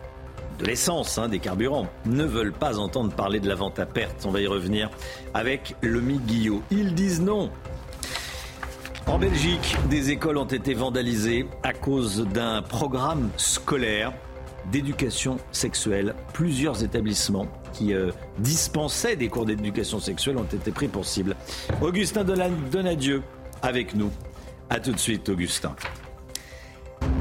[0.60, 4.24] de l'essence, hein, des carburants, ne veulent pas entendre parler de la vente à perte.
[4.26, 4.88] On va y revenir
[5.34, 6.62] avec le Guillot.
[6.70, 7.50] Ils disent non.
[9.08, 14.12] En Belgique, des écoles ont été vandalisées à cause d'un programme scolaire
[14.70, 16.14] d'éducation sexuelle.
[16.32, 21.36] Plusieurs établissements qui euh, dispensaient des cours d'éducation sexuelle ont été pris pour cible.
[21.80, 23.22] Augustin Donadieu
[23.62, 24.10] avec nous.
[24.70, 25.74] A tout de suite, Augustin.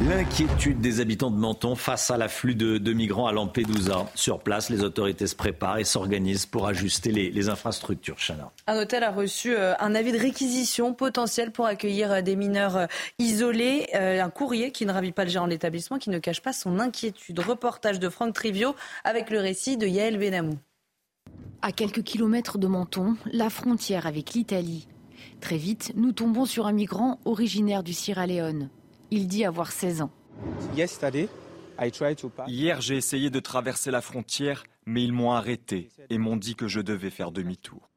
[0.09, 4.07] L'inquiétude des habitants de Menton face à l'afflux de, de migrants à Lampedusa.
[4.15, 8.17] Sur place, les autorités se préparent et s'organisent pour ajuster les, les infrastructures.
[8.17, 8.51] Chana.
[8.67, 12.77] Un hôtel a reçu euh, un avis de réquisition potentiel pour accueillir euh, des mineurs
[12.77, 12.85] euh,
[13.19, 13.87] isolés.
[13.93, 16.79] Un courrier qui ne ravit pas le gérant de l'établissement, qui ne cache pas son
[16.79, 17.39] inquiétude.
[17.39, 20.57] Reportage de Franck Trivio avec le récit de Yael Benamou.
[21.61, 24.87] À quelques kilomètres de Menton, la frontière avec l'Italie.
[25.39, 28.69] Très vite, nous tombons sur un migrant originaire du Sierra Leone.
[29.11, 30.11] Il dit avoir 16 ans.
[32.47, 36.67] Hier, j'ai essayé de traverser la frontière, mais ils m'ont arrêté et m'ont dit que
[36.67, 37.89] je devais faire demi-tour.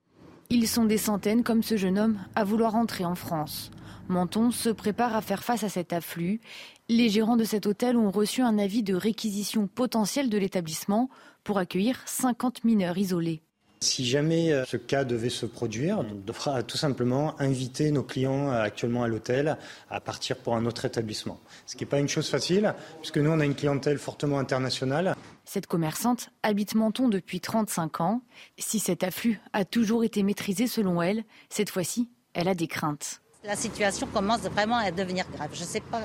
[0.51, 3.71] Ils sont des centaines, comme ce jeune homme, à vouloir entrer en France.
[4.09, 6.41] Menton se prépare à faire face à cet afflux.
[6.89, 11.09] Les gérants de cet hôtel ont reçu un avis de réquisition potentielle de l'établissement
[11.45, 13.43] pour accueillir 50 mineurs isolés.
[13.85, 18.51] Si jamais euh, ce cas devait se produire, on devra tout simplement inviter nos clients
[18.51, 19.59] euh, actuellement à l'hôtel
[19.91, 21.39] à partir pour un autre établissement.
[21.67, 25.15] Ce qui n'est pas une chose facile, puisque nous, on a une clientèle fortement internationale.
[25.45, 28.23] Cette commerçante habite Menton depuis 35 ans.
[28.59, 33.21] Si cet afflux a toujours été maîtrisé selon elle, cette fois-ci, elle a des craintes.
[33.47, 35.51] La situation commence vraiment à devenir grave.
[35.53, 36.01] Je sais pas.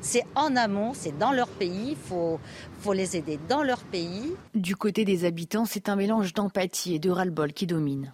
[0.00, 1.90] C'est en amont, c'est dans leur pays.
[1.90, 2.40] Il faut,
[2.80, 4.32] faut les aider dans leur pays.
[4.56, 8.12] Du côté des habitants, c'est un mélange d'empathie et de ras-le-bol qui domine.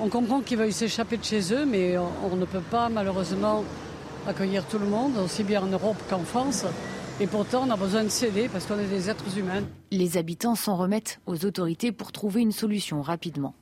[0.00, 3.62] On comprend qu'ils veuillent s'échapper de chez eux, mais on, on ne peut pas malheureusement
[4.26, 6.64] accueillir tout le monde, aussi bien en Europe qu'en France.
[7.20, 9.62] Et pourtant, on a besoin de s'aider parce qu'on est des êtres humains.
[9.92, 13.54] Les habitants s'en remettent aux autorités pour trouver une solution rapidement.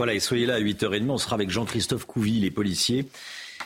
[0.00, 1.10] Voilà, et soyez là à 8h30.
[1.10, 3.04] On sera avec Jean-Christophe Couvi, les policiers,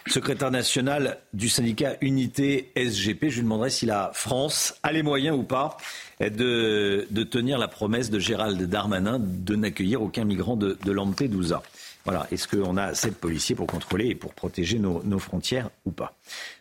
[0.09, 3.29] secrétaire national du syndicat Unité SGP.
[3.29, 5.77] Je lui demanderai si la France a les moyens ou pas
[6.19, 11.63] de, de tenir la promesse de Gérald Darmanin de n'accueillir aucun migrant de, de Lampedusa.
[12.05, 15.71] Voilà, est-ce qu'on a assez de policiers pour contrôler et pour protéger nos, nos frontières
[15.85, 16.17] ou pas?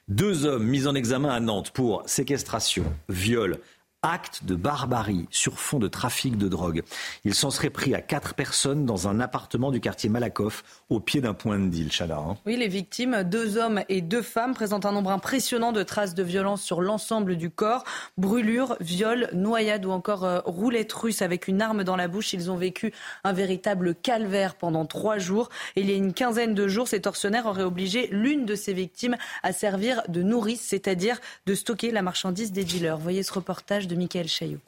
[0.08, 3.58] Deux hommes mis en examen à Nantes pour séquestration, viol,
[4.04, 6.84] acte de barbarie sur fond de trafic de drogue.
[7.26, 11.22] Il s'en serait pris à quatre personnes dans un appartement du quartier Malakoff au pied
[11.22, 12.18] d'un point de deal, Chada.
[12.18, 12.38] Hein.
[12.46, 16.24] Oui, les victimes, deux hommes et deux femmes, présentent un nombre impressionnant de traces de
[16.24, 17.84] violence sur l'ensemble du corps.
[18.18, 22.34] Brûlures, viols, noyades ou encore euh, roulettes russes avec une arme dans la bouche.
[22.34, 22.94] Ils ont vécu
[23.24, 25.50] un véritable calvaire pendant trois jours.
[25.76, 28.74] Et il y a une quinzaine de jours, ces tortionnaires auraient obligé l'une de ces
[28.74, 32.98] victimes à servir de nourrice, c'est-à-dire de stocker la marchandise des dealers.
[32.98, 34.60] Voyez ce reportage de Michael Chaillot.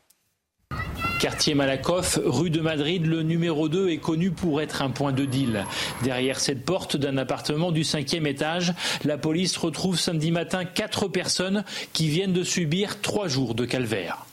[1.19, 5.25] Quartier Malakoff, rue de Madrid, le numéro 2 est connu pour être un point de
[5.25, 5.65] deal.
[6.03, 8.73] Derrière cette porte d'un appartement du cinquième étage,
[9.03, 14.25] la police retrouve samedi matin quatre personnes qui viennent de subir trois jours de calvaire.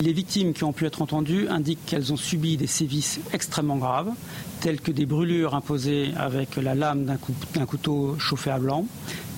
[0.00, 4.10] Les victimes qui ont pu être entendues indiquent qu'elles ont subi des sévices extrêmement graves,
[4.60, 7.04] tels que des brûlures imposées avec la lame
[7.54, 8.86] d'un couteau chauffé à blanc,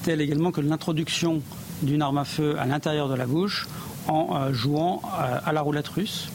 [0.05, 1.43] telles également que l'introduction
[1.83, 3.67] d'une arme à feu à l'intérieur de la bouche
[4.09, 6.29] en euh, jouant euh, à la roulette russe.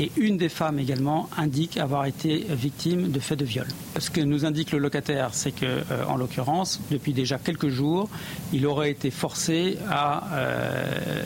[0.00, 3.66] Et une des femmes également indique avoir été victime de faits de viol.
[3.98, 8.08] Ce que nous indique le locataire, c'est que, euh, en l'occurrence, depuis déjà quelques jours,
[8.52, 10.22] il aurait été forcé à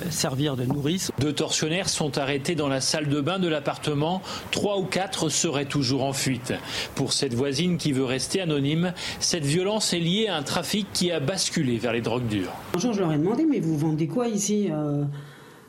[0.09, 1.11] servir de nourrice.
[1.19, 4.23] Deux tortionnaires sont arrêtés dans la salle de bain de l'appartement.
[4.51, 6.55] Trois ou quatre seraient toujours en fuite.
[6.95, 11.11] Pour cette voisine qui veut rester anonyme, cette violence est liée à un trafic qui
[11.11, 12.53] a basculé vers les drogues dures.
[12.75, 15.05] Un jour, je leur ai demandé, mais vous vendez quoi ici euh,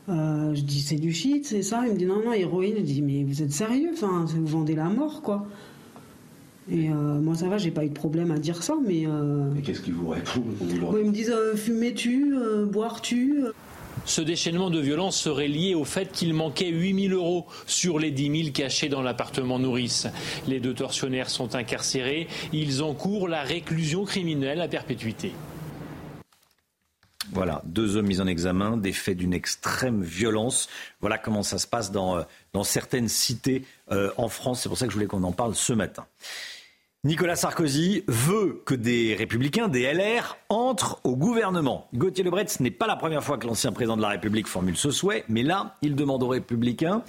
[0.08, 1.84] je dis c'est du shit, c'est ça.
[1.86, 2.74] Il me dit non, non, héroïne.
[2.78, 3.90] Je dis mais vous êtes sérieux?
[3.92, 5.46] Enfin, vous vendez la mort, quoi.
[6.70, 9.04] Et euh, moi, ça va, j'ai pas eu de problème à dire ça, mais.
[9.06, 9.50] Euh...
[9.62, 10.44] qu'est-ce qu'ils vous répondent?
[10.62, 12.34] Ils me disent euh, fumer-tu,
[12.70, 13.44] boire-tu
[14.06, 18.42] ce déchaînement de violence serait lié au fait qu'il manquait 8000 euros sur les 10
[18.42, 20.08] 000 cachés dans l'appartement nourrice.
[20.46, 22.28] Les deux tortionnaires sont incarcérés.
[22.52, 25.32] Ils encourent la réclusion criminelle à perpétuité.
[27.32, 30.68] Voilà, deux hommes mis en examen, des faits d'une extrême violence.
[31.00, 32.22] Voilà comment ça se passe dans, euh,
[32.52, 34.62] dans certaines cités euh, en France.
[34.62, 36.06] C'est pour ça que je voulais qu'on en parle ce matin.
[37.04, 41.86] Nicolas Sarkozy veut que des républicains, des LR, entrent au gouvernement.
[41.92, 44.76] Gauthier Lebret, ce n'est pas la première fois que l'ancien président de la République formule
[44.76, 47.02] ce souhait, mais là, il demande aux républicains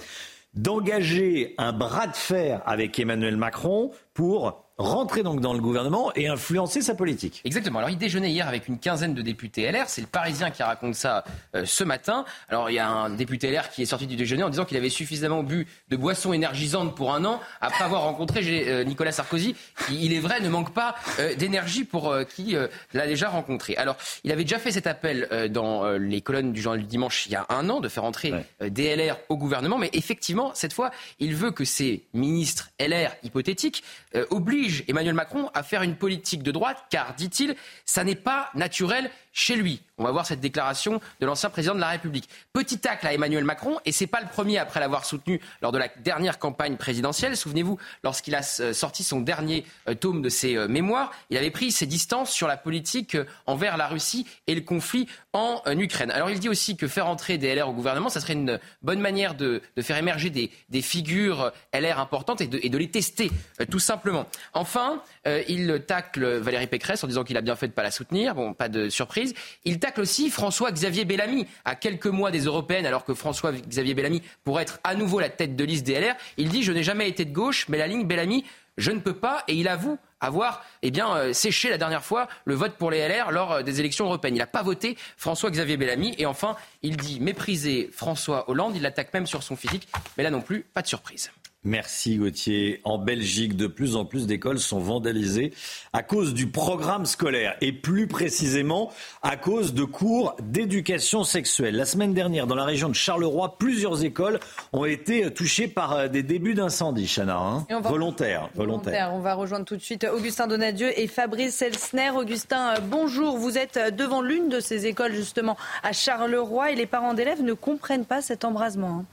[0.52, 6.28] d'engager un bras de fer avec Emmanuel Macron pour rentrer donc dans le gouvernement et
[6.28, 7.40] influencer sa politique.
[7.44, 7.78] Exactement.
[7.78, 9.84] Alors il déjeunait hier avec une quinzaine de députés LR.
[9.88, 11.24] C'est le Parisien qui raconte ça
[11.54, 12.24] euh, ce matin.
[12.48, 14.76] Alors il y a un député LR qui est sorti du déjeuner en disant qu'il
[14.76, 19.54] avait suffisamment bu de boissons énergisantes pour un an après avoir rencontré euh, Nicolas Sarkozy.
[19.86, 22.56] Qui, il est vrai, ne manque pas euh, d'énergie pour qui
[22.92, 23.76] l'a déjà rencontré.
[23.76, 27.32] Alors il avait déjà fait cet appel dans les colonnes du journal du dimanche il
[27.32, 29.78] y a un an de faire entrer des LR au gouvernement.
[29.78, 33.82] Mais effectivement, cette fois, il veut que ces ministres LR hypothétiques
[34.30, 39.10] obligent Emmanuel Macron à faire une politique de droite, car, dit-il, ça n'est pas naturel
[39.36, 39.82] chez lui.
[39.98, 42.28] On va voir cette déclaration de l'ancien président de la République.
[42.54, 45.78] Petit tacle à Emmanuel Macron, et c'est pas le premier après l'avoir soutenu lors de
[45.78, 47.36] la dernière campagne présidentielle.
[47.36, 51.50] Souvenez-vous, lorsqu'il a euh, sorti son dernier euh, tome de ses euh, mémoires, il avait
[51.50, 56.10] pris ses distances sur la politique envers la Russie et le conflit en Ukraine.
[56.10, 59.00] Alors il dit aussi que faire entrer des LR au gouvernement, ça serait une bonne
[59.00, 60.50] manière de, faire émerger des,
[60.80, 63.30] figures LR importantes et de, et de les tester,
[63.70, 64.26] tout simplement.
[64.54, 67.90] Enfin, il tacle Valérie Pécresse en disant qu'il a bien fait de ne pas la
[67.90, 68.34] soutenir.
[68.34, 69.25] Bon, pas de surprise.
[69.64, 71.46] Il tacle aussi François-Xavier Bellamy.
[71.64, 75.56] À quelques mois des européennes, alors que François-Xavier Bellamy pourrait être à nouveau la tête
[75.56, 78.06] de liste des LR, il dit Je n'ai jamais été de gauche, mais la ligne
[78.06, 78.44] Bellamy,
[78.76, 79.44] je ne peux pas.
[79.48, 83.06] Et il avoue avoir eh bien, euh, séché la dernière fois le vote pour les
[83.06, 84.36] LR lors euh, des élections européennes.
[84.36, 86.14] Il n'a pas voté François-Xavier Bellamy.
[86.18, 88.76] Et enfin, il dit mépriser François Hollande.
[88.76, 89.88] Il l'attaque même sur son physique.
[90.16, 91.30] Mais là non plus, pas de surprise.
[91.66, 92.80] Merci Gauthier.
[92.84, 95.52] En Belgique, de plus en plus d'écoles sont vandalisées
[95.92, 101.74] à cause du programme scolaire et plus précisément à cause de cours d'éducation sexuelle.
[101.74, 104.38] La semaine dernière, dans la région de Charleroi, plusieurs écoles
[104.72, 107.36] ont été touchées par euh, des débuts d'incendie, Chana.
[107.36, 112.10] Hein volontaire, volontaire, On va rejoindre tout de suite Augustin Donadieu et Fabrice Elsner.
[112.10, 113.38] Augustin, euh, bonjour.
[113.38, 117.42] Vous êtes euh, devant l'une de ces écoles justement à Charleroi et les parents d'élèves
[117.42, 119.04] ne comprennent pas cet embrasement.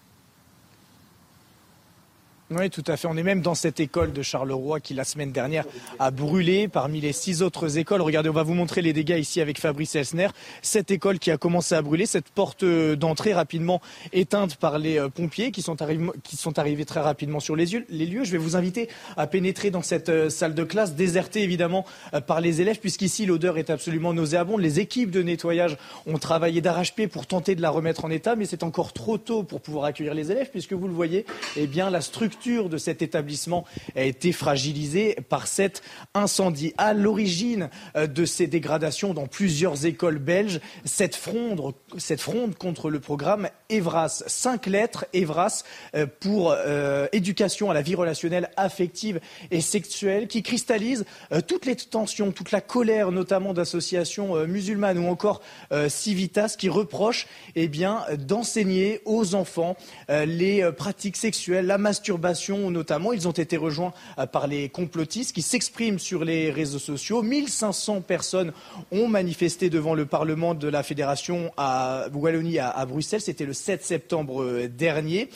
[2.55, 3.07] Oui, tout à fait.
[3.07, 5.65] On est même dans cette école de Charleroi qui, la semaine dernière,
[5.97, 8.01] a brûlé parmi les six autres écoles.
[8.01, 10.27] Regardez, on va vous montrer les dégâts ici avec Fabrice Elsner.
[10.61, 13.81] Cette école qui a commencé à brûler, cette porte d'entrée rapidement
[14.11, 17.65] éteinte par les euh, pompiers qui sont, arrivés, qui sont arrivés très rapidement sur les
[17.65, 18.23] lieux.
[18.23, 22.21] Je vais vous inviter à pénétrer dans cette euh, salle de classe, désertée évidemment euh,
[22.21, 24.61] par les élèves, puisqu'ici l'odeur est absolument nauséabonde.
[24.61, 28.45] Les équipes de nettoyage ont travaillé d'arrache-pied pour tenter de la remettre en état, mais
[28.45, 31.25] c'est encore trop tôt pour pouvoir accueillir les élèves, puisque vous le voyez,
[31.55, 33.65] eh bien, la structure de cet établissement
[33.95, 35.81] a été fragilisée par cet
[36.13, 36.73] incendie.
[36.77, 42.89] À l'origine euh, de ces dégradations dans plusieurs écoles belges, cette fronde, cette fronde contre
[42.89, 44.23] le programme EVRAS.
[44.27, 45.63] Cinq lettres EVRAS
[45.95, 51.05] euh, pour euh, éducation à la vie relationnelle, affective et sexuelle qui cristallise
[51.47, 55.41] toutes les tensions, toute la colère notamment d'associations musulmanes ou encore
[55.87, 57.69] Civitas qui reprochent eh
[58.17, 59.75] d'enseigner aux enfants
[60.09, 62.22] les pratiques sexuelles, la masturbation
[62.69, 63.13] notamment.
[63.13, 67.21] Ils ont été rejoints euh, par les complotistes qui s'expriment sur les réseaux sociaux.
[67.21, 68.53] 1500 personnes
[68.91, 73.21] ont manifesté devant le Parlement de la Fédération à Wallonie à, Bruxelles.
[73.21, 75.29] C'était le 7 septembre euh, dernier.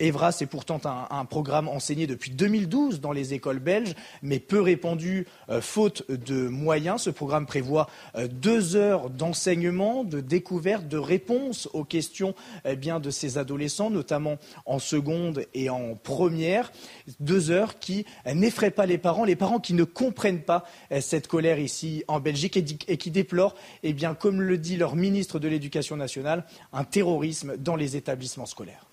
[0.00, 5.26] Evras est pourtant un, programme enseigné depuis 2012 dans les écoles belges, mais peu répandu
[5.48, 7.02] euh, faute de moyens.
[7.02, 7.88] Ce programme prévoit
[8.30, 14.38] deux heures d'enseignement, de découverte, de réponse aux questions eh bien, de ces adolescents, notamment
[14.66, 16.72] en seconde et en première première,
[17.20, 21.28] deux heures qui n'effraient pas les parents, les parents qui ne comprennent pas euh, cette
[21.28, 22.56] colère ici en Belgique
[22.88, 27.58] et qui déplorent, eh bien, comme le dit leur ministre de l'Éducation nationale, un terrorisme
[27.58, 28.86] dans les établissements scolaires.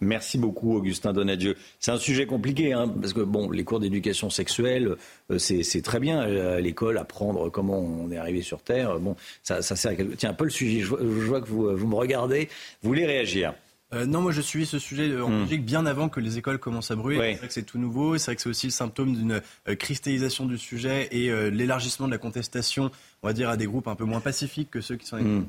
[0.00, 1.56] Merci beaucoup, Augustin Donadieu.
[1.80, 4.94] C'est un sujet compliqué, hein, parce que bon, les cours d'éducation sexuelle,
[5.32, 9.00] euh, c'est très bien à l'école, apprendre comment on est arrivé sur Terre.
[9.00, 10.80] Bon, ça, ça sert à Tiens, le sujet.
[10.80, 12.48] Je, vois que vous, vous me regardez.
[12.82, 13.54] Vous voulez réagir?
[13.94, 15.40] Euh, non, moi je suis ce sujet en hmm.
[15.40, 17.18] Belgique bien avant que les écoles commencent à brûler.
[17.18, 19.74] C'est vrai que c'est tout nouveau, c'est vrai que c'est aussi le symptôme d'une euh,
[19.74, 22.90] cristallisation du sujet et euh, l'élargissement de la contestation,
[23.22, 25.46] on va dire, à des groupes un peu moins pacifiques que ceux qui sont mmh.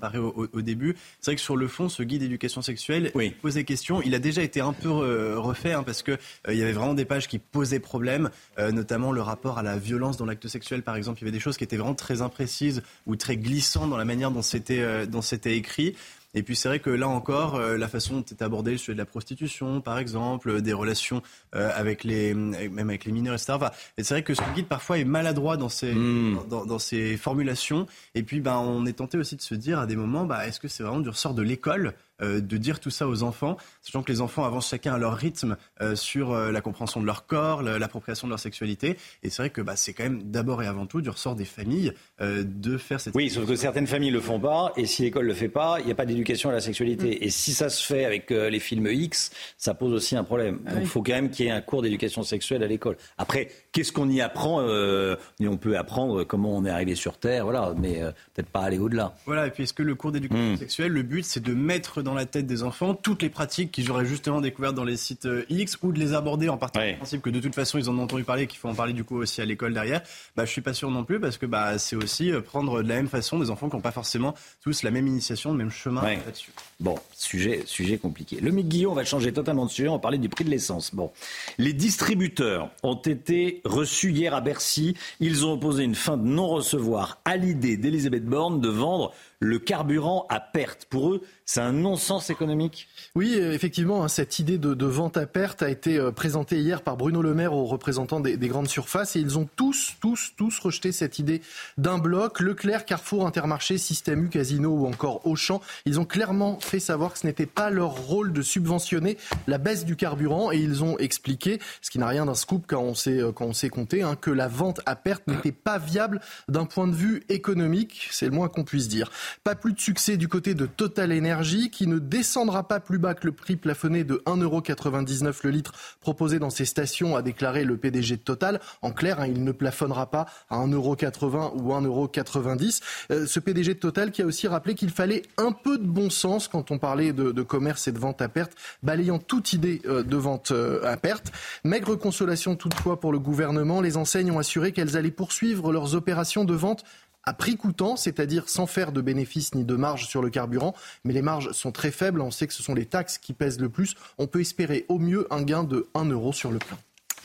[0.53, 0.95] au, début.
[1.21, 3.11] C'est vrai que sur le fond, ce guide d'éducation sexuelle
[3.41, 4.01] pose des questions.
[4.03, 6.17] Il a déjà été un peu refait hein, parce que
[6.47, 10.17] il y avait vraiment des pages qui posaient problème, notamment le rapport à la violence
[10.17, 11.19] dans l'acte sexuel, par exemple.
[11.19, 14.05] Il y avait des choses qui étaient vraiment très imprécises ou très glissantes dans la
[14.05, 15.95] manière dont c'était écrit.
[16.35, 18.93] Et puis c'est vrai que là encore, euh, la façon dont est abordé le sujet
[18.93, 21.23] de la prostitution, par exemple, des relations
[21.55, 23.57] euh, avec les, même avec les mineurs, etc.
[23.97, 26.39] et c'est vrai que ce guide parfois est maladroit dans ses, hmm.
[26.49, 27.87] dans, ses formulations.
[28.15, 30.59] Et puis, ben, on est tenté aussi de se dire à des moments, bah, est-ce
[30.59, 31.91] que c'est vraiment du ressort de l'école euh,
[32.21, 35.57] de dire tout ça aux enfants, sachant que les enfants avancent chacun à leur rythme
[35.81, 38.97] euh, sur euh, la compréhension de leur corps, l'appropriation de leur sexualité.
[39.23, 41.45] Et c'est vrai que bah, c'est quand même d'abord et avant tout du ressort des
[41.45, 43.15] familles de faire cette.
[43.15, 45.85] Oui, sauf que certaines familles le font pas, et si l'école le fait pas, il
[45.85, 47.15] n'y a pas d'éducation à la sexualité.
[47.15, 47.23] Mm.
[47.23, 50.59] Et si ça se fait avec les films X, ça pose aussi un problème.
[50.65, 52.97] Ah Donc il faut quand même qu'il y ait un cours d'éducation sexuelle à l'école.
[53.17, 57.73] Après, qu'est-ce qu'on y apprend On peut apprendre comment on est arrivé sur Terre, voilà,
[57.77, 58.01] mais
[58.33, 59.15] peut-être pas aller au-delà.
[59.25, 60.57] Voilà, et puis est-ce que le cours d'éducation mm.
[60.57, 63.91] sexuelle, le but, c'est de mettre dans la tête des enfants toutes les pratiques qu'ils
[63.91, 66.93] auraient justement découvertes dans les sites euh, X ou de les aborder en partant du
[66.93, 69.03] principe que de toute façon ils en ont entendu parler qu'il faut en parler du
[69.03, 70.01] coup aussi à l'école derrière.
[70.35, 72.87] Bah, je suis pas sûr non plus parce que bah, c'est aussi euh, prendre de
[72.87, 75.71] la même façon des enfants qui n'ont pas forcément tous la même initiation, le même
[75.71, 76.51] chemin là-dessus.
[76.79, 78.39] Bon, sujet, sujet compliqué.
[78.39, 80.93] Le Guillaume, on va changer totalement de sujet, on va parler du prix de l'essence.
[80.93, 81.11] Bon,
[81.57, 84.95] les distributeurs ont été reçus hier à Bercy.
[85.19, 90.25] Ils ont opposé une fin de non-recevoir à l'idée d'Elisabeth Borne de vendre le carburant
[90.29, 90.85] à perte.
[90.85, 92.87] Pour eux, c'est un non-sens économique?
[93.13, 96.81] Oui, euh, effectivement, hein, cette idée de, vente à perte a été euh, présentée hier
[96.81, 100.57] par Bruno Le Maire aux représentants des, grandes surfaces et ils ont tous, tous, tous
[100.59, 101.41] rejeté cette idée
[101.77, 102.39] d'un bloc.
[102.39, 107.19] Leclerc, Carrefour, Intermarché, Système U, Casino ou encore Auchan, ils ont clairement fait savoir que
[107.19, 111.59] ce n'était pas leur rôle de subventionner la baisse du carburant et ils ont expliqué,
[111.81, 114.15] ce qui n'a rien d'un scoop quand on sait, euh, quand on sait compter, hein,
[114.19, 118.31] que la vente à perte n'était pas viable d'un point de vue économique, c'est le
[118.31, 119.11] moins qu'on puisse dire.
[119.43, 123.13] Pas plus de succès du côté de Total Energy qui ne descendra pas plus bas
[123.13, 127.77] que le prix plafonné de 1,99€ le litre proposé dans ses stations, a déclaré le
[127.77, 128.59] PDG de Total.
[128.81, 132.81] En clair, hein, il ne plafonnera pas à 1,80€ ou 1,90€.
[133.11, 136.09] Euh, ce PDG de Total qui a aussi rappelé qu'il fallait un peu de bon
[136.09, 140.03] sens quand on parlait de, commerce et de vente à perte, balayant toute idée euh,
[140.03, 141.31] de vente euh, à perte.
[141.63, 146.45] Maigre consolation toutefois pour le gouvernement, les enseignes ont assuré qu'elles allaient poursuivre leurs opérations
[146.45, 146.83] de vente
[147.25, 150.75] à prix coûtant, c'est-à-dire sans faire de bénéfices ni de marge sur le carburant.
[151.03, 152.21] Mais les marges sont très faibles.
[152.21, 153.95] On sait que ce sont les taxes qui pèsent le plus.
[154.17, 156.77] On peut espérer au mieux un gain de 1 euro sur le plein.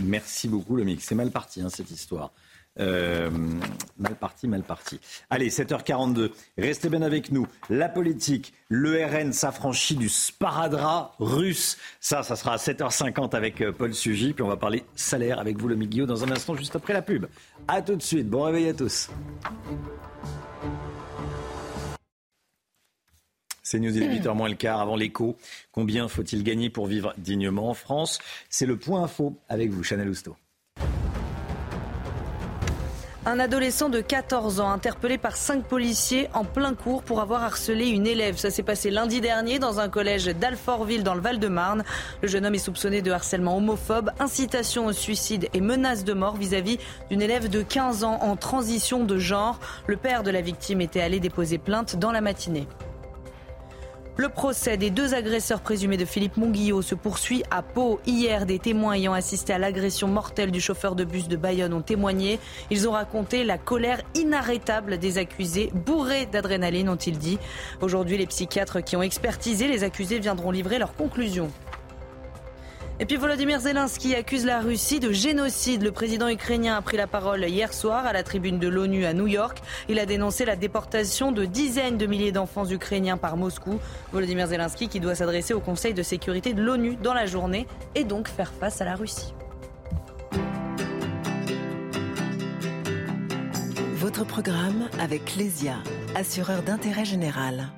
[0.02, 0.84] Merci beaucoup, le.
[1.00, 2.32] C'est mal parti, hein, cette histoire.
[2.78, 3.30] Euh,
[3.98, 5.00] mal parti, mal parti.
[5.28, 6.30] Allez, 7h42.
[6.56, 7.46] Restez bien avec nous.
[7.68, 11.76] La politique, le RN s'affranchit du sparadrap russe.
[12.00, 14.32] Ça, ça sera à 7h50 avec euh, Paul Sugy.
[14.32, 17.02] Puis on va parler salaire avec vous, le Guillaume, dans un instant, juste après la
[17.02, 17.26] pub.
[17.68, 18.28] A tout de suite.
[18.28, 19.10] Bon réveil à tous.
[23.62, 25.36] C'est News, il est 8h moins le quart avant l'écho.
[25.70, 28.18] Combien faut-il gagner pour vivre dignement en France?
[28.48, 30.36] C'est le point info avec vous, Chanel Housteau.
[33.26, 37.88] Un adolescent de 14 ans interpellé par cinq policiers en plein cours pour avoir harcelé
[37.88, 38.38] une élève.
[38.38, 41.84] Ça s'est passé lundi dernier dans un collège d'Alfortville dans le Val-de-Marne.
[42.22, 46.36] Le jeune homme est soupçonné de harcèlement homophobe, incitation au suicide et menace de mort
[46.36, 46.78] vis-à-vis
[47.10, 49.60] d'une élève de 15 ans en transition de genre.
[49.86, 52.66] Le père de la victime était allé déposer plainte dans la matinée.
[54.20, 58.00] Le procès des deux agresseurs présumés de Philippe Monguillot se poursuit à Pau.
[58.06, 61.80] Hier, des témoins ayant assisté à l'agression mortelle du chauffeur de bus de Bayonne ont
[61.80, 62.38] témoigné.
[62.70, 67.38] Ils ont raconté la colère inarrêtable des accusés, bourrés d'adrénaline, ont-ils dit.
[67.80, 71.50] Aujourd'hui, les psychiatres qui ont expertisé les accusés viendront livrer leurs conclusions.
[73.00, 75.82] Et puis Volodymyr Zelensky accuse la Russie de génocide.
[75.82, 79.14] Le président ukrainien a pris la parole hier soir à la tribune de l'ONU à
[79.14, 79.62] New York.
[79.88, 83.80] Il a dénoncé la déportation de dizaines de milliers d'enfants ukrainiens par Moscou.
[84.12, 88.04] Volodymyr Zelensky qui doit s'adresser au Conseil de sécurité de l'ONU dans la journée et
[88.04, 89.32] donc faire face à la Russie.
[93.94, 95.76] Votre programme avec Lesia,
[96.14, 97.70] assureur d'intérêt général.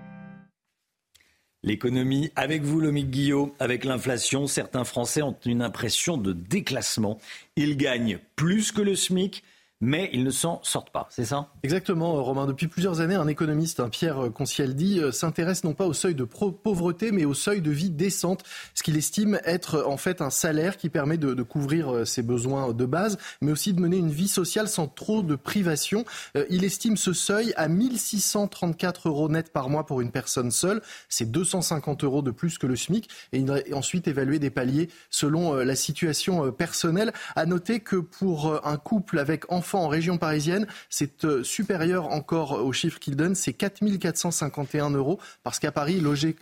[1.65, 7.19] L'économie, avec vous, Lomique Guillot, avec l'inflation, certains Français ont une impression de déclassement.
[7.55, 9.45] Ils gagnent plus que le SMIC,
[9.83, 11.49] mais ils ne s'en sortent pas, c'est ça?
[11.65, 12.47] Exactement, Romain.
[12.47, 16.23] Depuis plusieurs années, un économiste, un Pierre Concialdi, euh, s'intéresse non pas au seuil de
[16.23, 18.45] pauvreté, mais au seuil de vie décente,
[18.75, 22.73] ce qu'il estime être en fait un salaire qui permet de, couvrir euh, ses besoins
[22.73, 26.05] de base, mais aussi de mener une vie sociale sans trop de privation.
[26.37, 30.81] Euh, il estime ce seuil à 1634 euros net par mois pour une personne seule.
[31.09, 33.09] C'est 250 euros de plus que le SMIC.
[33.33, 37.13] Et il a ensuite évalué des paliers selon la situation personnelle.
[37.35, 42.65] À noter que pour un couple avec enfants, en région parisienne, c'est euh, supérieur encore
[42.65, 46.37] au chiffre qu'il donne, c'est 4 451 euros, parce qu'à Paris, loger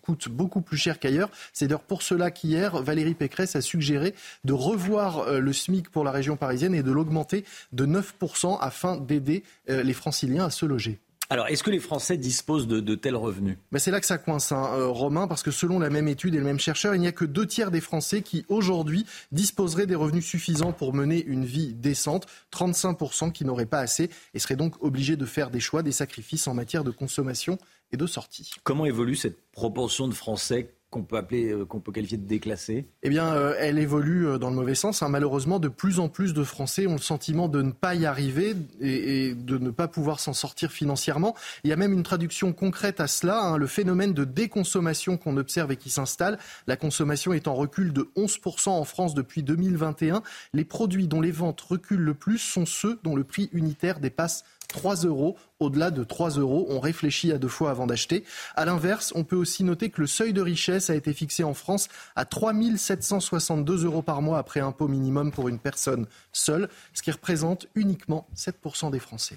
[0.00, 1.30] coûte beaucoup plus cher qu'ailleurs.
[1.52, 6.04] C'est d'ailleurs pour cela qu'hier, Valérie Pécresse a suggéré de revoir euh, le SMIC pour
[6.04, 10.66] la région parisienne et de l'augmenter de 9% afin d'aider euh, les franciliens à se
[10.66, 10.98] loger.
[11.32, 13.56] Alors, est-ce que les Français disposent de, tels revenus?
[13.70, 16.34] Ben C'est là que ça coince, hein, euh, Romain, parce que selon la même étude
[16.34, 19.86] et le même chercheur, il n'y a que deux tiers des Français qui, aujourd'hui, disposeraient
[19.86, 24.56] des revenus suffisants pour mener une vie décente, 35% qui n'auraient pas assez et seraient
[24.56, 27.58] donc obligés de faire des choix, des sacrifices en matière de consommation
[27.92, 28.50] et de sortie.
[28.64, 32.86] Comment évolue cette proportion de Français qu'on peut appeler, euh, qu'on peut qualifier de déclassée
[33.02, 35.02] Eh bien, euh, elle évolue euh, dans le mauvais sens.
[35.02, 35.08] Hein.
[35.08, 38.56] Malheureusement, de plus en plus de Français ont le sentiment de ne pas y arriver
[38.80, 41.36] et, de ne pas pouvoir s'en sortir financièrement.
[41.62, 43.56] Il y a même une traduction concrète à cela, hein.
[43.56, 46.38] le phénomène de déconsommation qu'on observe et qui s'installe.
[46.66, 50.22] La consommation est en recul de 11% en France depuis 2021.
[50.52, 54.44] Les produits dont les ventes reculent le plus sont ceux dont le prix unitaire dépasse
[54.72, 55.36] 3 euros.
[55.58, 58.24] Au-delà de 3 euros, on réfléchit à deux fois avant d'acheter.
[58.56, 61.54] À l'inverse, on peut aussi noter que le seuil de richesse a été fixé en
[61.54, 67.02] France à 3 762 euros par mois après impôt minimum pour une personne seule, ce
[67.02, 69.36] qui représente uniquement 7% des Français.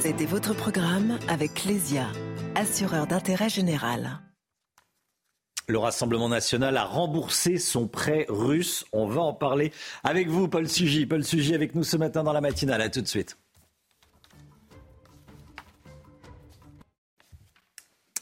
[0.00, 2.06] C'était votre programme avec Lesia,
[2.54, 4.20] assureur d'intérêt général.
[5.66, 8.84] Le Rassemblement national a remboursé son prêt russe.
[8.92, 9.72] On va en parler
[10.02, 11.06] avec vous, Paul Sugy.
[11.06, 12.82] Paul Sugy avec nous ce matin dans la matinale.
[12.82, 13.38] À tout de suite.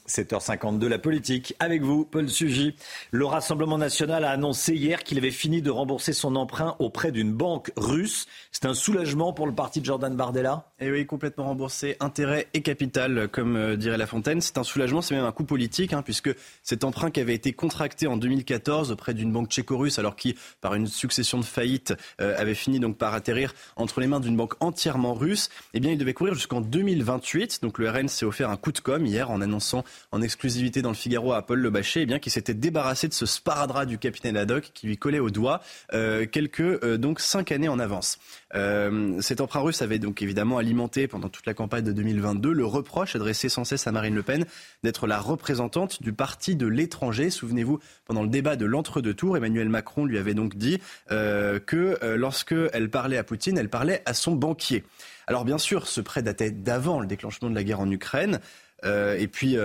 [0.07, 1.55] 7h52, la politique.
[1.59, 2.75] Avec vous, Paul Sugy.
[3.11, 7.31] Le Rassemblement national a annoncé hier qu'il avait fini de rembourser son emprunt auprès d'une
[7.31, 8.27] banque russe.
[8.51, 12.47] C'est un soulagement pour le parti de Jordan Bardella Et eh oui, complètement remboursé, intérêt
[12.53, 14.41] et capital, comme euh, dirait La Fontaine.
[14.41, 16.29] C'est un soulagement, c'est même un coup politique, hein, puisque
[16.63, 20.75] cet emprunt qui avait été contracté en 2014 auprès d'une banque tchéco-russe, alors qui, par
[20.75, 24.55] une succession de faillites, euh, avait fini donc par atterrir entre les mains d'une banque
[24.59, 27.61] entièrement russe, eh bien, il devait courir jusqu'en 2028.
[27.61, 30.89] Donc le RN s'est offert un coup de com hier en annonçant en exclusivité dans
[30.89, 33.97] le Figaro à Paul Le Bachet, eh bien, qui s'était débarrassé de ce sparadrap du
[33.97, 35.61] capitaine Haddock qui lui collait au doigt
[35.93, 38.19] euh, quelques euh, donc cinq années en avance.
[38.55, 42.65] Euh, cet emprunt russe avait donc évidemment alimenté pendant toute la campagne de 2022 le
[42.65, 44.45] reproche adressé sans cesse à Marine Le Pen
[44.83, 47.29] d'être la représentante du parti de l'étranger.
[47.29, 50.79] Souvenez-vous, pendant le débat de l'entre-deux tours, Emmanuel Macron lui avait donc dit
[51.09, 54.83] que lorsque elle parlait à Poutine, elle parlait à son banquier.
[55.27, 58.39] Alors bien sûr, ce prêt datait d'avant le déclenchement de la guerre en Ukraine.
[58.83, 59.57] Et puis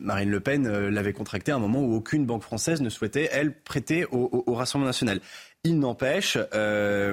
[0.00, 3.52] Marine Le Pen l'avait contracté à un moment où aucune banque française ne souhaitait, elle,
[3.52, 5.20] prêter au, au Rassemblement national.
[5.64, 7.12] Il n'empêche, euh,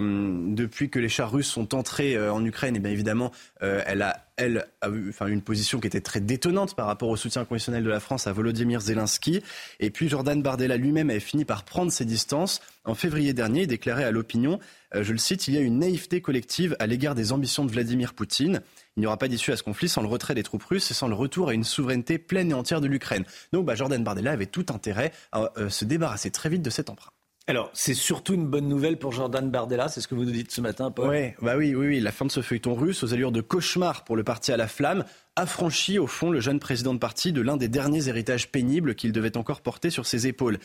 [0.54, 3.32] depuis que les chars russes sont entrés euh, en Ukraine, et bien évidemment,
[3.64, 7.10] euh, elle a, elle, a eu enfin, une position qui était très détonnante par rapport
[7.10, 9.42] au soutien conditionnel de la France à Volodymyr Zelensky.
[9.80, 12.62] Et puis Jordan Bardella lui-même avait fini par prendre ses distances.
[12.86, 14.60] En février dernier, il déclarait à l'opinion,
[14.94, 18.14] je le cite, il y a une naïveté collective à l'égard des ambitions de Vladimir
[18.14, 18.62] Poutine.
[18.98, 20.94] Il n'y aura pas d'issue à ce conflit sans le retrait des troupes russes et
[20.94, 23.24] sans le retour à une souveraineté pleine et entière de l'Ukraine.
[23.52, 27.13] Donc bah, Jordan Bardella avait tout intérêt à se débarrasser très vite de cet emprunt.
[27.46, 30.52] Alors, c'est surtout une bonne nouvelle pour Jordan Bardella, c'est ce que vous nous dites
[30.52, 33.34] ce matin, Paul bah oui, oui, oui, la fin de ce feuilleton russe, aux allures
[33.34, 35.04] de cauchemar pour le parti à la flamme,
[35.36, 39.12] affranchit au fond le jeune président de parti de l'un des derniers héritages pénibles qu'il
[39.12, 40.58] devait encore porter sur ses épaules.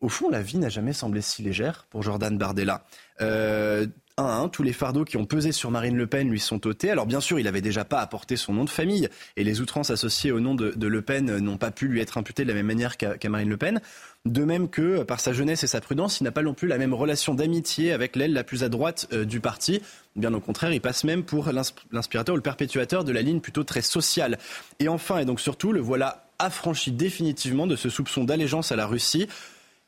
[0.00, 2.84] Au fond, la vie n'a jamais semblé si légère pour Jordan Bardella.
[3.20, 3.86] Euh,
[4.18, 6.90] un, tous les fardeaux qui ont pesé sur Marine Le Pen lui sont ôtés.
[6.90, 9.90] Alors bien sûr, il n'avait déjà pas apporté son nom de famille et les outrances
[9.90, 12.66] associées au nom de, Le Pen n'ont pas pu lui être imputées de la même
[12.66, 13.80] manière qu'à Marine Le Pen.
[14.24, 16.78] De même que, par sa jeunesse et sa prudence, il n'a pas non plus la
[16.78, 19.80] même relation d'amitié avec l'aile la plus à droite euh, du parti.
[20.16, 21.50] Bien au contraire, il passe même pour
[21.92, 24.38] l'inspirateur ou le perpétuateur de la ligne plutôt très sociale.
[24.80, 28.86] Et enfin, et donc surtout, le voilà affranchi définitivement de ce soupçon d'allégeance à la
[28.86, 29.28] Russie.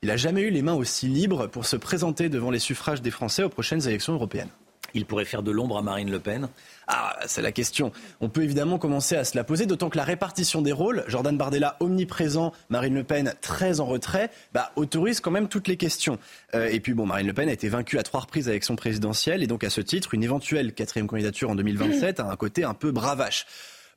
[0.03, 3.11] Il n'a jamais eu les mains aussi libres pour se présenter devant les suffrages des
[3.11, 4.51] Français aux prochaines élections européennes.
[4.95, 6.49] Il pourrait faire de l'ombre à Marine Le Pen
[6.91, 7.93] ah, c'est la question.
[8.23, 11.37] On peut évidemment commencer à se la poser, d'autant que la répartition des rôles, Jordan
[11.37, 16.19] Bardella omniprésent, Marine Le Pen très en retrait, bah, autorise quand même toutes les questions.
[16.55, 18.75] Euh, et puis bon, Marine Le Pen a été vaincue à trois reprises à l'élection
[18.75, 22.65] présidentielle, et donc à ce titre, une éventuelle quatrième candidature en 2027 a un côté
[22.65, 23.45] un peu bravache.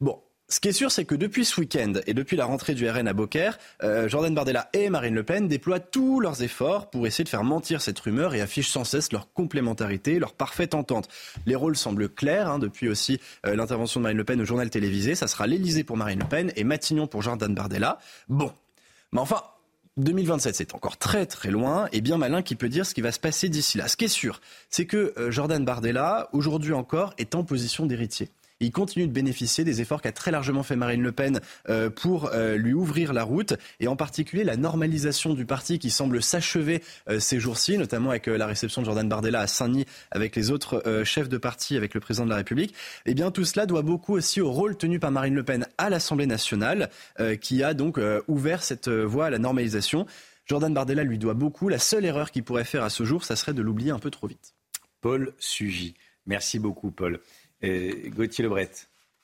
[0.02, 0.19] Bon,
[0.52, 3.07] ce qui est sûr, c'est que depuis ce week-end et depuis la rentrée du RN
[3.07, 7.23] à Beaucaire, euh, Jordan Bardella et Marine Le Pen déploient tous leurs efforts pour essayer
[7.23, 11.07] de faire mentir cette rumeur et affichent sans cesse leur complémentarité, leur parfaite entente.
[11.45, 14.69] Les rôles semblent clairs, hein, depuis aussi euh, l'intervention de Marine Le Pen au journal
[14.69, 15.15] télévisé.
[15.15, 17.98] Ça sera l'Elysée pour Marine Le Pen et Matignon pour Jordan Bardella.
[18.28, 18.52] Bon,
[19.14, 19.41] mais enfin,
[19.95, 23.14] 2027, c'est encore très très loin et bien malin qui peut dire ce qui va
[23.14, 23.88] se passer d'ici là.
[23.88, 28.30] Ce qui est sûr, c'est que euh, Jordan Bardella, aujourd'hui encore, est en position d'héritier.
[28.61, 32.29] Il continue de bénéficier des efforts qu'a très largement fait Marine Le Pen euh, pour
[32.31, 36.83] euh, lui ouvrir la route, et en particulier la normalisation du parti qui semble s'achever
[37.09, 41.01] euh, ces jours-ci, notamment avec la réception de Jordan Bardella à Saint-Denis, avec les autres
[41.03, 42.75] chefs de parti, avec le président de la République.
[43.07, 45.89] Eh bien, tout cela doit beaucoup aussi au rôle tenu par Marine Le Pen à
[45.89, 46.89] l'Assemblée nationale,
[47.41, 50.05] qui a donc ouvert cette voie à la normalisation.
[50.45, 51.67] Jordan Bardella lui doit beaucoup.
[51.69, 54.11] La seule erreur qu'il pourrait faire à ce jour, ça serait de l'oublier un peu
[54.11, 54.53] trop vite.
[55.01, 55.95] Paul Sugy.
[56.25, 57.19] Merci beaucoup, Paul.
[57.61, 58.71] Gauthier Lebret.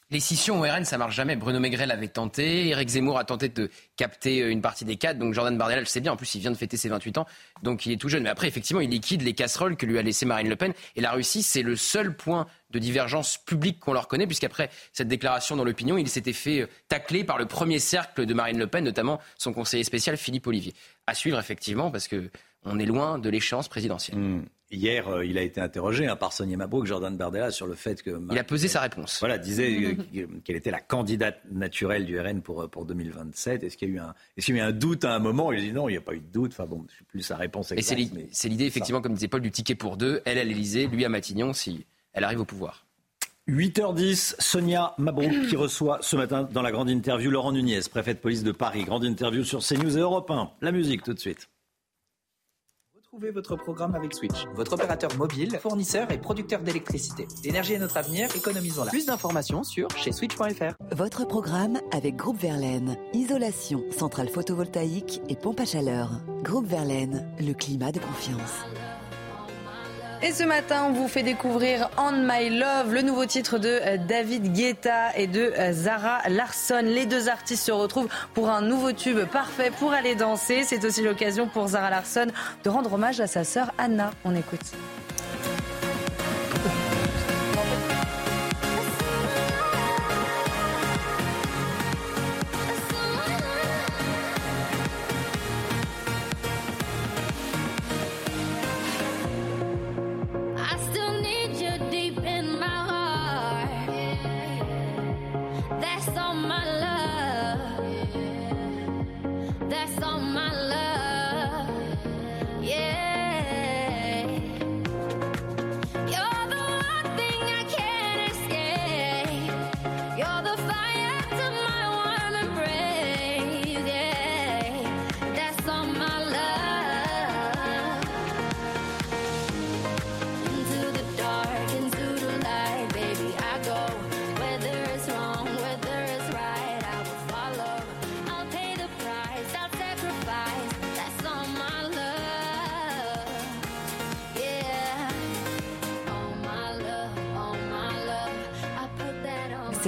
[0.09, 1.35] Les scissions au RN, ça marche jamais.
[1.35, 5.19] Bruno Maigret avait tenté, Éric Zemmour a tenté de capter euh, une partie des cadres,
[5.19, 7.26] donc Jordan Bardella, je sais bien, en plus il vient de fêter ses 28 ans,
[7.61, 8.23] donc il est tout jeune.
[8.23, 10.73] Mais après, effectivement, il liquide les casseroles que lui a laissé Marine Le Pen.
[10.95, 15.09] Et la Russie, c'est le seul point de divergence publique qu'on leur connaît, puisqu'après cette
[15.09, 18.68] déclaration dans l'opinion, il s'était fait euh, tacler par le premier cercle de Marine Le
[18.68, 20.73] Pen, notamment son conseiller spécial Philippe Olivier.
[21.05, 22.30] À suivre, effectivement, parce que
[22.64, 24.18] on est loin de l'échéance présidentielle.
[24.18, 24.45] Hmm.
[24.69, 28.03] Hier, euh, il a été interrogé hein, par Sonia Mabrouk, Jordan Bardella, sur le fait
[28.03, 28.19] que...
[28.31, 29.18] Il a pesé sa réponse.
[29.19, 33.64] Voilà, disait euh, qu'elle était la candidate naturelle du RN pour, pour 2027.
[33.64, 35.19] Est-ce qu'il y, a eu un, est-ce qu'il y a eu un doute à un
[35.19, 35.53] moment?
[35.53, 36.52] Il a dit non, il n'y a pas eu de doute.
[36.52, 37.99] Enfin bon, je sais plus sa réponse exacte.
[37.99, 40.22] Et c'est l'idée, effectivement, comme disait Paul, du ticket pour deux.
[40.26, 42.85] Elle à l'Elysée, lui à Matignon, si elle arrive au pouvoir.
[43.48, 48.19] 8h10, Sonia Mabrouk qui reçoit ce matin dans la grande interview Laurent Nunez, préfet de
[48.19, 48.84] police de Paris.
[48.84, 50.52] Grande interview sur CNews et Europe 1.
[50.61, 51.48] La musique tout de suite.
[53.14, 57.26] Retrouvez votre programme avec Switch, votre opérateur mobile, fournisseur et producteur d'électricité.
[57.46, 58.92] L'énergie est notre avenir, économisons-la.
[58.92, 60.74] Plus d'informations sur chez switch.fr.
[60.92, 62.98] Votre programme avec Groupe Verlaine.
[63.14, 66.20] Isolation, centrale photovoltaïque et pompe à chaleur.
[66.44, 68.66] Groupe Verlaine, le climat de confiance.
[70.23, 73.98] Et ce matin, on vous fait découvrir On My Love, le nouveau titre de euh,
[73.98, 76.81] David Guetta et de euh, Zara Larson.
[76.84, 80.64] Les deux artistes se retrouvent pour un nouveau tube parfait pour aller danser.
[80.64, 82.27] C'est aussi l'occasion pour Zara Larson
[82.64, 84.10] de rendre hommage à sa sœur Anna.
[84.26, 84.72] On écoute.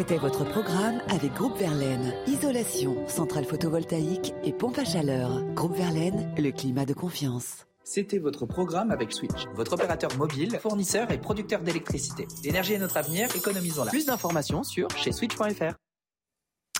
[0.09, 2.15] C'était votre programme avec Groupe Verlaine.
[2.25, 5.43] Isolation, centrale photovoltaïque et pompe à chaleur.
[5.53, 7.67] Groupe Verlaine, le climat de confiance.
[7.83, 12.27] C'était votre programme avec Switch, votre opérateur mobile, fournisseur et producteur d'électricité.
[12.43, 13.91] L'énergie est notre avenir, économisons-la.
[13.91, 15.75] Plus d'informations sur chez switch.fr.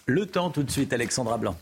[0.08, 1.56] Le temps tout de suite, Alexandra Blanc.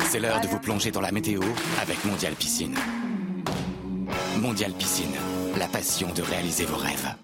[0.00, 1.42] C'est l'heure de vous plonger dans la météo
[1.80, 2.74] avec Mondial Piscine.
[4.40, 5.14] Mondial Piscine,
[5.56, 7.14] la passion de réaliser vos rêves.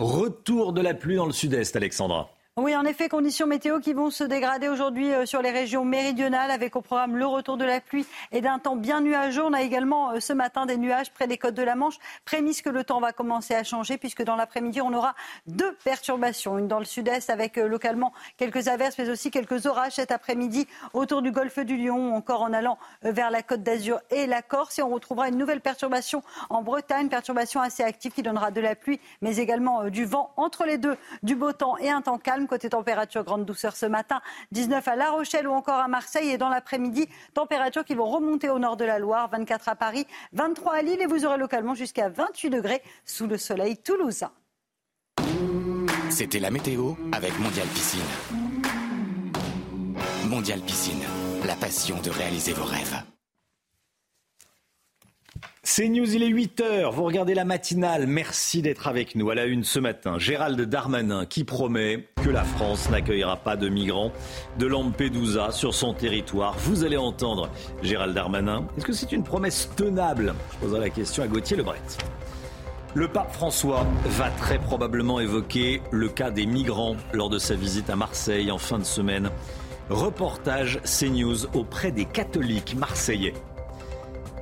[0.00, 2.30] Retour de la pluie dans le sud-est, Alexandra.
[2.62, 6.50] Oui, en effet, conditions météo qui vont se dégrader aujourd'hui euh, sur les régions méridionales
[6.50, 9.42] avec au programme le retour de la pluie et d'un temps bien nuageux.
[9.42, 11.96] On a également euh, ce matin des nuages près des côtes de la Manche.
[12.26, 15.14] Prémisse que le temps va commencer à changer puisque dans l'après-midi, on aura
[15.46, 16.58] deux perturbations.
[16.58, 20.68] Une dans le sud-est avec euh, localement quelques averses mais aussi quelques orages cet après-midi
[20.92, 24.78] autour du golfe du Lion encore en allant vers la côte d'Azur et la Corse.
[24.78, 28.74] Et on retrouvera une nouvelle perturbation en Bretagne, perturbation assez active qui donnera de la
[28.74, 32.48] pluie mais également du vent entre les deux, du beau temps et un temps calme.
[32.50, 34.20] Côté température, grande douceur ce matin,
[34.50, 36.30] 19 à La Rochelle ou encore à Marseille.
[36.30, 40.04] Et dans l'après-midi, températures qui vont remonter au nord de la Loire, 24 à Paris,
[40.32, 44.32] 23 à Lille et vous aurez localement jusqu'à 28 degrés sous le soleil toulousain.
[46.10, 48.00] C'était la météo avec Mondial Piscine.
[50.28, 51.04] Mondial Piscine,
[51.46, 53.00] la passion de réaliser vos rêves.
[55.62, 56.90] C'est News, il est 8h.
[56.90, 58.06] Vous regardez la matinale.
[58.06, 59.28] Merci d'être avec nous.
[59.28, 63.68] À la une ce matin, Gérald Darmanin qui promet que la France n'accueillera pas de
[63.68, 64.10] migrants
[64.58, 66.56] de Lampedusa sur son territoire.
[66.60, 67.50] Vous allez entendre
[67.82, 68.64] Gérald Darmanin.
[68.78, 70.34] Est-ce que c'est une promesse tenable?
[70.54, 71.76] Je poserai la question à Gauthier Lebret.
[72.94, 77.90] Le pape François va très probablement évoquer le cas des migrants lors de sa visite
[77.90, 79.30] à Marseille en fin de semaine.
[79.90, 83.34] Reportage CNews auprès des catholiques marseillais.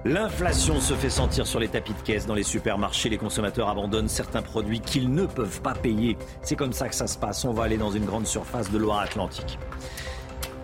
[0.05, 3.09] L'inflation se fait sentir sur les tapis de caisse dans les supermarchés.
[3.09, 6.17] Les consommateurs abandonnent certains produits qu'ils ne peuvent pas payer.
[6.41, 7.45] C'est comme ça que ça se passe.
[7.45, 9.59] On va aller dans une grande surface de Loire-Atlantique.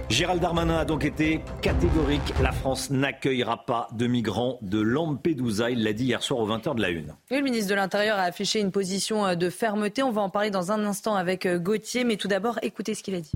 [0.09, 2.33] Gérald Darmanin a donc été catégorique.
[2.41, 5.71] La France n'accueillera pas de migrants de Lampedusa.
[5.71, 7.15] Il l'a dit hier soir aux 20h de la Une.
[7.31, 10.03] le ministre de l'Intérieur a affiché une position euh, de fermeté.
[10.03, 12.05] On va en parler dans un instant avec euh, Gauthier.
[12.05, 13.33] Mais tout d'abord, écoutez ce qu'il a dit.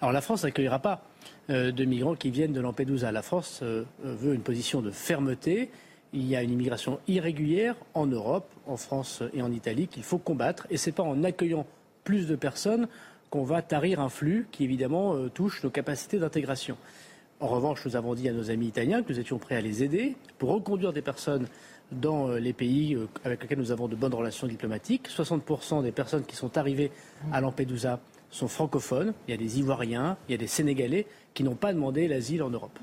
[0.00, 1.02] Alors la France n'accueillera pas
[1.48, 3.10] de migrants qui viennent de Lampedusa.
[3.10, 5.70] La France euh, veut une position de fermeté.
[6.12, 10.18] Il y a une immigration irrégulière en Europe, en France et en Italie qu'il faut
[10.18, 10.66] combattre.
[10.70, 11.66] Et ce n'est pas en accueillant
[12.04, 12.88] plus de personnes
[13.30, 16.76] qu'on va tarir un flux qui évidemment euh, touche nos capacités d'intégration.
[17.40, 19.82] En revanche, nous avons dit à nos amis italiens que nous étions prêts à les
[19.84, 21.46] aider pour reconduire des personnes
[21.92, 25.08] dans les pays avec lesquels nous avons de bonnes relations diplomatiques.
[25.08, 26.90] 60% des personnes qui sont arrivées
[27.32, 28.00] à Lampedusa
[28.30, 29.14] sont francophones.
[29.26, 31.06] Il y a des Ivoiriens, il y a des Sénégalais
[31.38, 32.76] qui n'ont pas demandé l'asile en Europe.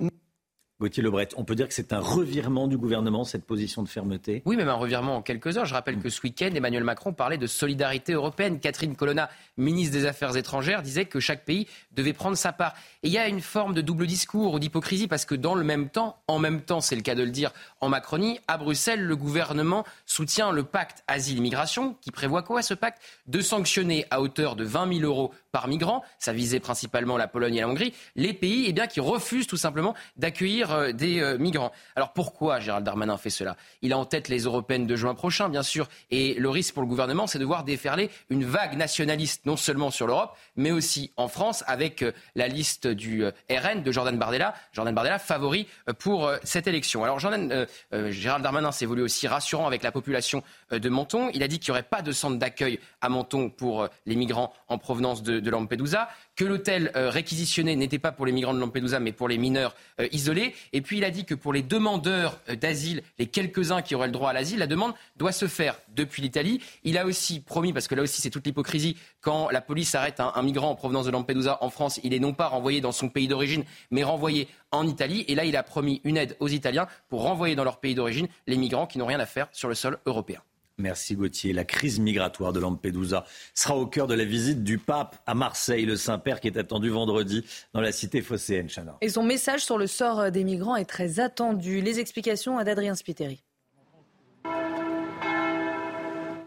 [0.81, 4.41] Gauthier Lebret, on peut dire que c'est un revirement du gouvernement, cette position de fermeté?
[4.45, 5.65] Oui, même un revirement en quelques heures.
[5.65, 8.59] Je rappelle que ce week-end, Emmanuel Macron parlait de solidarité européenne.
[8.59, 12.73] Catherine Colonna, ministre des Affaires étrangères, disait que chaque pays devait prendre sa part.
[13.03, 15.63] Et il y a une forme de double discours ou d'hypocrisie parce que dans le
[15.63, 19.01] même temps, en même temps, c'est le cas de le dire, en Macronie, à Bruxelles,
[19.01, 23.01] le gouvernement soutient le pacte asile-immigration qui prévoit quoi ce pacte?
[23.27, 27.55] De sanctionner à hauteur de 20 000 euros par migrant, ça visait principalement la Pologne
[27.55, 31.37] et la Hongrie, les pays eh bien, qui refusent tout simplement d'accueillir euh, des euh,
[31.37, 31.71] migrants.
[31.95, 33.57] Alors pourquoi Gérald Darmanin fait cela?
[33.81, 36.83] Il a en tête les européennes de juin prochain, bien sûr, et le risque pour
[36.83, 41.11] le gouvernement, c'est de voir déferler une vague nationaliste, non seulement sur l'Europe, mais aussi
[41.17, 44.53] en France, avec euh, la liste du RN de Jordan Bardella.
[44.73, 45.67] Jordan Bardella favori
[45.99, 47.03] pour cette élection.
[47.03, 47.65] Alors Jordan,
[48.09, 51.29] Gérald Darmanin s'est voulu aussi rassurant avec la population de Menton.
[51.33, 54.53] Il a dit qu'il n'y aurait pas de centre d'accueil à Menton pour les migrants
[54.67, 58.59] en provenance de, de Lampedusa, que l'hôtel euh, réquisitionné n'était pas pour les migrants de
[58.59, 60.53] Lampedusa, mais pour les mineurs euh, isolés.
[60.73, 64.07] Et puis il a dit que pour les demandeurs euh, d'asile, les quelques-uns qui auraient
[64.07, 66.61] le droit à l'asile, la demande doit se faire depuis l'Italie.
[66.83, 70.19] Il a aussi promis, parce que là aussi c'est toute l'hypocrisie, quand la police arrête
[70.19, 72.91] un, un, migrant en provenance de Lampedusa en France, il est non pas renvoyé dans
[72.91, 75.23] son pays d'origine, mais renvoyé en Italie.
[75.27, 78.27] Et là, il a promis une aide aux Italiens pour renvoyer dans leur pays d'origine
[78.47, 80.41] les migrants qui n'ont rien à faire sur le sol européen.
[80.77, 81.53] Merci Gauthier.
[81.53, 85.85] La crise migratoire de Lampedusa sera au cœur de la visite du pape à Marseille,
[85.85, 88.67] le Saint-Père qui est attendu vendredi dans la cité phocéenne.
[88.69, 88.97] Chana.
[88.99, 91.79] Et son message sur le sort des migrants est très attendu.
[91.79, 93.41] Les explications d'Adrien Spiteri.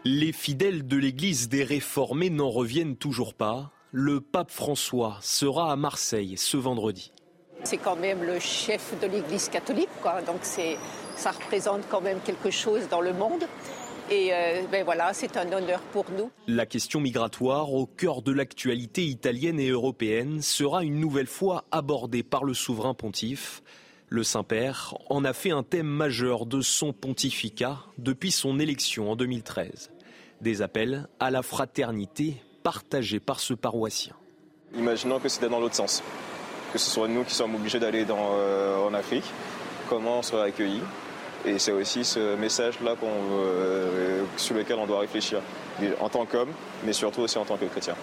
[0.04, 3.72] Les fidèles de l'Église des réformés n'en reviennent toujours pas.
[3.92, 7.12] Le pape François sera à Marseille ce vendredi.
[7.64, 10.22] C'est quand même le chef de l'Église catholique, quoi.
[10.22, 13.44] donc ça représente quand même quelque chose dans le monde.
[14.10, 16.30] Et euh, ben voilà, c'est un honneur pour nous.
[16.46, 22.22] La question migratoire, au cœur de l'actualité italienne et européenne, sera une nouvelle fois abordée
[22.22, 23.62] par le souverain pontife.
[24.08, 29.16] Le Saint-Père en a fait un thème majeur de son pontificat depuis son élection en
[29.16, 29.90] 2013.
[30.40, 34.14] Des appels à la fraternité partagés par ce paroissien.
[34.74, 36.02] Imaginons que c'était dans l'autre sens,
[36.72, 39.24] que ce soit nous qui sommes obligés d'aller euh, en Afrique,
[39.90, 40.82] comment on sera accueillis.
[41.44, 45.40] Et c'est aussi ce message-là euh, sur lequel on doit réfléchir,
[46.00, 46.50] en tant qu'homme,
[46.84, 47.94] mais surtout aussi en tant que chrétien.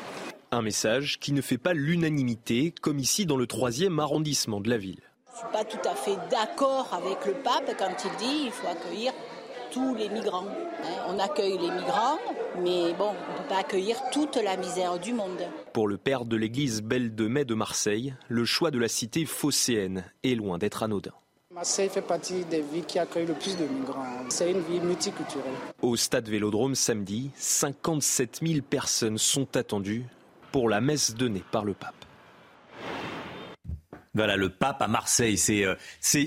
[0.52, 4.78] Un message qui ne fait pas l'unanimité, comme ici dans le troisième arrondissement de la
[4.78, 5.02] ville.
[5.28, 8.52] Je ne suis pas tout à fait d'accord avec le pape quand il dit qu'il
[8.52, 9.12] faut accueillir
[9.72, 10.48] tous les migrants.
[10.48, 10.88] Hein.
[11.10, 12.18] On accueille les migrants,
[12.62, 15.42] mais bon, on ne peut pas accueillir toute la misère du monde.
[15.74, 19.26] Pour le père de l'église Belle de Mai de Marseille, le choix de la cité
[19.26, 21.12] phocéenne est loin d'être anodin.
[21.56, 24.04] Marseille fait partie des villes qui accueillent le plus de migrants.
[24.28, 25.54] C'est une ville multiculturelle.
[25.82, 30.04] Au stade Vélodrome samedi, 57 000 personnes sont attendues
[30.52, 31.96] pour la messe donnée par le pape.
[34.14, 35.76] Voilà, le pape à Marseille, c'est euh,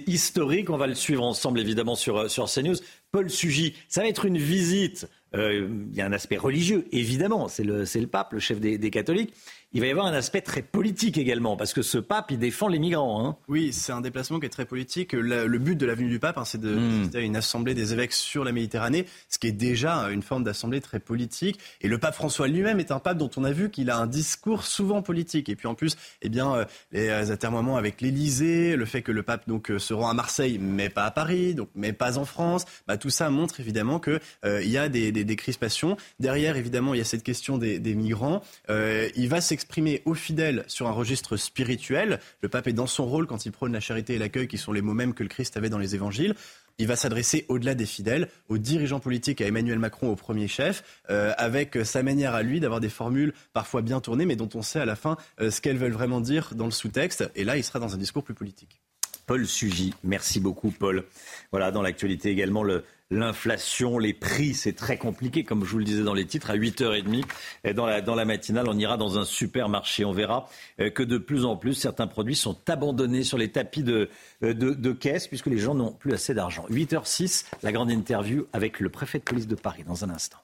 [0.07, 0.71] historique.
[0.71, 2.77] On va le suivre ensemble, évidemment, sur, euh, sur CNews.
[3.13, 5.09] Paul Sugy, ça va être une visite.
[5.35, 7.49] Euh, il y a un aspect religieux, évidemment.
[7.49, 9.35] C'est le, le, pape, le chef des, des catholiques
[9.73, 12.69] il va y avoir un aspect très politique également, parce que ce pape, il défend
[12.69, 13.27] les migrants.
[13.27, 13.37] Hein.
[13.49, 15.13] Oui, c'est un déplacement qui est très politique.
[15.13, 17.11] Le, but de la venue du pape, hein, c'est de hmm.
[17.17, 21.01] une assemblée des évêques sur la Méditerranée, ce qui est déjà une forme d'assemblée très
[21.01, 21.59] politique.
[21.83, 24.07] Et le pape François lui-même est un pape dont on a vu qu'il a un
[24.07, 25.51] discours souvent politique.
[25.51, 29.23] Et puis en plus, eh bien, euh, les atermoiements avec l'Élysée, le fait que le
[29.23, 32.25] pape donc euh, se rend à Marseille, mais pas à Paris, donc mais pas en
[32.25, 35.99] France, bah, tout ça montre évidemment qu'il euh, y a des, des, crispations.
[36.21, 38.43] Derrière, évidemment, il y a cette question des, des migrants.
[38.69, 39.58] il va s'exprimer
[40.05, 42.21] aux fidèles sur un registre spirituel.
[42.41, 44.73] Le pape est dans son rôle quand il prône la charité et l'accueil, qui sont
[44.73, 46.35] les mots mêmes que le Christ avait dans les évangiles.
[46.79, 50.85] Il va s'adresser au-delà des fidèles, aux dirigeants politiques, à Emmanuel Macron au premier chef,
[51.11, 54.63] euh, avec sa manière à lui d'avoir des formules parfois bien tournées, mais dont on
[54.63, 57.31] sait à la fin euh, ce qu'elles veulent vraiment dire dans le sous-texte.
[57.35, 58.81] Et là, il sera dans un discours plus politique.
[59.27, 61.05] Paul Sugy, merci beaucoup Paul.
[61.51, 65.85] Voilà, dans l'actualité également, le, l'inflation, les prix, c'est très compliqué, comme je vous le
[65.85, 67.25] disais dans les titres, à 8h30.
[67.65, 70.05] Et dans, la, dans la matinale, on ira dans un supermarché.
[70.05, 70.49] On verra
[70.81, 74.11] euh, que de plus en plus, certains produits sont abandonnés sur les tapis de,
[74.43, 76.67] euh, caisse, puisque les gens n'ont plus assez d'argent.
[76.71, 80.39] 8h06, la grande interview avec le préfet de police de Paris, dans un instant.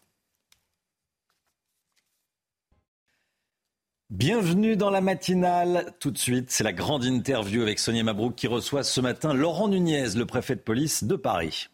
[4.11, 5.93] Bienvenue dans la matinale.
[5.99, 9.67] Tout de suite, c'est la grande interview avec Sonia Mabrouk qui reçoit ce matin Laurent
[9.67, 11.69] Nunez, le préfet de police de Paris.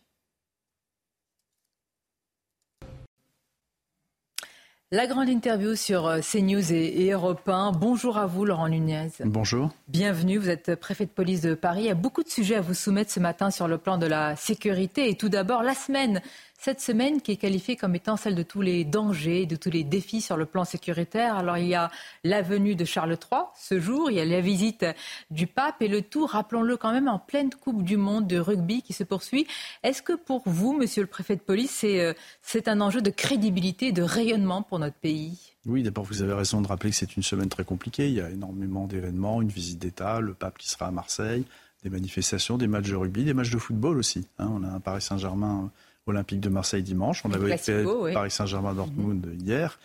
[4.93, 7.71] La grande interview sur euh, CNews et, et Europe 1.
[7.71, 9.11] Bonjour à vous, Laurent Nunez.
[9.25, 9.71] Bonjour.
[9.87, 10.37] Bienvenue.
[10.37, 11.83] Vous êtes préfet de police de Paris.
[11.83, 14.07] Il y a beaucoup de sujets à vous soumettre ce matin sur le plan de
[14.07, 15.09] la sécurité.
[15.09, 16.21] Et tout d'abord, la semaine
[16.61, 19.83] cette semaine qui est qualifiée comme étant celle de tous les dangers, de tous les
[19.83, 21.37] défis sur le plan sécuritaire.
[21.37, 21.91] Alors il y a
[22.23, 24.85] la venue de Charles III ce jour, il y a la visite
[25.31, 28.83] du pape et le tout, rappelons-le quand même, en pleine Coupe du Monde de rugby
[28.83, 29.47] qui se poursuit.
[29.83, 32.13] Est-ce que pour vous, monsieur le préfet de police, c'est, euh,
[32.43, 35.55] c'est un enjeu de crédibilité, de rayonnement pour notre pays?
[35.65, 38.09] Oui, d'abord, vous avez raison de rappeler que c'est une semaine très compliquée.
[38.09, 41.45] Il y a énormément d'événements, une visite d'État, le pape qui sera à Marseille,
[41.85, 44.27] des manifestations, des matchs de rugby, des matchs de football aussi.
[44.39, 44.51] Hein.
[44.53, 45.71] On a un Paris Saint-Germain
[46.07, 47.25] Olympique de Marseille dimanche.
[47.25, 49.41] On avait fait Paris Saint-Germain-Dortmund mhm.
[49.41, 49.79] hier.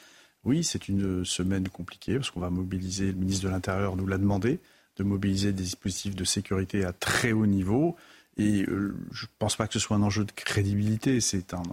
[0.43, 4.17] Oui, c'est une semaine compliquée parce qu'on va mobiliser, le ministre de l'Intérieur nous l'a
[4.17, 4.59] demandé,
[4.97, 7.95] de mobiliser des dispositifs de sécurité à très haut niveau.
[8.37, 11.19] Et euh, je ne pense pas que ce soit un enjeu de crédibilité.
[11.19, 11.63] C'est un,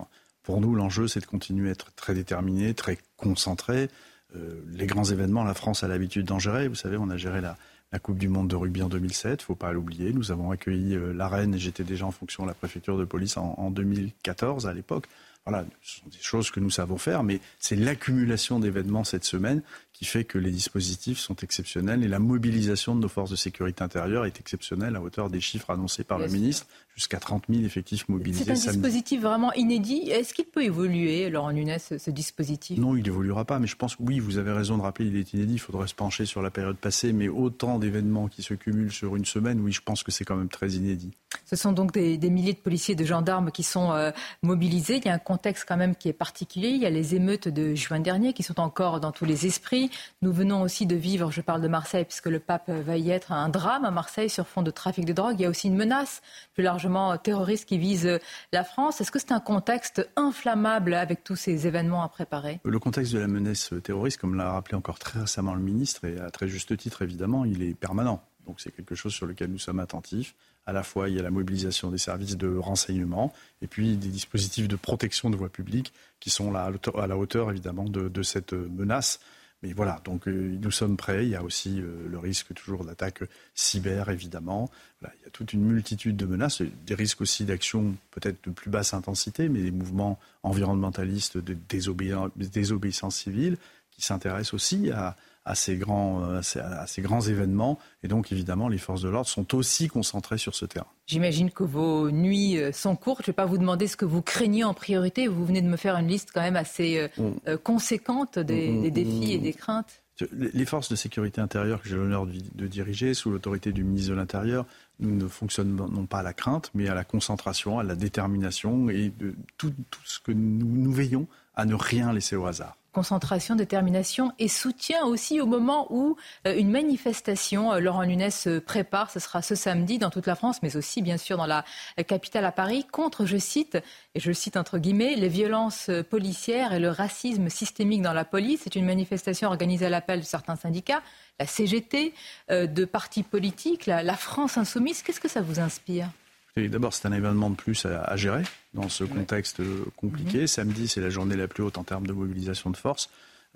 [0.42, 3.90] pour nous, l'enjeu, c'est de continuer à être très déterminé, très concentré.
[4.34, 6.68] Euh, les grands événements, la France a l'habitude d'en gérer.
[6.68, 7.58] Vous savez, on a géré la,
[7.92, 10.12] la Coupe du Monde de rugby en 2007, il ne faut pas l'oublier.
[10.12, 13.04] Nous avons accueilli euh, la Reine et j'étais déjà en fonction de la préfecture de
[13.04, 15.06] police en, en 2014 à l'époque.
[15.44, 19.62] Voilà, ce sont des choses que nous savons faire, mais c'est l'accumulation d'événements cette semaine
[19.92, 23.84] qui fait que les dispositifs sont exceptionnels et la mobilisation de nos forces de sécurité
[23.84, 28.08] intérieure est exceptionnelle à hauteur des chiffres annoncés par le ministre, jusqu'à 30 000 effectifs
[28.08, 28.44] mobilisés.
[28.54, 30.10] C'est un dispositif vraiment inédit.
[30.10, 32.78] Est-ce qu'il peut évoluer, Laurent Nunes, ce dispositif?
[32.78, 35.16] Non, il n'évoluera pas, mais je pense que oui, vous avez raison de rappeler, il
[35.16, 38.54] est inédit, il faudrait se pencher sur la période passée, mais autant d'événements qui se
[38.54, 41.12] cumulent sur une semaine, oui, je pense que c'est quand même très inédit.
[41.46, 44.10] Ce sont donc des, milliers de policiers et de gendarmes qui sont euh,
[44.42, 44.96] mobilisés.
[44.96, 46.68] Il y a un contexte quand même qui est particulier.
[46.68, 49.81] Il y a les émeutes de juin dernier qui sont encore dans tous les esprits.
[50.20, 53.32] Nous venons aussi de vivre, je parle de Marseille, puisque le pape va y être,
[53.32, 55.36] un drame à Marseille sur fond de trafic de drogue.
[55.38, 56.22] Il y a aussi une menace
[56.54, 58.18] plus largement terroriste qui vise
[58.52, 59.00] la France.
[59.00, 62.60] Est-ce que c'est un contexte inflammable avec tous ces événements à préparer?
[62.64, 66.18] Le contexte de la menace terroriste, comme l'a rappelé encore très récemment le ministre, et
[66.18, 68.22] à très juste titre évidemment, il est permanent.
[68.46, 70.34] Donc c'est quelque chose sur lequel nous sommes attentifs.
[70.66, 73.32] À la fois, il y a la mobilisation des services de renseignement
[73.62, 76.70] et puis des dispositifs de protection de voie publique qui sont à
[77.06, 79.20] la hauteur, évidemment de, cette menace.
[79.62, 81.24] Mais voilà, donc euh, nous sommes prêts.
[81.24, 83.22] Il y a aussi euh, le risque toujours d'attaque
[83.54, 84.70] cyber, évidemment.
[85.02, 88.70] Il y a toute une multitude de menaces, des risques aussi d'action peut-être de plus
[88.70, 93.56] basse intensité, mais des mouvements environnementalistes de désobéissance civile
[93.92, 97.78] qui s'intéressent aussi à, à ces, grands, euh, à ces grands événements.
[98.02, 100.86] Et donc, évidemment, les forces de l'ordre sont aussi concentrées sur ce terrain.
[101.06, 103.22] J'imagine que vos nuits euh, sont courtes.
[103.22, 105.26] Je ne vais pas vous demander ce que vous craignez en priorité.
[105.26, 109.38] Vous venez de me faire une liste quand même assez euh, conséquente des, défis et
[109.38, 110.02] des craintes.
[110.30, 114.16] Les forces de sécurité intérieure que j'ai l'honneur de, diriger, sous l'autorité du ministre de
[114.16, 114.66] l'Intérieur,
[115.00, 118.88] nous ne fonctionnons non pas à la crainte, mais à la concentration, à la détermination
[118.88, 119.72] et de tout,
[120.04, 125.40] ce que nous veillons à ne rien laisser au hasard concentration, détermination et soutien aussi
[125.40, 126.16] au moment où
[126.46, 130.34] euh, une manifestation, euh, Laurent Nunes se prépare, ce sera ce samedi dans toute la
[130.34, 131.64] France, mais aussi bien sûr dans la
[132.06, 133.78] capitale à Paris, contre, je cite,
[134.14, 138.60] et je cite entre guillemets, les violences policières et le racisme systémique dans la police.
[138.64, 141.02] C'est une manifestation organisée à l'appel de certains syndicats,
[141.40, 142.14] la CGT,
[142.50, 145.02] euh, de partis politiques, la France insoumise.
[145.02, 146.08] Qu'est-ce que ça vous inspire?
[146.56, 148.42] D'abord, c'est un événement de plus à, gérer
[148.74, 150.42] dans ce contexte euh, compliqué.
[150.42, 150.46] Mhm.
[150.46, 153.08] Samedi, c'est la journée la plus haute en termes de mobilisation de force.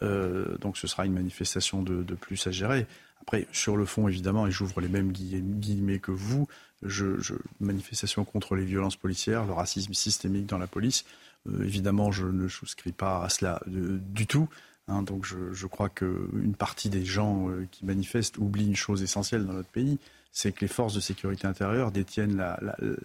[0.03, 2.87] Euh, donc ce sera une manifestation de, plus à gérer.
[3.21, 6.49] Après, sur le fond, évidemment, et j'ouvre les mêmes guillemets que vous,
[6.83, 11.05] je, manifestation contre les violences policières, le racisme systémique dans la police.
[11.49, 14.49] Euh, évidemment, je ne souscris pas à cela du tout.
[14.89, 15.03] Hein.
[15.03, 19.55] donc je, je crois qu'une partie des gens qui manifestent oublient une chose essentielle dans
[19.55, 19.99] notre pays,
[20.33, 22.45] c'est que les forces de sécurité intérieure détiennent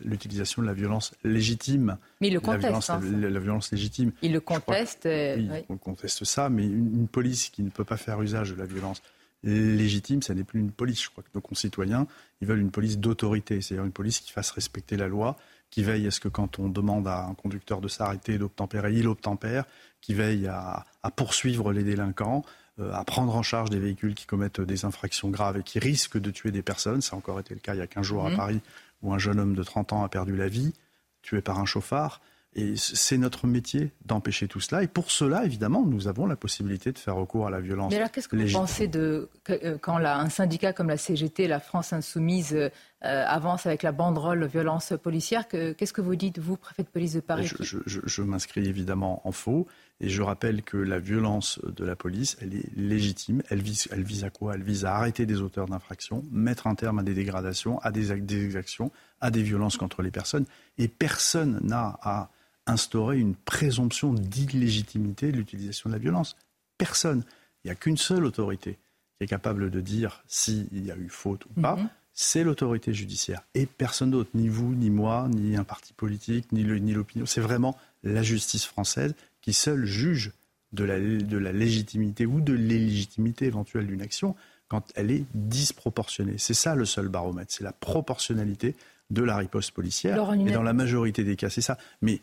[0.03, 1.97] l'utilisation de la violence légitime.
[2.19, 2.63] Mais ils le contestent.
[2.63, 4.11] La violence, la, violence légitime.
[4.21, 5.05] Ils le contestent.
[5.05, 8.55] Euh, oui, on conteste ça, mais une, police qui ne peut pas faire usage de
[8.55, 9.01] la violence
[9.43, 11.03] légitime, ça n'est plus une police.
[11.03, 12.05] Je crois que nos concitoyens,
[12.41, 15.37] ils veulent une police d'autorité, c'est-à-dire une police qui fasse respecter la loi,
[15.69, 19.07] qui veille à ce que quand on demande à un conducteur de s'arrêter, d'obtempérer, il
[19.07, 19.63] obtempère,
[20.01, 20.85] qui veille à
[21.15, 22.43] poursuivre les délinquants,
[22.79, 26.31] à prendre en charge des véhicules qui commettent des infractions graves et qui risquent de
[26.31, 27.01] tuer des personnes.
[27.01, 28.37] Ça a encore été le cas il y a 15 jours à mhm.
[28.37, 28.61] Paris,
[29.01, 30.73] où un jeune homme de 30 ans a perdu la vie,
[31.21, 32.21] tué par un chauffard.
[32.53, 34.83] Et c'est notre métier d'empêcher tout cela.
[34.83, 37.91] Et pour cela, évidemment, nous avons la possibilité de faire recours à la violence.
[37.91, 41.61] Mais alors, qu'est-ce que vous pensez de euh, quand un syndicat comme la CGT, la
[41.61, 42.69] France Insoumise, euh,
[42.99, 47.21] avance avec la banderole violence policière Qu'est-ce que vous dites, vous, préfet de police de
[47.21, 49.65] Paris je m'inscris évidemment en faux.
[50.03, 53.43] Et je rappelle que la violence de la police, elle est légitime.
[53.49, 54.55] Elle vise, elle vise à quoi?
[54.55, 58.19] Elle vise à arrêter des auteurs d'infractions, mettre un terme à des dégradations, à des,
[58.19, 58.91] des exactions,
[59.21, 60.45] à des violences contre les personnes.
[60.79, 62.31] Et personne n'a à
[62.65, 66.35] instaurer une présomption d'illégitimité de l'utilisation de la violence.
[66.79, 67.23] Personne.
[67.63, 68.79] Il n'y a qu'une seule autorité
[69.19, 71.75] qui est capable de dire s'il y a eu faute ou pas.
[71.75, 71.89] Mhm.
[72.13, 73.43] C'est l'autorité judiciaire.
[73.53, 77.27] Et personne d'autre, ni vous, ni moi, ni un parti politique, ni l'opinion.
[77.27, 80.31] C'est vraiment la justice française qui seul juge
[80.71, 84.35] de la, de la légitimité ou de l'illégitimité éventuelle d'une action
[84.67, 86.35] quand elle est disproportionnée.
[86.37, 88.75] C'est ça le seul baromètre, c'est la proportionnalité
[89.09, 90.33] de la riposte policière.
[90.33, 91.77] Et dans la majorité des cas, c'est ça.
[92.01, 92.21] Mais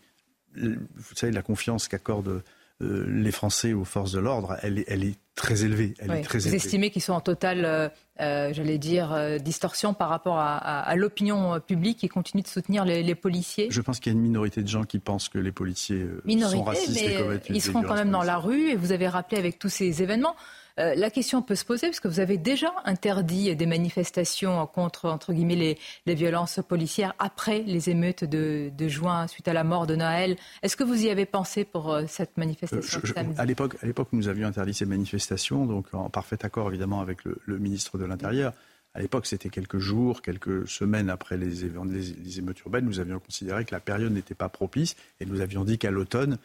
[0.57, 2.43] vous savez, la confiance qu'accordent
[2.80, 5.94] euh, les Français aux forces de l'ordre, elle, elle est très élevée.
[5.98, 7.88] Elle est très Vous estimez qu'ils sont en totale, euh,
[8.20, 13.66] euh, j'allais dire, distorsion par rapport à, l'opinion publique qui continue de soutenir les, policiers?
[13.70, 16.06] Je pense qu'il y a une minorité de gens qui pensent que les policiers
[16.40, 19.38] sont racistes mais et Ils seront quand même dans la rue et vous avez rappelé
[19.38, 20.36] avec tous ces événements.
[20.78, 25.06] Euh, la question peut se poser, parce que vous avez déjà interdit des manifestations contre,
[25.06, 25.76] entre guillemets,
[26.06, 30.36] les, violences policières après les émeutes de, juin suite à la mort de Noël.
[30.62, 34.09] Est-ce que vous y avez pensé pour euh, cette manifestation euh, À l'époque, à l'époque,
[34.12, 38.52] nous avions interdit ces manifestations, donc en parfait accord évidemment avec le, ministre de l'Intérieur.
[38.94, 42.84] À l'époque, c'était quelques jours, quelques semaines après les, émeutes urbaines.
[42.84, 46.38] Nous avions considéré que la période n'était pas propice et nous avions dit qu'à l'automne,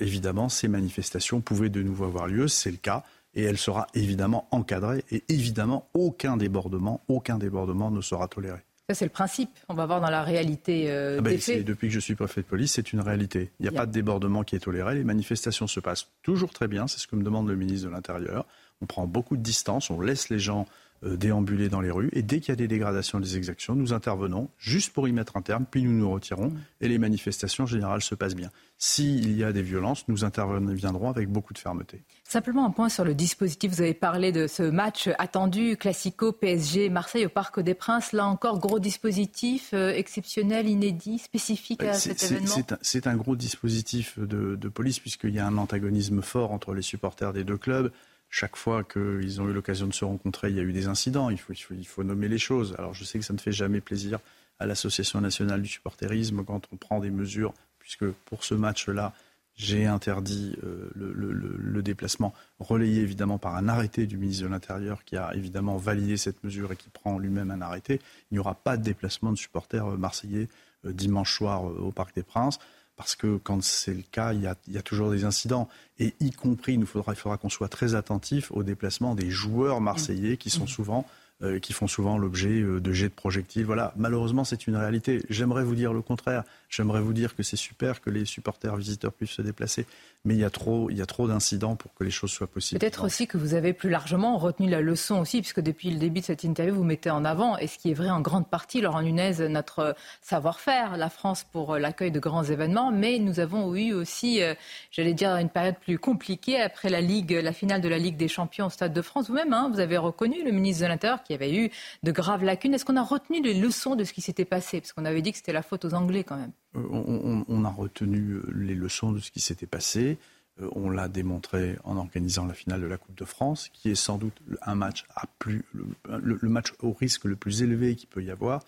[0.00, 2.48] évidemment, ces manifestations pouvaient de nouveau avoir lieu.
[2.48, 3.04] C'est le cas
[3.34, 8.58] et elle sera évidemment encadrée et évidemment aucun débordement, aucun débordement ne sera toléré.
[8.88, 9.48] Ça, c'est le principe.
[9.70, 12.46] On va voir dans la réalité euh, ah ben, Depuis que je suis préfet de
[12.46, 13.50] police, c'est une réalité.
[13.58, 14.94] Il n'y a pas de débordement qui est toléré.
[14.94, 16.86] Les manifestations se passent toujours très bien.
[16.86, 18.44] C'est ce que me demande le ministre de l'Intérieur.
[18.82, 20.66] On prend beaucoup de distance, on laisse les gens
[21.04, 22.10] déambuler dans les rues.
[22.12, 25.36] Et dès qu'il y a des dégradations, des exactions, nous intervenons juste pour y mettre
[25.36, 26.52] un terme, puis nous nous retirons.
[26.80, 28.50] Et les manifestations générales se passent bien.
[28.78, 32.02] S'il y a des violences, nous interviendrons avec beaucoup de fermeté.
[32.24, 33.72] Simplement un point sur le dispositif.
[33.72, 38.12] Vous avez parlé de ce match attendu, classico PSG Marseille au Parc des Princes.
[38.12, 42.54] Là encore, gros dispositif euh, exceptionnel, inédit, spécifique à cet événement.
[42.82, 46.82] C'est un, gros dispositif de, de police puisqu'il y a un antagonisme fort entre les
[46.82, 47.92] supporters des deux clubs
[48.34, 51.30] chaque fois qu'ils ont eu l'occasion de se rencontrer, il y a eu des incidents.
[51.30, 52.74] Il faut, nommer les choses.
[52.78, 54.18] Alors je sais que ça ne fait jamais plaisir
[54.58, 59.12] à l'Association nationale du supporterisme quand on prend des mesures, puisque pour ce match-là,
[59.54, 65.16] J'ai interdit euh, le, déplacement, relayé évidemment par un arrêté du ministre de l'Intérieur qui
[65.16, 68.00] a évidemment validé cette mesure et qui prend lui-même un arrêté.
[68.32, 70.48] Il n'y aura pas de déplacement de supporters euh, marseillais
[70.84, 72.58] euh, dimanche soir au Parc des Princes.
[72.96, 75.68] Parce que quand c'est le cas, il y, a, toujours des incidents.
[75.98, 79.80] Et y compris, il, faudra, il faudra qu'on soit très attentif au déplacement des joueurs
[79.80, 80.68] marseillais qui sont mmh.
[80.68, 81.06] souvent
[81.42, 83.64] euh, qui font souvent l'objet euh, de jets de projectiles.
[83.64, 85.20] Voilà, malheureusement, c'est une réalité.
[85.28, 86.44] J'aimerais vous dire le contraire.
[86.68, 89.84] J'aimerais vous dire que c'est super que les supporters visiteurs puissent se déplacer,
[90.24, 92.46] mais il y a trop, il y a trop d'incidents pour que les choses soient
[92.46, 92.78] possibles.
[92.78, 96.20] Peut-être aussi que vous avez plus largement retenu la leçon aussi, puisque depuis le début
[96.20, 98.80] de cette interview, vous mettez en avant, et ce qui est vrai en grande partie,
[98.80, 103.92] Laurent Nunez, notre savoir-faire, la France pour l'accueil de grands événements, mais nous avons eu
[103.92, 104.54] aussi, euh,
[104.90, 108.28] j'allais dire, une période plus compliquée après la Ligue, la finale de la Ligue des
[108.28, 109.28] Champions au Stade de France.
[109.28, 111.70] Vous-même, hein, vous avez reconnu le ministre de l'Intérieur qui avait eu
[112.02, 112.72] de graves lacunes.
[112.72, 114.80] Est-ce qu'on a retenu les leçons de ce qui s'était passé?
[114.80, 116.52] Parce qu'on avait dit que c'était la faute aux Anglais quand même.
[116.76, 120.18] Euh, on, a retenu euh, les leçons de ce qui s'était passé.
[120.60, 123.94] Euh, on l'a démontré en organisant la finale de la Coupe de France, qui est
[123.94, 125.04] sans doute un match
[125.46, 128.64] le, match au risque le plus élevé qu'il peut y avoir.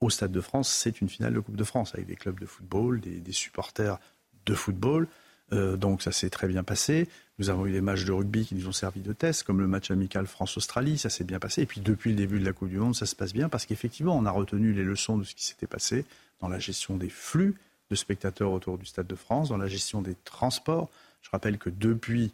[0.00, 2.46] Au Stade de France, c'est une finale de Coupe de France avec des clubs de
[2.46, 4.00] football, des, supporters
[4.46, 5.06] de football.
[5.52, 7.08] donc ça s'est très bien passé.
[7.38, 9.68] Nous avons eu des matchs de rugby qui nous ont servi de test, comme le
[9.68, 11.62] match amical France-Australie, ça s'est bien passé.
[11.62, 13.64] Et puis depuis le début de la Coupe du Monde, ça se passe bien parce
[13.64, 16.04] qu'effectivement, on a retenu les leçons de ce qui s'était passé
[16.42, 17.54] dans la gestion des flux
[17.90, 20.90] de spectateurs autour du Stade de France, dans la gestion des transports.
[21.22, 22.32] Je rappelle que depuis,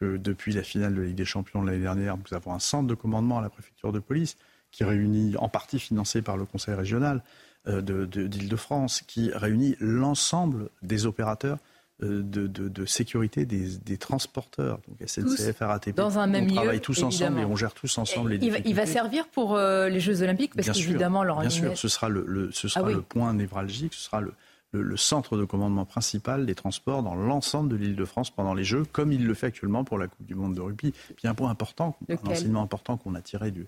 [0.00, 2.94] la finale de la Ligue des Champions de l'année dernière, nous avons un centre de
[2.94, 4.36] commandement à la préfecture de police
[4.72, 7.22] qui réunit, en partie financé par le Conseil régional
[7.66, 11.58] euh, d'Île-de-France, qui réunit l'ensemble des opérateurs
[12.02, 15.94] euh, de, sécurité des, transporteurs, donc SNCF, RATP.
[15.94, 18.58] Dans un même on travaille tous ensemble et on gère tous ensemble les il va,
[18.64, 22.50] il va servir pour euh, les Jeux Olympiques parce qu'évidemment, Bien sûr, ce sera le,
[22.52, 24.32] ce sera ah le point névralgique, ce sera le,
[24.72, 28.64] le, centre de commandement principal des transports dans l'ensemble de l'île de France pendant les
[28.64, 30.94] Jeux, comme il le fait actuellement pour la Coupe du Monde de rugby.
[31.16, 33.66] Puis un point important, un enseignement important qu'on a tiré du,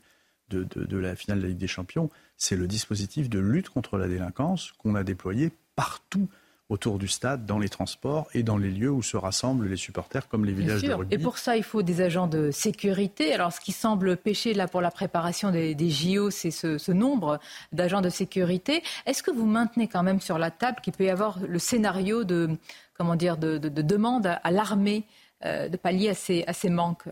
[0.49, 3.69] de, de, de, la finale de la Ligue des Champions, c'est le dispositif de lutte
[3.69, 6.29] contre la délinquance qu'on a déployé partout
[6.73, 10.27] autour du stade, dans les transports et dans les lieux où se rassemblent les supporters,
[10.29, 11.15] comme les villages de rugby.
[11.15, 13.33] Et pour ça, il faut des agents de sécurité.
[13.35, 17.39] Alors, ce qui semble pêcher là pour la préparation des, JO, c'est ce, nombre
[17.73, 18.83] d'agents de sécurité.
[19.07, 22.25] Est-ce que vous maintenez quand même sur la table qu'il peut y avoir le scénario
[22.25, 22.49] de,
[22.95, 25.05] comment dire, de, demande à l'armée
[25.45, 27.05] euh, de pallier à ces, à ces manques?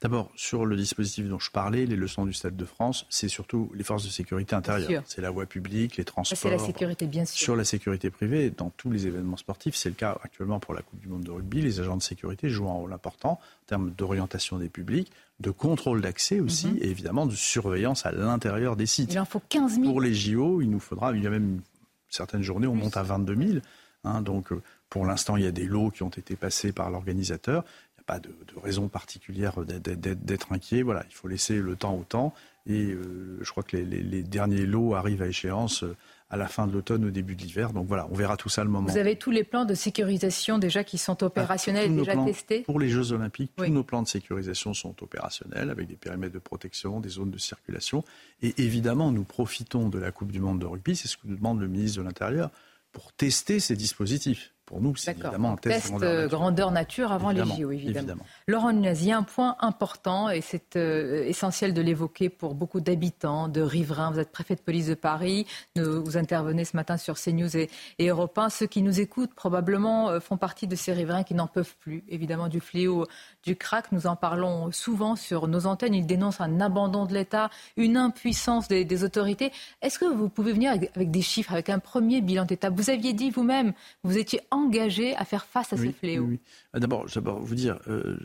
[0.00, 3.72] D'abord, sur le dispositif dont je parlais, les leçons du Stade de France, c'est surtout
[3.74, 5.02] les forces de sécurité intérieure.
[5.06, 6.38] C'est la voie publique, les transports.
[6.38, 7.36] C'est la sécurité, bien sûr.
[7.36, 10.82] Sur la sécurité privée, dans tous les événements sportifs, c'est le cas actuellement pour la
[10.82, 11.62] Coupe du Monde de rugby.
[11.62, 15.10] Les agents de sécurité jouent un rôle important en termes d'orientation des publics,
[15.40, 16.78] de contrôle d'accès aussi, mhm.
[16.80, 19.12] et évidemment de surveillance à l'intérieur des sites.
[19.12, 19.84] Il en faut 15 000.
[19.84, 21.60] Pour les JO, il nous faudra, il y a même
[22.08, 23.58] certaines journées, on monte à 22 000.
[24.04, 26.90] Hein, donc, euh, pour l'instant, il y a des lots qui ont été passés par
[26.90, 27.64] l'organisateur
[28.08, 28.30] pas de,
[28.62, 30.82] raison particulière d'être inquiet.
[30.82, 32.32] Voilà, il faut laisser le temps au temps.
[32.66, 35.94] Et euh, je crois que les, derniers lots arrivent à échéance euh,
[36.30, 37.72] à la fin de l'automne, au début de l'hiver.
[37.72, 38.88] Donc voilà, on verra tout ça le moment.
[38.88, 42.80] Vous avez tous les plans de sécurisation déjà qui sont opérationnels et déjà testés Pour
[42.80, 47.00] les Jeux Olympiques, tous nos plans de sécurisation sont opérationnels avec des périmètres de protection,
[47.00, 48.04] des zones de circulation.
[48.42, 51.36] Et évidemment, nous profitons de la Coupe du Monde de rugby, c'est ce que nous
[51.36, 52.50] demande le ministre de l'Intérieur,
[52.90, 54.54] pour tester ces dispositifs.
[54.68, 55.94] Pour nous, c'est évidemment un test,
[56.28, 57.10] grandeur, nature.
[57.10, 58.22] avant les JO, évidemment.
[58.46, 62.54] Laurent Nunez, il y a un point important et c'est euh, essentiel de l'évoquer pour
[62.54, 64.10] beaucoup d'habitants, de riverains.
[64.10, 68.08] Vous êtes préfet de police de Paris, vous intervenez ce matin sur CNews et, et
[68.08, 68.50] Europe 1.
[68.50, 72.04] Ceux qui nous écoutent probablement euh, font partie de ces riverains qui n'en peuvent plus,
[72.08, 73.06] évidemment, du fléau
[73.44, 73.90] du crack.
[73.92, 75.94] Nous en parlons souvent sur nos antennes.
[75.94, 79.50] Ils dénoncent un abandon de l'État, une impuissance des, autorités.
[79.80, 82.68] Est-ce que vous pouvez venir avec, des chiffres, avec un premier bilan d'État?
[82.68, 83.72] Vous aviez dit vous-même,
[84.02, 86.24] vous étiez engagé à faire face à ces fléaux.
[86.24, 86.40] Oui,
[86.72, 88.18] ah, D'abord, vous dire, euh,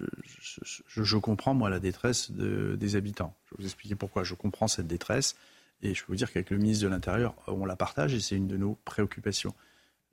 [0.88, 3.36] je, comprends moi la détresse des habitants.
[3.46, 4.24] Je vais vous expliquer pourquoi.
[4.24, 5.36] Je comprends cette détresse
[5.82, 8.36] et je peux vous dire qu'avec le ministre de l'Intérieur, on la partage et c'est
[8.36, 9.54] une de nos préoccupations.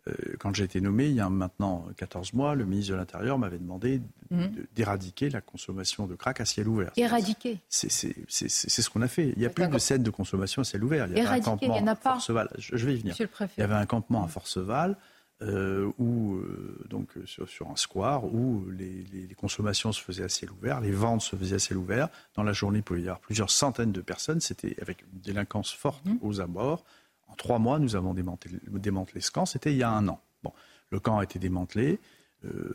[0.09, 3.39] Euh, quand j'ai été nommé, il y a maintenant 14 mois, le ministre de l'Intérieur
[3.39, 4.67] m'avait demandé mhm.
[4.75, 6.91] d'éradiquer la consommation de crack à ciel ouvert.
[6.97, 9.31] Éradiquer C'est ce qu'on a fait.
[9.31, 11.07] Il n'y a plus de scène de consommation à ciel ouvert.
[11.09, 12.49] Il y avait un campement à Forceval.
[12.59, 13.15] Je, vais y venir.
[13.19, 14.97] Il y avait un campement à Forceval.
[15.43, 19.07] Euh, où, euh, donc, sur, un square où les,
[19.39, 22.09] consommations se faisaient à ciel ouvert, les ventes se faisaient à ciel ouvert.
[22.35, 24.41] Dans la journée, il pouvait y avoir plusieurs centaines de personnes.
[24.41, 26.19] C'était avec une délinquance forte mhm.
[26.21, 26.85] aux abords.
[27.29, 29.47] En trois mois, nous avons démantelé, démantelé ce camp.
[29.47, 30.21] C'était il y a un an.
[30.43, 30.53] Bon,
[30.91, 32.01] le camp a été démantelé.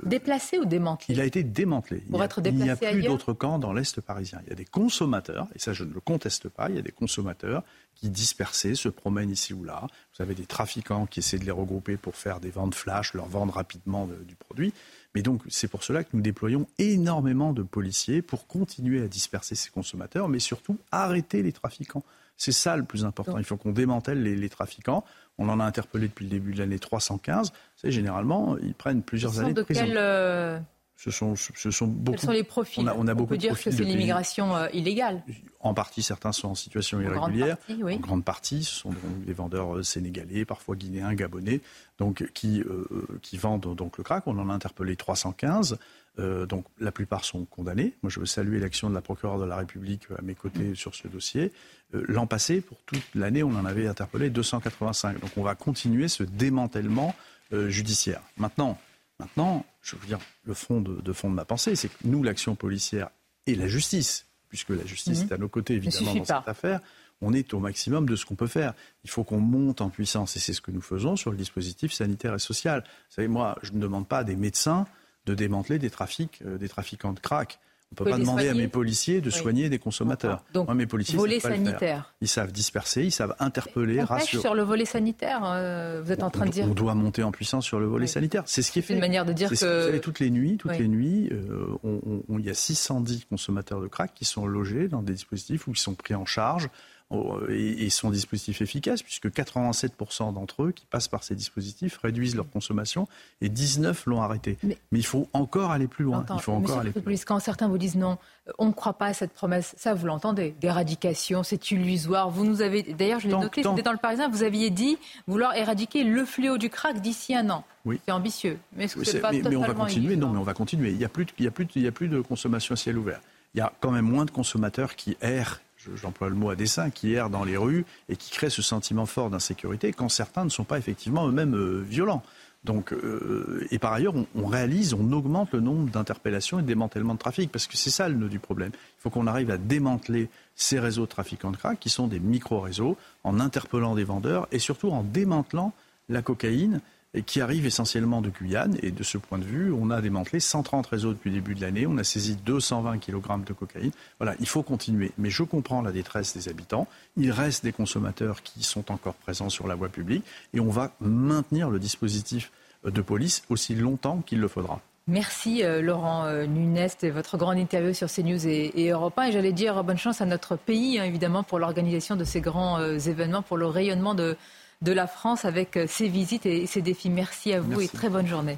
[0.06, 2.02] Déplacé ou démantelé Il a été démantelé.
[2.02, 4.40] Pour être déplacé Il n'y a plus d'autres camps dans l'Est parisien.
[4.46, 6.84] Il y a des consommateurs, et ça je ne le conteste pas, il y a
[6.84, 7.64] des consommateurs
[7.96, 9.88] qui dispersés se promènent ici ou là.
[10.16, 13.28] Vous avez des trafiquants qui essaient de les regrouper pour faire des ventes flash, leur
[13.28, 14.74] vendre rapidement de- du produit.
[15.16, 19.56] Mais donc c'est pour cela que nous déployons énormément de policiers pour continuer à disperser
[19.56, 22.04] ces consommateurs, mais surtout arrêter les trafiquants.
[22.38, 23.38] C'est ça le plus important.
[23.38, 25.06] Il faut qu'on démantèle les, les trafiquants.
[25.38, 27.52] On en a interpellé depuis le début de l'année 315.
[27.52, 29.86] Vous savez, généralement, ils prennent plusieurs sont années de, de prison.
[29.86, 30.60] quel, euh,
[30.96, 32.18] Ce sont, ce sont beaucoup.
[32.18, 33.84] Quels sont les profils On a, on a beaucoup peut de dire que profils c'est
[33.84, 35.24] de l'immigration euh, illégale.
[35.60, 37.96] En partie, certains sont en situation En grande partie, oui.
[37.96, 41.60] En grande partie, ce sont donc des vendeurs euh, sénégalais, parfois guinéens, gabonais,
[41.98, 42.88] donc qui, euh,
[43.22, 44.28] qui vendent donc le crack.
[44.28, 45.78] On en a interpellé 315.
[46.18, 47.94] Euh, donc la plupart sont condamnés.
[48.02, 50.96] Moi, je veux saluer l'action de la procureure de la République à mes côtés sur
[50.96, 51.52] ce dossier.
[51.94, 55.20] Euh, L'an passé, pour toute l'année, on en avait interpellé 285.
[55.20, 57.14] Donc on va continuer ce démantèlement
[57.54, 58.22] euh, judiciaire.
[58.38, 58.80] Maintenant,
[59.20, 62.24] maintenant, je veux dire, le fond de, de fond de ma pensée, c'est que nous,
[62.24, 63.10] l'action policière
[63.46, 65.28] et la justice, puisque la justice Mhm.
[65.30, 66.40] est à nos côtés évidemment dans pas.
[66.40, 66.80] cette affaire,
[67.22, 68.74] on est au maximum de ce qu'on peut faire.
[69.04, 71.92] Il faut qu'on monte en puissance, et c'est ce que nous faisons sur le dispositif
[71.94, 72.84] sanitaire et social.
[72.86, 74.88] Vous savez, moi, je ne demande pas à des médecins
[75.26, 77.60] de démanteler des trafics, euh, des trafiquants de crack.
[77.92, 79.36] On ne peut pas demander à mes policiers de Oui.
[79.36, 80.44] soigner des consommateurs.
[80.54, 81.70] Donc, Moi, mes policiers volet savent pas le faire.
[81.72, 82.14] sanitaire.
[82.20, 84.42] Ils savent disperser, ils savent interpeller, On rassurer.
[84.42, 86.66] sur le volet sanitaire, euh, vous êtes en train de dire.
[86.66, 88.10] On doit monter en puissance sur le volet Oui.
[88.10, 88.44] sanitaire.
[88.48, 88.96] C'est ce qui est fait.
[88.96, 90.80] une manière de dire que- Vous savez, toutes les nuits, toutes Oui.
[90.80, 94.48] les nuits, euh, on- on- on- il y a 610 consommateurs de crack qui sont
[94.48, 96.70] logés dans des dispositifs ou qui sont pris en charge.
[97.12, 102.36] Euh, Et, sont dispositifs efficaces puisque 87% d'entre eux qui passent par ces dispositifs réduisent
[102.36, 103.08] leur consommation
[103.42, 104.58] et 19 l'ont arrêté.
[104.64, 106.26] Mais- Mais, il faut encore aller plus loin.
[106.34, 108.18] Il faut encore le aller plus police, quand certains vous disent non,
[108.48, 112.30] euh, on ne croit pas à cette promesse, ça vous l'entendez, d'éradication, c'est illusoire.
[112.30, 115.54] Vous nous avez, d'ailleurs, je l'ai noté, c'était dans le Parisien, vous aviez dit vouloir
[115.56, 117.64] éradiquer le fléau du crack d'ici un an.
[117.86, 118.00] Oui.
[118.06, 120.16] C'est ambitieux, mais est-ce que Oui, pas mais, mais on va continuer.
[120.16, 120.90] Non, mais on va continuer.
[120.90, 123.22] Il n'y a, a, a, plus de- consommation à ciel ouvert.
[123.54, 125.62] Il y a quand même moins de consommateurs qui errent,
[125.96, 129.06] j'emploie le mot à dessein, qui errent dans les rues et qui créent ce sentiment
[129.06, 132.24] fort d'insécurité quand certains ne sont pas effectivement eux-mêmes euh, violents.
[132.66, 137.14] Donc, euh, et par ailleurs, on, réalise, on augmente le nombre d'interpellations et de démantèlements
[137.14, 138.72] de trafic, parce que c'est ça le nœud du problème.
[138.74, 142.20] Il faut qu'on arrive à démanteler ces réseaux de trafiquants de crack, qui sont des
[142.20, 145.74] micro-réseaux, en interpellant des vendeurs et surtout en démantelant
[146.10, 146.82] la cocaïne
[147.22, 148.78] qui arrive essentiellement de Guyane.
[148.82, 151.62] Et de ce point de vue, on a démantelé 130 réseaux depuis le début de
[151.62, 151.88] l'année.
[151.88, 153.92] On a saisi 220 kg de cocaïne.
[154.20, 155.12] Voilà, il faut continuer.
[155.18, 156.88] Mais je comprends la détresse des habitants.
[157.18, 160.24] Il reste des consommateurs qui sont encore présents sur la voie publique.
[160.54, 162.52] Et on va maintenir le dispositif
[162.84, 164.82] de police aussi longtemps qu'il le faudra.
[165.08, 169.26] Merci euh, Laurent euh, Nunes et votre grande interview sur CNews et, et Europe 1.
[169.26, 172.80] Et j'allais dire bonne chance à notre pays, hein, évidemment, pour l'organisation de ces grands
[172.80, 174.36] euh, événements, pour le rayonnement de,
[174.82, 177.10] de la France avec euh, ces visites et ces défis.
[177.10, 177.86] Merci à vous Merci.
[177.86, 178.58] et très bonne journée.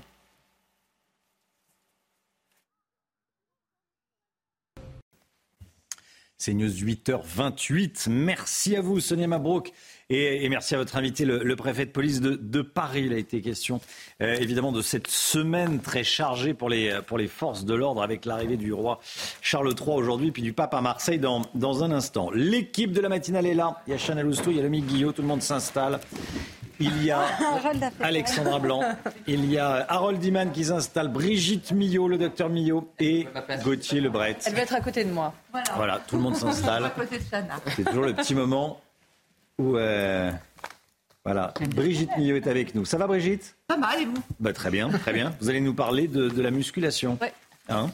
[6.40, 8.10] C'est News 8h28.
[8.10, 9.74] Merci à vous, Sonia Mabrouk.
[10.10, 13.04] Et, et merci à votre invité, le, le préfet de police de, de Paris.
[13.08, 13.82] Il a été question,
[14.22, 18.24] euh, évidemment, de cette semaine très chargée pour les, pour les forces de l'ordre avec
[18.24, 19.00] l'arrivée du roi
[19.42, 22.30] Charles III aujourd'hui, puis du pape à Marseille dans, dans un instant.
[22.34, 23.82] L'équipe de la matinale est là.
[23.86, 26.00] Il y a Chanel Housteau, il y a Lomi Guillot, tout le monde s'installe.
[26.80, 27.26] Il y a
[28.00, 28.84] Alexandra Blanc,
[29.26, 33.28] il y a Harold Iman qui s'installe, Brigitte Millot, le docteur Millot, et
[33.64, 34.38] Gauthier Lebret.
[34.46, 35.34] Elle va être à côté de moi.
[35.76, 36.86] Voilà, tout le monde s'installe.
[36.86, 37.56] À côté de Chana.
[37.76, 38.80] C'est toujours le petit moment
[39.58, 39.78] où.
[39.78, 40.32] euh,
[41.26, 42.86] voilà, Brigitte Millot est avec nous.
[42.86, 43.56] Ça va, Brigitte?
[43.68, 44.14] Pas mal, et vous?
[44.40, 45.34] Bah, Très bien, très bien.
[45.42, 47.18] Vous allez nous parler de, de la musculation.
[47.22, 47.34] Ouais.
[47.70, 47.90] Hein?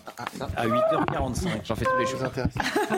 [0.55, 1.47] À 8h45.
[1.65, 2.19] J'en fais tous les jours.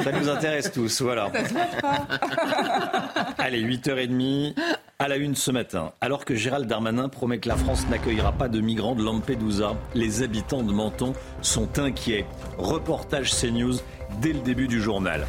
[0.03, 1.31] Ça nous intéresse tous, voilà.
[3.37, 4.55] Allez, 8h30
[4.99, 5.93] à la une ce matin.
[6.01, 10.21] Alors que Gérald Darmanin promet que la France n'accueillera pas de migrants de Lampedusa, les
[10.21, 12.25] habitants de Menton sont inquiets.
[12.57, 13.75] Reportage CNews
[14.21, 15.25] dès le début du journal.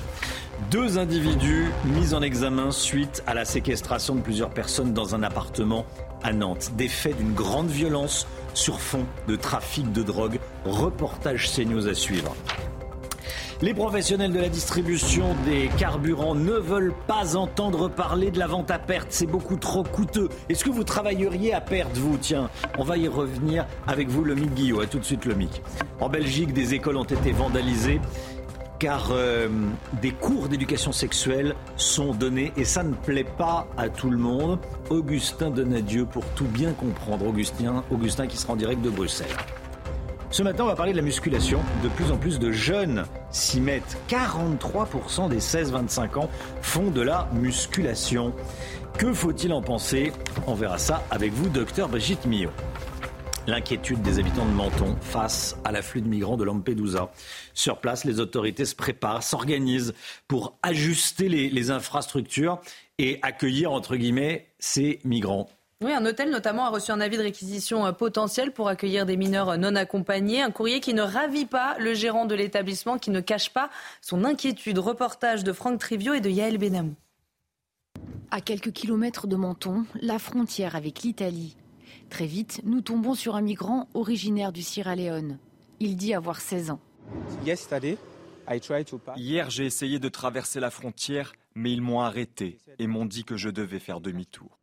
[0.70, 5.84] Deux individus mis en examen suite à la séquestration de plusieurs personnes dans un appartement
[6.22, 6.72] à Nantes.
[6.76, 10.40] Des faits d'une grande violence sur fond de trafic de drogue.
[10.64, 12.34] Reportage CNews à suivre.
[13.62, 18.70] Les professionnels de la distribution des carburants ne veulent pas entendre parler de la vente
[18.70, 19.08] à perte.
[19.10, 20.28] C'est beaucoup trop coûteux.
[20.48, 22.18] Est-ce que vous travailleriez à perte, vous?
[22.18, 24.80] Tiens, on va y revenir avec vous, le Mick Guillot.
[24.80, 25.62] À tout de suite, le Mick.
[26.00, 28.00] En Belgique, des écoles ont été vandalisées
[28.78, 29.48] car euh,
[30.00, 34.58] des cours d'éducation sexuelle sont donnés et ça ne plaît pas à tout le monde.
[34.90, 37.26] Augustin Donadieu pour tout bien comprendre.
[37.26, 39.26] Augustin, Augustin qui sera en direct de Bruxelles.
[40.30, 41.60] Ce matin, on va parler de la musculation.
[41.82, 43.96] De plus en plus de jeunes s'y mettent.
[44.08, 46.30] 43% des 16-25 ans
[46.60, 48.34] font de la musculation.
[48.98, 50.12] Que faut-il en penser?
[50.46, 52.50] On verra ça avec vous, docteur Brigitte Millot.
[53.46, 57.12] L'inquiétude des habitants de Menton face à l'afflux de migrants de Lampedusa.
[57.54, 59.94] Sur place, les autorités se préparent, s'organisent
[60.26, 62.60] pour ajuster les, les infrastructures
[62.98, 65.48] et accueillir, entre guillemets, ces migrants.
[65.80, 69.16] Oui, un hôtel notamment a reçu un avis de réquisition euh, potentiel pour accueillir des
[69.16, 70.42] mineurs euh, non accompagnés.
[70.42, 73.70] Un courrier qui ne ravit pas le gérant de l'établissement, qui ne cache pas
[74.00, 74.78] son inquiétude.
[74.78, 76.94] Reportage de Franck Trivio et de Yael Benamou.
[78.30, 81.56] À quelques kilomètres de Menton, la frontière avec l'Italie.
[82.10, 85.38] Très vite, nous tombons sur un migrant originaire du Sierra Leone.
[85.80, 86.80] Il dit avoir 16 ans.
[89.16, 93.36] Hier, j'ai essayé de traverser la frontière, mais ils m'ont arrêté et m'ont dit que
[93.36, 94.58] je devais faire demi-tour.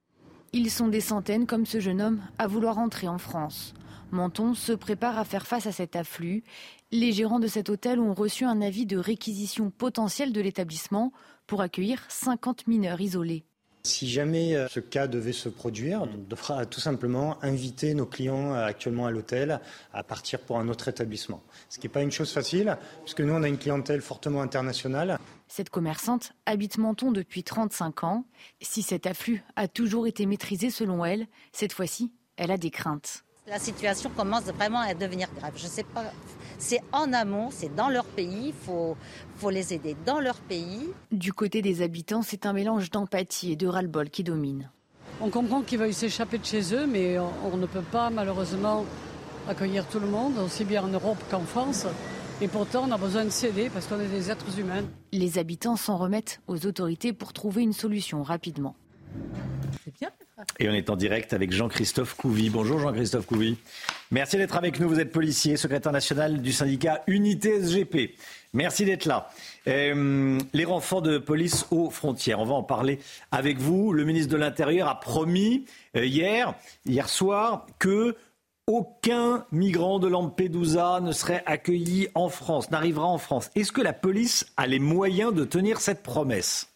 [0.53, 3.73] Ils sont des centaines, comme ce jeune homme, à vouloir entrer en France.
[4.11, 6.43] Menton se prépare à faire face à cet afflux.
[6.91, 11.11] Les gérants de cet hôtel ont reçu un avis de réquisition potentielle de l'établissement
[11.47, 13.45] pour accueillir 50 mineurs isolés.
[13.85, 18.53] Si jamais euh, ce cas devait se produire, on devra tout simplement inviter nos clients
[18.53, 19.59] euh, actuellement à l'hôtel
[19.91, 21.43] à partir pour un autre établissement.
[21.67, 25.19] Ce qui n'est pas une chose facile, puisque nous, on a une clientèle fortement internationale.
[25.49, 28.25] Cette commerçante habite Menton depuis 35 ans.
[28.61, 33.25] Si cet afflux a toujours été maîtrisé selon elle, cette fois-ci, elle a des craintes.
[33.45, 35.51] La situation commence vraiment à devenir grave.
[35.57, 36.05] Je sais pas.
[36.57, 38.47] C'est en amont, c'est dans leur pays.
[38.47, 38.95] Il faut,
[39.35, 40.89] faut les aider dans leur pays.
[41.11, 44.69] Du côté des habitants, c'est un mélange d'empathie et de ras-le-bol qui domine.
[45.19, 48.85] On comprend qu'ils veuillent s'échapper de chez eux, mais on, on ne peut pas malheureusement
[49.49, 51.85] accueillir tout le monde, aussi bien en Europe qu'en France.
[52.39, 54.85] Et pourtant, on a besoin de s'aider parce qu'on est des êtres humains.
[55.11, 58.75] Les habitants s'en remettent aux autorités pour trouver une solution rapidement.
[59.83, 60.09] C'est bien.
[60.59, 62.49] Et on est en direct avec Jean-Christophe Couvi.
[62.49, 63.57] Bonjour Jean-Christophe Couvi.
[64.11, 64.89] Merci d'être avec nous.
[64.89, 68.15] Vous êtes policier, secrétaire national du syndicat Unité SGP.
[68.53, 69.29] Merci d'être là.
[69.67, 72.99] Euh, les renforts de police aux frontières, on va en parler
[73.31, 73.93] avec vous.
[73.93, 75.65] Le ministre de l'Intérieur a promis
[75.95, 76.55] euh, hier,
[76.85, 78.15] hier soir, que
[78.65, 83.51] aucun migrant de Lampedusa ne serait accueilli en France, n'arrivera en France.
[83.55, 86.72] Est-ce que la police a les moyens de tenir cette promesse?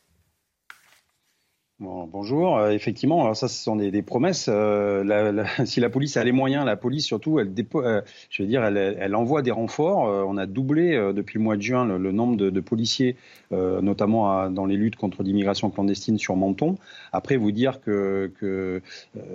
[1.79, 2.57] Bon, bonjour.
[2.57, 4.47] Euh, effectivement, alors ça, ce sont des, promesses.
[4.49, 8.01] Euh, si la police a les moyens, la police surtout, elle, euh,
[8.31, 9.99] je veux dire, elle, envoie des renforts.
[10.27, 13.15] On a doublé depuis le mois de juin le, nombre de, policiers,
[13.51, 16.77] notamment dans les luttes contre l'immigration clandestine sur Menton.
[17.13, 18.31] Après, vous dire que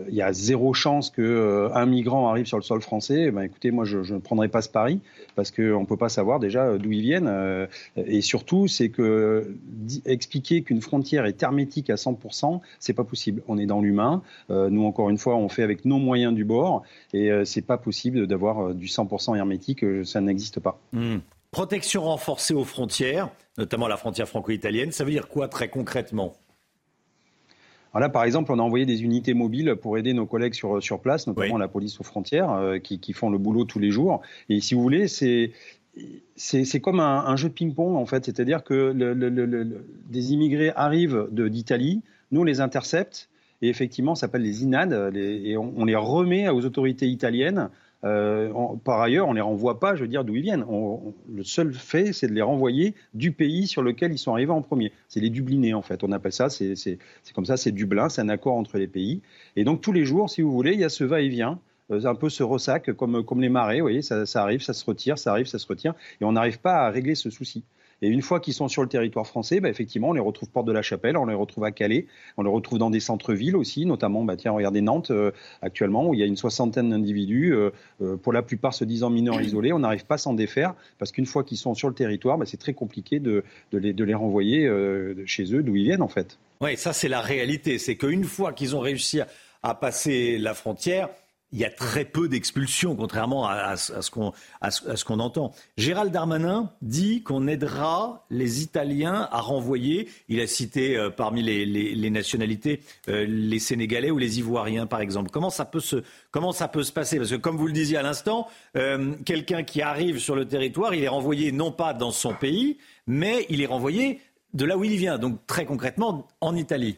[0.09, 3.70] il y a zéro chance que un migrant arrive sur le sol français, ben écoutez,
[3.70, 4.98] moi, je, je ne prendrai pas ce pari
[5.36, 7.69] parce qu'on peut pas savoir déjà d'où ils viennent.
[7.97, 9.55] et surtout, c'est que
[10.05, 12.14] expliquer qu'une frontière est hermétique à 100
[12.78, 13.42] c'est pas possible.
[13.48, 14.22] On est dans l'humain.
[14.50, 16.82] Euh, nous, encore une fois, on fait avec nos moyens du bord
[17.12, 19.84] et euh, c'est pas possible d'avoir euh, du 100% hermétique.
[19.84, 20.80] Euh, ça n'existe pas.
[20.92, 21.18] Mmh.
[21.50, 23.28] Protection renforcée aux frontières,
[23.59, 24.90] notamment la frontière franco-italienne.
[24.90, 26.34] Ça veut dire quoi très concrètement?
[27.92, 30.82] Alors là, par exemple, on a envoyé des unités mobiles pour aider nos collègues sur,
[30.82, 31.60] sur place, notamment oui.
[31.60, 34.22] la police aux frontières, euh, qui, qui, font le boulot tous les jours.
[34.48, 35.52] Et si vous voulez, c'est
[36.36, 40.32] c'est comme un, un, jeu de ping-pong en fait, c'est-à-dire que le, le, le, des
[40.32, 42.00] immigrés arrivent d'Italie,
[42.32, 43.28] nous on les intercepte
[43.60, 47.70] et effectivement ça s'appelle les INAD les, et on, les remet aux autorités italiennes.
[48.04, 48.50] Euh,
[48.84, 50.64] par ailleurs, on les renvoie pas, je veux dire, d'où ils viennent.
[50.68, 54.50] On, le seul fait, c'est de les renvoyer du pays sur lequel ils sont arrivés
[54.50, 54.90] en premier.
[55.06, 56.02] C'est les Dublinés, en fait.
[56.02, 56.98] On appelle ça, c'est
[57.32, 59.22] comme ça, c'est Dublin, c'est un accord entre les pays.
[59.54, 61.60] Et donc, tous les jours, si vous voulez, il y a ce va-et-vient
[61.90, 64.84] un peu ce ressac comme, comme les marées, vous voyez, ça, ça, arrive, ça se
[64.84, 67.64] retire, ça arrive, ça se retire, et on n'arrive pas à régler ce souci.
[68.02, 70.66] Et une fois qu'ils sont sur le territoire français, bah, effectivement, on les retrouve porte
[70.66, 72.06] de la Chapelle, on les retrouve à Calais,
[72.36, 75.30] on les retrouve dans des centres-villes aussi, notamment, bah, tiens, regardez Nantes euh,
[75.62, 77.70] actuellement, où il y a une soixantaine d'individus, euh,
[78.02, 81.12] euh, pour la plupart se disant mineurs isolés, on n'arrive pas à s'en défaire, parce
[81.12, 84.04] qu'une fois qu'ils sont sur le territoire, bah, c'est très compliqué de, de, les, de
[84.04, 84.68] les renvoyer
[85.26, 86.38] chez eux, d'où ils viennent en fait.
[86.60, 89.20] Oui, ça c'est la réalité, c'est qu'une fois qu'ils ont réussi
[89.62, 91.08] à passer la frontière,
[91.52, 95.52] il y a très peu d'expulsions, contrairement à, ce qu'on qu entend.
[95.76, 100.08] Gérald Darmanin dit qu'on aidera les Italiens à renvoyer.
[100.28, 105.30] Il a cité euh, parmi les nationalités euh, les Sénégalais ou les Ivoiriens, par exemple.
[105.30, 105.96] Comment ça peut se,
[106.30, 107.18] comment ça peut se passer?
[107.18, 110.94] Parce que, comme vous le disiez à l'instant, euh, quelqu'un qui arrive sur le territoire,
[110.94, 114.20] il est renvoyé non pas dans son pays, mais il est renvoyé
[114.54, 115.18] de là où il vient.
[115.18, 116.96] Donc, très concrètement, en Italie.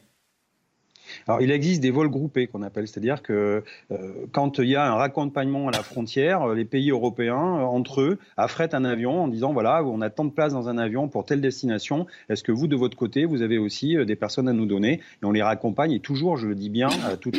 [1.27, 4.87] Alors, il existe des vols groupés qu'on appelle, c'est-à-dire que euh, quand il y a
[4.87, 9.29] un raccompagnement à la frontière, les pays européens, euh, entre eux, affrètent un avion en
[9.29, 12.07] disant voilà, on a tant de places dans un avion pour telle destination.
[12.29, 15.01] Est-ce que vous, de votre côté, vous avez aussi euh, des personnes à nous donner?
[15.23, 16.89] Et on les raccompagne, et toujours, je le dis bien,
[17.21, 17.39] toute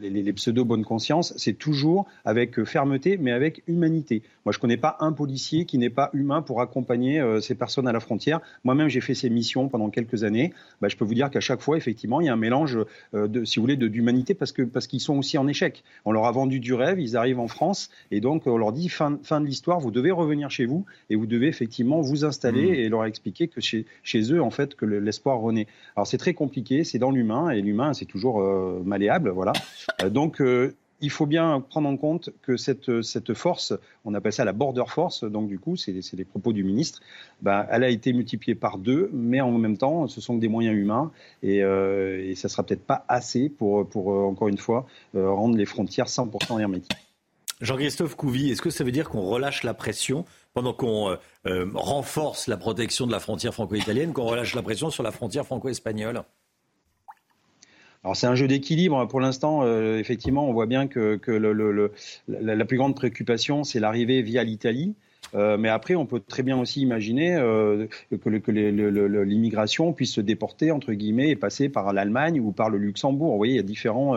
[0.00, 4.22] les, pseudo-bonnes consciences, c'est toujours avec euh, fermeté, mais avec humanité.
[4.44, 7.54] Moi, je ne connais pas un policier qui n'est pas humain pour accompagner euh, ces
[7.54, 8.40] personnes à la frontière.
[8.64, 10.52] Moi-même, j'ai fait ces missions pendant quelques années.
[10.80, 12.78] Bah, je peux vous dire qu'à chaque fois, effectivement, il y a un mélange,
[13.14, 15.84] euh, de, si vous voulez, d'humanité parce que parce qu'ils sont aussi en échec.
[16.04, 18.88] On leur a vendu du rêve, ils arrivent en France et donc on leur dit
[18.88, 22.70] fin, fin de l'histoire, vous devez revenir chez vous et vous devez effectivement vous installer
[22.70, 22.74] mmh.
[22.74, 25.66] et leur expliquer que chez, chez eux, en fait, que l'espoir renaît.
[25.96, 28.42] Alors c'est très compliqué, c'est dans l'humain et l'humain, c'est toujours
[28.84, 29.52] malléable, voilà.
[30.02, 33.74] Euh, donc, euh, il faut bien prendre en compte que cette, cette force,
[34.04, 37.00] on appelle ça la border force, donc du coup, c'est les propos du ministre,
[37.42, 40.76] bah, elle a été multipliée par deux, mais en même temps, ce sont des moyens
[40.76, 41.10] humains
[41.42, 46.06] et, euh, ça sera peut-être pas assez pour, pour encore une fois, rendre les frontières
[46.06, 46.96] 100% hermétiques.
[47.60, 50.24] Jean-Christophe Couvi, est-ce que ça veut dire qu'on relâche la pression
[50.54, 55.10] pendant qu'on renforce la protection de la frontière franco-italienne, qu'on relâche la pression sur la
[55.10, 56.24] frontière franco-espagnole?
[58.04, 59.06] Alors c'est un jeu d'équilibre.
[59.08, 61.90] Pour l'instant, euh, effectivement, on voit bien que, le,
[62.28, 64.94] la, plus grande préoccupation, c'est l'arrivée via l'Italie.
[65.34, 70.70] Euh, mais après, on peut très bien aussi imaginer euh, que, l'immigration puisse se déporter,
[70.70, 73.32] entre guillemets, et passer par l'Allemagne ou par le Luxembourg.
[73.32, 74.16] Vous voyez, il y a différents,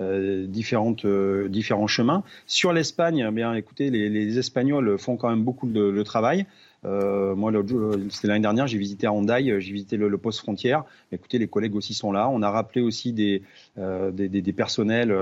[0.00, 2.24] différentes, différents chemins.
[2.46, 6.44] Sur l'Espagne, eh bien, écoutez, les, Espagnols font quand même beaucoup de travail.
[6.84, 7.52] Euh, moi,
[8.10, 10.84] c'était l'année dernière, j'ai visité à euh, j'ai visité le, poste frontière.
[11.12, 12.28] Écoutez, les collègues aussi sont là.
[12.28, 13.42] On a rappelé aussi des,
[13.78, 15.12] euh, des, personnels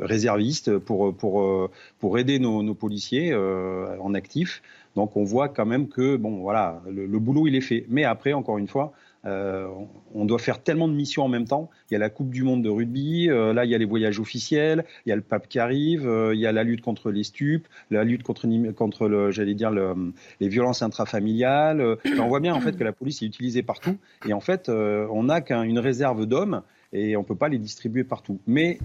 [0.00, 4.62] réservistes pour, pour, pour aider nos, nos policiers en actif.
[4.96, 7.86] Donc, on voit quand même que, bon, voilà, le, le boulot, il est fait.
[7.88, 8.92] Mais après, encore une fois,
[9.24, 9.68] euh,
[10.14, 11.70] on doit faire tellement de missions en même temps.
[11.90, 13.84] Il y a la Coupe du Monde de rugby, euh, là il y a les
[13.84, 16.80] voyages officiels, il y a le pape qui arrive, euh, il y a la lutte
[16.80, 21.98] contre les stupes, la lutte contre, contre le, j'allais dire les violences intrafamiliales.
[22.18, 23.96] on voit bien en fait que la police est utilisée partout
[24.28, 26.62] et en fait on n'a qu'une réserve d'hommes
[26.92, 28.40] et on peut pas les distribuer partout.
[28.46, 28.78] Mais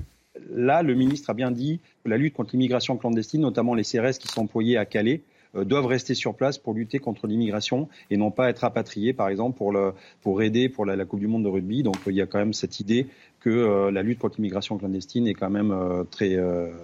[0.50, 4.18] là, le ministre a bien dit que la lutte contre l'immigration clandestine, notamment les CRS
[4.20, 8.18] qui sont employés à Calais, euh, doivent rester sur place pour lutter contre l'immigration et
[8.18, 9.74] non pas être rapatriés, par exemple, pour,
[10.22, 11.84] pour aider pour la, Coupe du Monde de rugby.
[11.84, 13.08] Donc il y a quand même cette idée
[13.40, 16.38] que euh, la lutte contre l'immigration clandestine est quand même euh, très,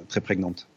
[0.07, 0.67] très prégnante.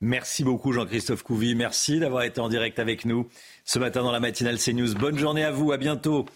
[0.00, 1.54] Merci beaucoup Jean-Christophe Couvi.
[1.56, 3.26] Merci d'avoir été en direct avec nous
[3.64, 4.94] ce matin dans la matinale CNews.
[4.94, 5.72] Bonne journée à vous.
[5.72, 6.26] À bientôt.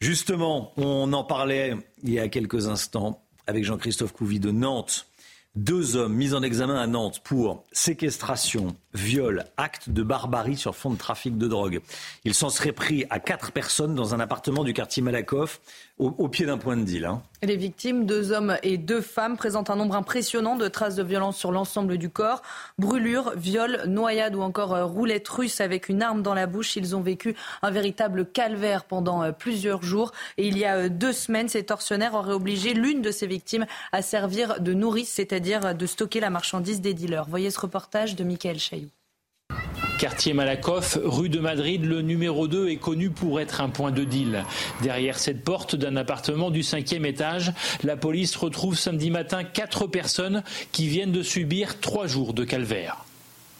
[0.00, 5.06] Justement, on en parlait il y a quelques instants avec Jean-Christophe Couvi de Nantes.
[5.56, 10.90] Deux hommes mis en examen à Nantes pour séquestration, viol, acte de barbarie sur fond
[10.90, 11.80] de trafic de drogue.
[12.24, 15.60] Ils s'en seraient pris à quatre personnes dans un appartement du quartier Malakoff
[15.98, 17.04] au, pied d'un point de deal.
[17.04, 17.22] Hein.
[17.42, 21.36] Les victimes, deux hommes et deux femmes, présentent un nombre impressionnant de traces de violence
[21.36, 22.42] sur l'ensemble du corps.
[22.78, 26.74] Brûlures, viols, noyades ou encore euh, roulettes russes avec une arme dans la bouche.
[26.74, 30.10] Ils ont vécu un véritable calvaire pendant euh, plusieurs jours.
[30.36, 33.66] Et il y a euh, deux semaines, ces tortionnaires auraient obligé l'une de ces victimes
[33.92, 37.28] à servir de nourrice, c'est-à-dire de stocker la marchandise des dealers.
[37.28, 38.90] Voyez ce reportage de Michael Chailloux.
[40.04, 44.04] Quartier Malakoff, rue de Madrid, le numéro 2 est connu pour être un point de
[44.04, 44.44] deal.
[44.82, 50.42] Derrière cette porte d'un appartement du cinquième étage, la police retrouve samedi matin quatre personnes
[50.72, 53.06] qui viennent de subir trois jours de calvaire.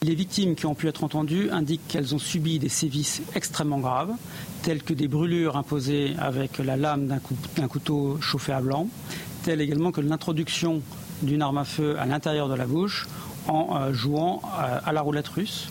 [0.02, 4.12] Les victimes qui ont pu être entendues indiquent qu'elles ont subi des sévices extrêmement graves,
[4.62, 7.06] tels que des brûlures imposées avec la lame
[7.56, 8.88] d'un couteau chauffé à blanc,
[9.44, 10.82] telles également que l'introduction
[11.22, 13.06] d'une arme à feu à l'intérieur de la bouche
[13.48, 15.70] en euh, jouant euh, à la roulette russe.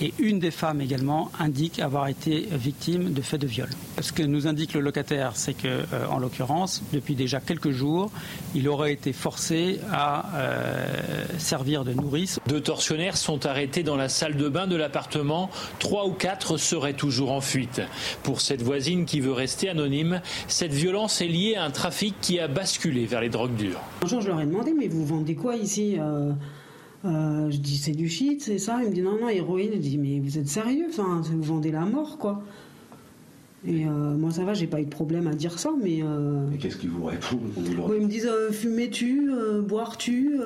[0.00, 3.68] Et une des femmes également indique avoir été victime de faits de viol.
[4.00, 8.10] Ce que nous indique le locataire, c'est que, euh, en l'occurrence, depuis déjà quelques jours,
[8.54, 10.24] il aurait été forcé à
[11.38, 12.40] servir de nourrice.
[12.46, 15.50] Deux tortionnaires sont arrêtés dans la salle de bain de l'appartement.
[15.78, 17.82] Trois ou quatre seraient toujours en fuite.
[18.22, 22.38] Pour cette voisine qui veut rester anonyme, cette violence est liée à un trafic qui
[22.38, 23.80] a basculé vers les drogues dures.
[24.02, 26.32] Un jour, je leur ai demandé, mais vous vendez quoi ici euh,
[27.04, 28.80] je dis c'est du shit, c'est ça.
[28.82, 29.72] Il me dit non, non, héroïne.
[29.74, 30.86] Je dis mais vous êtes sérieux?
[30.88, 32.42] Enfin, vous vendez la mort, quoi.
[33.66, 36.00] Et euh, moi ça va, j'ai pas eu de problème à dire ça, mais.
[36.02, 36.46] Euh...
[36.58, 37.52] qu'est-ce qu'ils vous répondent?
[37.58, 39.30] Ils me disent euh, fumer-tu,
[39.66, 40.40] boire-tu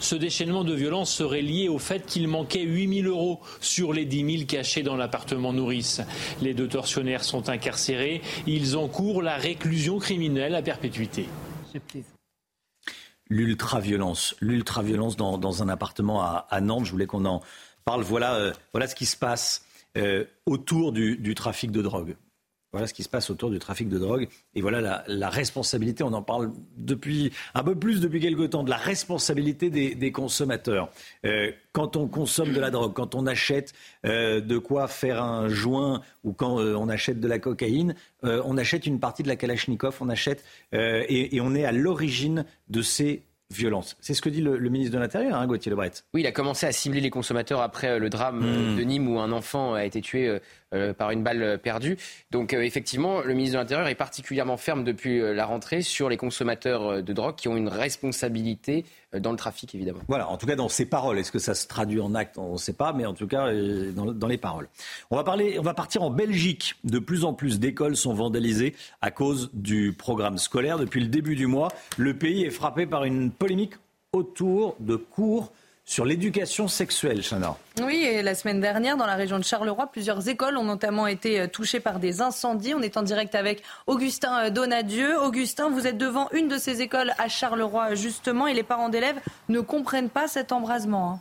[0.00, 4.36] ce déchaînement de violence serait lié au fait qu'il manquait 8000 euros sur les 10
[4.38, 6.02] 000 cachés dans l'appartement nourrice.
[6.40, 8.20] Les deux tortionnaires sont incarcérés.
[8.46, 11.26] Ils encourent la réclusion criminelle à perpétuité
[13.28, 14.34] l'ultra-violence.
[14.40, 16.86] L'ultra-violence dans, dans, un appartement à, Nantes.
[16.86, 17.42] Je voulais qu'on en
[17.84, 18.02] parle.
[18.02, 19.64] Voilà, euh, voilà ce qui se passe
[19.96, 22.16] euh, autour du, trafic de drogue.
[22.72, 24.28] Voilà ce qui se passe autour du trafic de drogue.
[24.54, 28.62] Et voilà la, la, responsabilité, on en parle depuis un peu plus depuis quelque temps,
[28.62, 30.90] de la responsabilité des, des consommateurs.
[31.24, 33.72] Euh, quand on consomme de la drogue, quand on achète
[34.04, 38.58] euh, de quoi faire un joint ou quand euh, on achète de la cocaïne, on
[38.58, 42.82] achète une partie de la Kalachnikov, on achète et, et on est à l'origine de
[42.82, 43.96] ces violence.
[44.00, 45.92] C'est ce que dit le, ministre de l'Intérieur, hein, Gauthier Lebret.
[46.12, 48.76] Oui, il a commencé à cibler les consommateurs après le drame Hmm.
[48.76, 50.38] de Nîmes où un enfant a été tué
[50.98, 51.96] par une balle perdue.
[52.30, 56.08] Donc euh, effectivement, le ministre de l'Intérieur est particulièrement ferme depuis euh, la rentrée sur
[56.08, 58.84] les consommateurs euh, de drogue qui ont une responsabilité
[59.14, 60.00] euh, dans le trafic, évidemment.
[60.08, 61.18] Voilà, en tout cas dans ses paroles.
[61.18, 62.38] Est-ce que ça se traduit en actes?
[62.38, 64.68] On ne sait pas, mais en tout cas euh, dans, dans les paroles.
[65.10, 66.74] On va, parler, on va partir en Belgique.
[66.84, 70.78] De plus en plus d'écoles sont vandalisées à cause du programme scolaire.
[70.78, 73.74] Depuis le début du mois, le pays est frappé par une polémique
[74.12, 75.52] autour de cours
[75.88, 77.56] sur l'éducation sexuelle, Chana.
[77.80, 81.40] Oui, et la semaine dernière, dans la région de Charleroi, plusieurs écoles ont notamment été
[81.40, 82.74] euh, touchées par des incendies.
[82.74, 85.18] On est en direct avec Augustin euh, Donadieu.
[85.18, 89.18] Augustin, vous êtes devant une de ces écoles à Charleroi, justement, et les parents d'élèves
[89.48, 91.12] ne comprennent pas cet embrasement.
[91.12, 91.20] hein.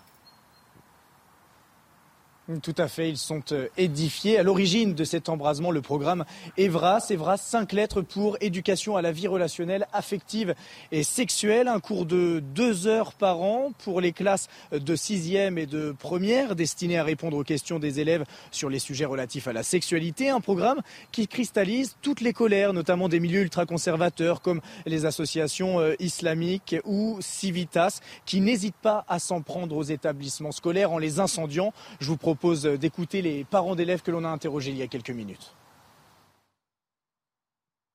[2.63, 4.37] Tout à fait, ils sont euh, édifiés.
[4.37, 6.23] À l'origine de cet embrasement, le programme
[6.55, 10.55] Evras, Evras, cinq lettres pour éducation à la vie relationnelle, affective
[10.93, 11.67] et sexuelle.
[11.67, 16.55] Un cours de deux heures par an pour les classes de sixième et de première,
[16.55, 20.29] destiné à répondre aux questions des élèves sur les sujets relatifs à la sexualité.
[20.29, 20.79] Un programme
[21.11, 27.17] qui cristallise toutes les colères, notamment des milieux ultra-conservateurs comme les associations euh, islamiques ou
[27.19, 31.73] Civitas, qui n'hésitent pas à s'en prendre aux établissements scolaires en les incendiant.
[31.99, 32.36] Je vous propose
[32.77, 35.53] d'écouter les parents d'élèves que l'on a interrogés il y a quelques minutes.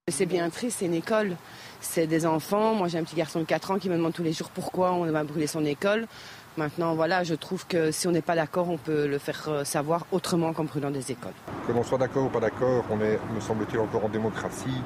[0.08, 1.36] C'est bien triste, c'est une école.
[1.80, 2.74] C'est des enfants.
[2.74, 4.92] Moi, j'ai un petit garçon de 4 ans qui me demande tous les jours pourquoi
[4.92, 6.08] on va brûler son école.
[6.56, 9.64] Maintenant, voilà, je trouve que si on n'est pas d'accord, on peut le faire euh,
[9.64, 11.32] savoir autrement qu'en brûlant des écoles.
[11.66, 14.82] Que l'on soit d'accord ou pas d'accord, on est, me semble-t-il, encore en démocratie.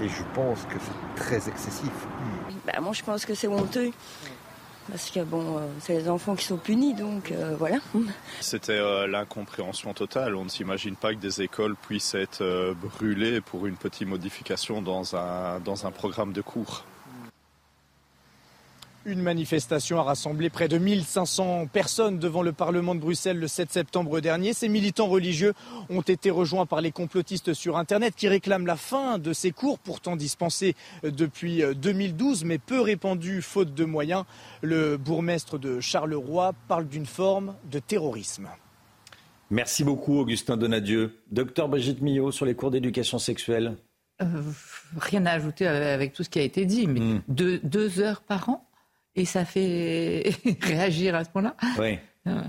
[0.00, 1.90] Et je pense que c'est très excessif.
[2.66, 3.90] Bah, moi, je pense que c'est honteux.
[4.90, 7.78] Parce que bon, euh, c'est les enfants qui sont punis, donc euh, voilà.
[8.40, 10.36] C'était euh, l'incompréhension totale.
[10.36, 15.16] On ne s'imagine pas que des écoles puissent être brûlées pour une petite modification dans
[15.16, 16.84] un, dans un programme de cours.
[19.06, 23.70] Une manifestation a rassemblé près de 1500 personnes devant le Parlement de Bruxelles le 7
[23.70, 24.54] septembre dernier.
[24.54, 25.52] Ces militants religieux
[25.90, 29.78] ont été rejoints par les complotistes sur Internet qui réclament la fin de ces cours,
[29.78, 34.24] pourtant dispensés depuis 2012, mais peu répandus faute de moyens.
[34.62, 38.48] Le bourgmestre de Charleroi parle d'une forme de terrorisme.
[39.50, 41.20] Merci beaucoup, Augustin Donadieu.
[41.30, 43.76] Docteur Brigitte Millot sur les cours d'éducation sexuelle.
[44.22, 44.42] Euh,
[44.96, 47.20] rien à ajouter avec tout ce qui a été dit, mais Hmm.
[47.28, 48.66] deux, deux heures par an
[49.16, 50.32] et ça fait
[50.62, 51.54] réagir à ce point-là.
[51.78, 51.98] Oui.
[52.26, 52.40] Euh,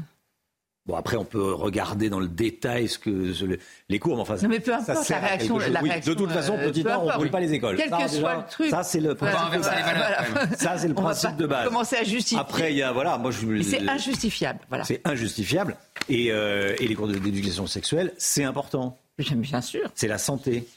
[0.88, 3.58] Bon, après, on peut regarder dans le détail ce que ce-
[3.90, 6.14] les cours, mais enfin, Non, mais peu ça importe, sert la réaction- la Oui, réaction,
[6.14, 7.76] de toute façon, euh, petit peu un, on ne brûle pas les écoles.
[7.76, 8.70] Quel Ça, que déjà, soit le truc.
[8.70, 9.62] Ça, c'est le principe base.
[9.72, 10.56] Voilà.
[10.60, 11.68] Ça, c'est le On va principe de base.
[11.68, 12.38] commencer à justifier.
[12.38, 14.60] Après, il y a, voilà, moi, je c'est injustifiable.
[14.70, 14.84] Voilà.
[14.84, 15.76] C'est injustifiable.
[16.08, 19.00] Et, euh, et les cours d'éducation sexuelle, c'est important.
[19.18, 19.90] Bien sûr.
[19.96, 20.68] C'est la santé.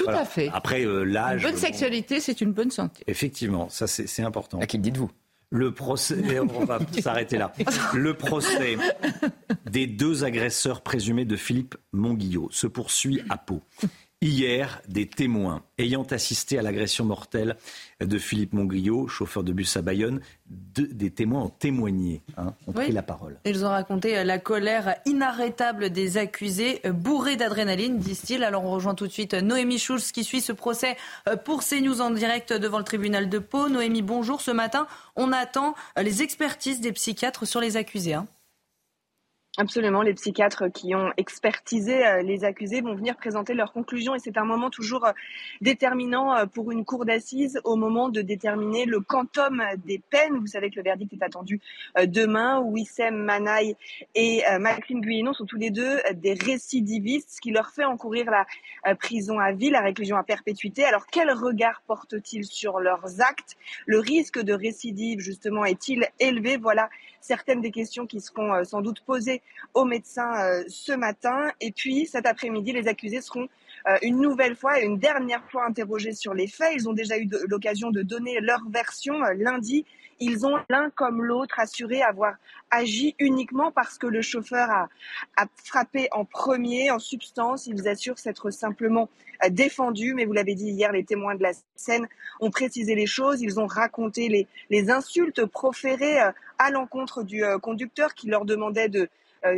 [0.00, 0.20] Tout Voilà.
[0.20, 0.50] à fait.
[0.52, 1.42] Après, euh, Une l'âge.
[1.42, 3.04] bonne bon, sexualité, c'est une bonne santé.
[3.06, 4.58] Effectivement, ça c'est c'est important.
[4.60, 5.10] À qui le dites-vous
[5.50, 7.52] Le procès, on va s'arrêter là.
[7.94, 8.76] Le procès
[9.70, 13.60] des deux agresseurs présumés de Philippe Monguillot se poursuit à Pau.
[14.22, 17.56] Hier, des témoins ayant assisté à l'agression mortelle
[18.00, 20.20] de Philippe Monguillot, chauffeur de bus à Bayonne,
[20.50, 23.38] de- des témoins ont témoigné, hein, ont pris la parole.
[23.46, 28.44] Ils ont raconté euh, la colère inarrêtable des accusés, euh, bourrés d'adrénaline, disent-ils.
[28.44, 30.98] Alors on rejoint tout de suite euh, Noémie Schulz qui suit ce procès
[31.46, 33.70] pour CNews en direct devant le tribunal de Pau.
[33.70, 34.42] Noémie, bonjour.
[34.42, 34.86] Ce matin,
[35.16, 38.12] on attend les expertises des psychiatres sur les accusés.
[38.12, 38.26] hein.
[39.58, 44.20] Absolument, les psychiatres qui ont expertisé euh, les accusés vont venir présenter leurs conclusions et
[44.20, 45.12] c'est un moment toujours euh,
[45.60, 50.38] déterminant euh, pour une cour d'assises au moment de déterminer le quantum des peines.
[50.38, 51.60] Vous savez que le verdict est attendu
[52.06, 52.60] demain.
[52.60, 53.74] Wissem Manaï
[54.14, 58.94] et Maclean Guyénon sont tous les deux des récidivistes, ce qui leur fait encourir la
[58.94, 60.84] prison à vie, la réclusion à perpétuité.
[60.84, 63.56] Alors quel regard portent-ils sur leurs actes?
[63.86, 66.56] Le risque de récidive justement est-il élevé?
[66.56, 66.88] Voilà
[67.20, 69.39] certaines des questions qui seront sans doute posées
[69.74, 71.50] aux médecins euh, ce matin.
[71.60, 73.48] Et puis cet après-midi, les accusés seront
[73.88, 76.72] euh, une nouvelle fois et une dernière fois interrogés sur les faits.
[76.74, 79.84] Ils ont déjà eu l'occasion de donner leur version euh, lundi.
[80.22, 82.34] Ils ont l'un comme l'autre assuré avoir
[82.70, 84.88] agi uniquement parce que le chauffeur a,
[85.64, 86.90] frappé en premier.
[86.90, 89.08] En substance, ils assurent s'être simplement
[89.48, 90.12] défendus.
[90.12, 92.06] Mais vous l'avez dit hier, les témoins de la scène
[92.40, 93.40] ont précisé les choses.
[93.40, 99.08] Ils ont raconté les, insultes proférées à l'encontre du conducteur qui leur demandait de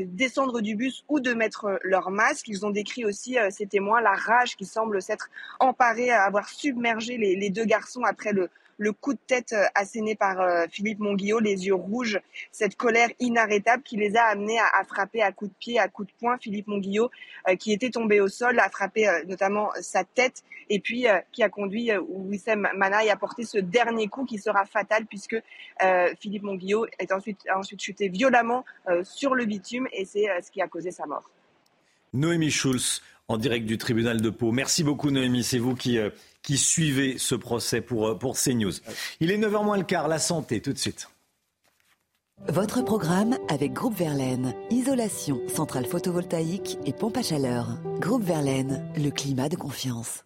[0.04, 2.48] descendre du bus ou de mettre euh, leur masque.
[2.48, 5.28] Ils ont décrit aussi, euh, ces témoins, la rage qui semble s'être
[5.60, 8.48] emparée, à avoir submergé les deux garçons après le,
[8.82, 13.96] le coup de tête asséné par Philippe Monguillot, les yeux rouges, cette colère inarrêtable qui
[13.96, 17.08] les a amenés à, frapper à coups de pied, à coups de poing Philippe Monguillot,
[17.60, 21.90] qui était tombé au sol, a frappé notamment sa tête et puis qui a conduit
[21.96, 25.36] Wissem Manaï à porter ce dernier coup qui sera fatal puisque
[26.20, 28.64] Philippe Monguillot est ensuite, a ensuite chuté violemment
[29.04, 31.30] sur le bitume et c'est ce qui a causé sa mort.
[32.12, 34.52] Noémie Schulz, en direct du tribunal de Pau.
[34.52, 36.10] Merci beaucoup Noémie, c'est vous qui, euh,
[36.42, 38.72] qui suivez ce procès pour, euh, pour CNews.
[39.20, 41.08] Il est 9h moins le quart, la santé tout de suite.
[42.48, 44.52] Votre programme avec Groupe Verlaine.
[44.70, 47.78] Isolation, centrale photovoltaïque et pompe à chaleur.
[48.00, 50.24] Groupe Verlaine, le climat de confiance.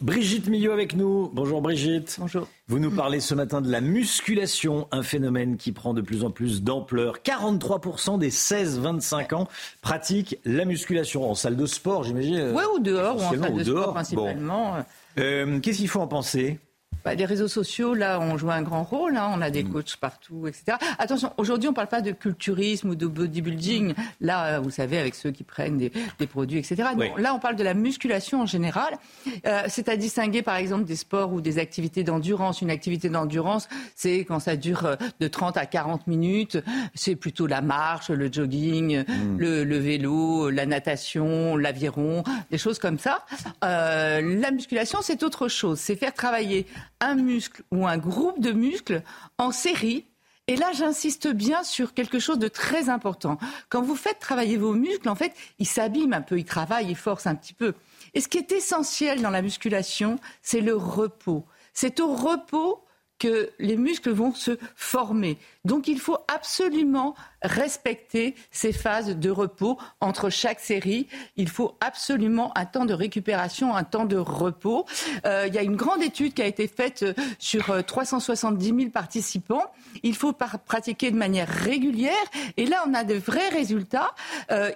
[0.00, 1.28] Brigitte Millot avec nous.
[1.34, 2.18] Bonjour Brigitte.
[2.20, 2.46] Bonjour.
[2.68, 6.30] Vous nous parlez ce matin de la musculation, un phénomène qui prend de plus en
[6.30, 7.18] plus d'ampleur.
[7.24, 9.48] 43% des 16-25 ans
[9.82, 12.52] pratiquent la musculation en salle de sport, j'imagine.
[12.54, 14.76] Oui, ou dehors, ou en salle de sport principalement.
[15.18, 16.60] Euh, qu'est-ce qu'il faut en penser?
[17.04, 19.16] Bah, les réseaux sociaux, là, ont joué un grand rôle.
[19.16, 19.30] Hein.
[19.34, 19.72] On a des mm.
[19.72, 20.76] coachs partout, etc.
[20.98, 23.94] Attention, aujourd'hui, on ne parle pas de culturisme ou de bodybuilding.
[24.20, 25.90] Là, vous savez, avec ceux qui prennent des,
[26.26, 26.88] produits, etc.
[27.16, 28.98] là, on parle de la musculation en général.
[29.46, 32.60] Euh, c'est à distinguer, par exemple, des sports ou des activités d'endurance.
[32.60, 36.58] Une activité d'endurance, c'est quand ça dure euh, de 30 à 40 minutes.
[36.94, 39.38] C'est plutôt la marche, le jogging, mm.
[39.38, 43.24] le, vélo, la natation, l'aviron, des choses comme ça.
[43.64, 45.78] Euh, la musculation, c'est autre chose.
[45.78, 46.66] C'est faire travailler
[47.00, 49.02] un muscle ou un groupe de muscles
[49.38, 50.04] en série
[50.48, 53.36] et là, j'insiste bien sur quelque chose de très important.
[53.68, 56.96] Quand vous faites travailler vos muscles, en fait, ils s'abîment un peu, ils travaillent, ils
[56.96, 57.74] forcent un petit peu.
[58.14, 61.44] Et ce qui est essentiel dans la musculation, c'est le repos.
[61.74, 62.82] C'est au repos
[63.18, 65.38] que les muscles vont se former.
[65.64, 71.08] Donc il faut absolument respecter ces phases de repos entre chaque série.
[71.36, 74.86] Il faut absolument un temps de récupération, un temps de repos.
[75.26, 78.78] Euh, il y a une grande étude qui a été faite euh, sur 370 euh,
[78.78, 79.64] 000 participants.
[80.02, 82.14] Il faut pratiquer de manière régulière.
[82.56, 84.14] Et là, on a de vrais résultats.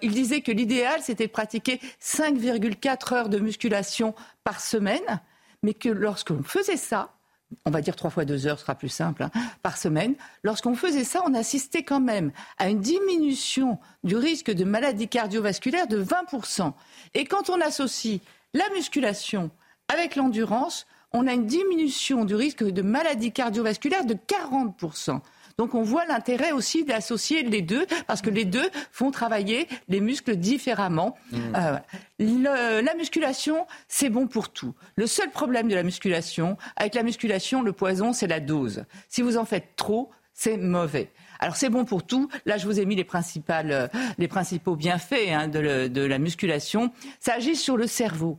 [0.02, 4.14] il disait que l'idéal, c'était de pratiquer 5,4 heures de musculation
[4.44, 5.20] par semaine.
[5.62, 7.10] Mais que lorsqu'on faisait ça,
[7.64, 9.30] on va dire trois fois deux heures, sera plus simple, hein,
[9.62, 10.14] par semaine.
[10.42, 15.86] Lorsqu'on faisait ça, on assistait quand même à une diminution du risque de maladie cardiovasculaire
[15.86, 16.72] de 20%.
[17.14, 18.20] Et quand on associe
[18.54, 19.50] la musculation
[19.88, 25.20] avec l'endurance, on a une diminution du risque de maladie cardiovasculaire de 40%.
[25.58, 30.00] Donc on voit l'intérêt aussi d'associer les deux, parce que les deux font travailler les
[30.00, 31.16] muscles différemment.
[31.30, 31.38] Mmh.
[32.20, 34.74] Euh, la musculation, c'est bon pour tout.
[34.96, 38.84] Le seul problème de la musculation, avec la musculation, le poison, c'est la dose.
[39.08, 41.10] Si vous en faites trop, c'est mauvais.
[41.40, 42.28] Alors c'est bon pour tout.
[42.46, 46.92] Là, je vous ai mis les, principales, les principaux bienfaits hein, de, de la musculation.
[47.20, 48.38] Ça agit sur le cerveau.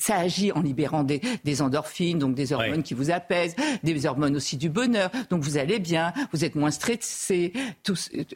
[0.00, 4.56] Ça agit en libérant des, endorphines, donc des hormones qui vous apaisent, des hormones aussi
[4.56, 5.10] du bonheur.
[5.28, 7.52] Donc vous allez bien, vous êtes moins stressé,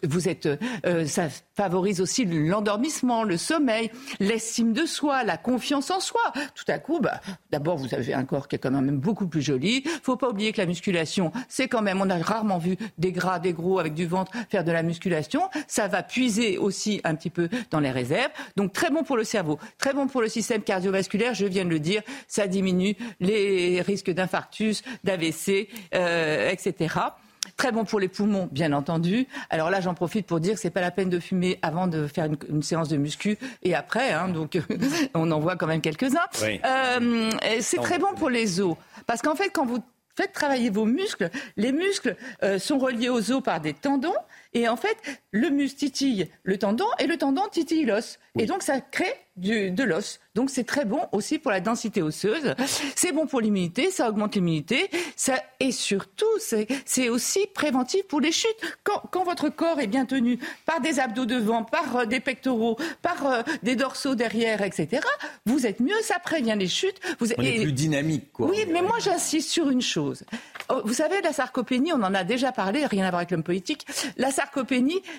[0.03, 0.47] vous êtes,
[0.87, 6.21] euh, ça favorise aussi l'endormissement, le sommeil, l'estime de soi, la confiance en soi.
[6.55, 7.21] Tout à coup, bah,
[7.51, 9.85] d'abord vous avez un corps qui est quand même beaucoup plus joli.
[10.03, 13.39] Faut pas oublier que la musculation, c'est quand même, on a rarement vu des gras,
[13.39, 15.49] des gros avec du ventre faire de la musculation.
[15.67, 18.31] Ça va puiser aussi un petit peu dans les réserves.
[18.57, 21.35] Donc très bon pour le cerveau, très bon pour le système cardiovasculaire.
[21.35, 26.95] Je viens de le dire, ça diminue les risques d'infarctus, d'AVC, euh, etc.
[27.57, 29.27] Très bon pour les poumons, bien entendu.
[29.51, 32.07] Alors là, j'en profite pour dire que c'est pas la peine de fumer avant de
[32.07, 34.13] faire une, séance de muscu et après.
[34.13, 34.59] Hein, donc,
[35.15, 36.27] on en voit quand même quelques-uns.
[36.43, 38.77] Euh, c'est très bon pour les os.
[39.07, 39.79] Parce qu'en fait, quand vous
[40.17, 44.15] faites travailler vos muscles, les muscles euh, sont reliés aux os par des tendons.
[44.55, 44.97] Et en fait,
[45.33, 48.19] le muscle titille le tendon et le tendon titille l'os.
[48.39, 50.21] Et donc, ça crée du, de l'os.
[50.35, 52.55] Donc, c'est très bon aussi pour la densité osseuse.
[52.97, 54.91] C'est bon pour l'immunité, ça augmente l'immunité.
[55.17, 56.27] Ça, et surtout,
[56.85, 58.57] c'est aussi préventif pour les chutes.
[58.83, 62.77] Quand, quand, votre corps est bien tenu par des abdos devant, par euh, des pectoraux,
[63.03, 65.03] par euh, des dorsaux derrière, etc.,
[65.47, 67.01] vous êtes mieux, ça prévient les chutes.
[67.21, 68.49] Vous, On est plus dynamique, quoi.
[68.49, 70.25] Oui, mais moi, j'insiste sur une chose.
[70.69, 73.43] Oh, vous savez, la sarcopénie, on en a déjà parlé, rien à voir avec l'homme
[73.43, 73.87] politique.
[74.17, 74.44] La sarcopénie,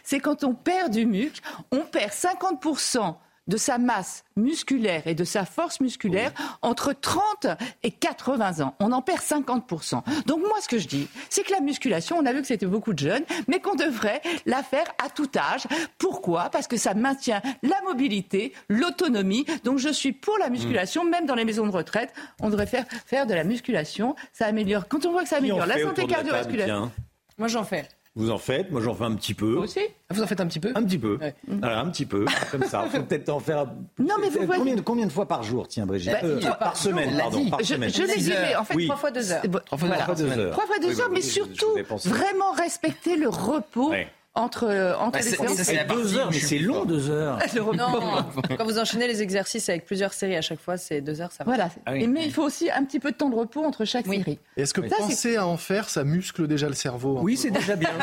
[0.04, 3.16] c'est quand on perd du muscle, on perd 50%
[3.48, 6.32] de sa masse musculaire et de sa force musculaire
[6.62, 7.48] entre 30
[7.84, 8.76] et 80 ans.
[8.80, 10.02] On en perd 50%.
[10.26, 12.66] Donc moi, ce que je dis, c'est que la musculation, on a vu que c'était
[12.66, 15.68] beaucoup de jeunes, mais qu'on devrait la faire à tout âge.
[15.98, 16.50] Pourquoi?
[16.50, 19.46] Parce que ça maintient la mobilité, l'autonomie.
[19.64, 21.10] Donc je suis pour la musculation, mm.
[21.10, 24.16] même dans les maisons de retraite, on devrait faire, faire de la musculation.
[24.34, 24.88] Ça améliore.
[24.88, 26.90] Quand on voit que ça améliore la santé cardiovasculaire.
[27.38, 27.88] moi, j'en fais.
[28.18, 29.58] Vous en faites, moi j'en fais un petit peu.
[29.58, 31.20] aussi Vous en faites un petit peu Un petit peu.
[31.50, 32.84] Voilà, un petit peu, comme ça.
[32.90, 33.66] Faut peut-être en faire.
[34.00, 36.40] Non, mais vous combien, voyez- de- combien de fois par jour, tiens, Brigitte Bah, Euh,
[36.58, 37.50] par semaine, pardon.
[37.50, 37.90] Par Je- semaine.
[37.90, 38.86] je l'ai dit, en fait, Oui.
[38.86, 39.42] Trois fois deux heures.
[39.66, 40.14] Trois fois voilà.
[40.16, 40.52] deux heures.
[40.54, 44.08] Trois fois deux heures, mais surtout vous vraiment respecter le repos Ouais.
[44.36, 45.54] Entre, euh, entre Bah, les séances.
[45.56, 47.40] c'est- Deux heures, mais c'est long, deux heures.
[47.74, 48.26] Non,
[48.58, 51.44] quand vous enchaînez les exercices avec plusieurs séries à chaque fois, c'est deux heures, ça
[51.44, 51.54] va.
[51.56, 51.70] Voilà.
[51.86, 52.04] Ah oui.
[52.04, 54.38] Et mais il faut aussi un petit peu de temps de repos entre chaque série.
[54.58, 57.90] Est-ce que penser à en faire, ça muscle déjà le cerveau Oui, c'est déjà bien.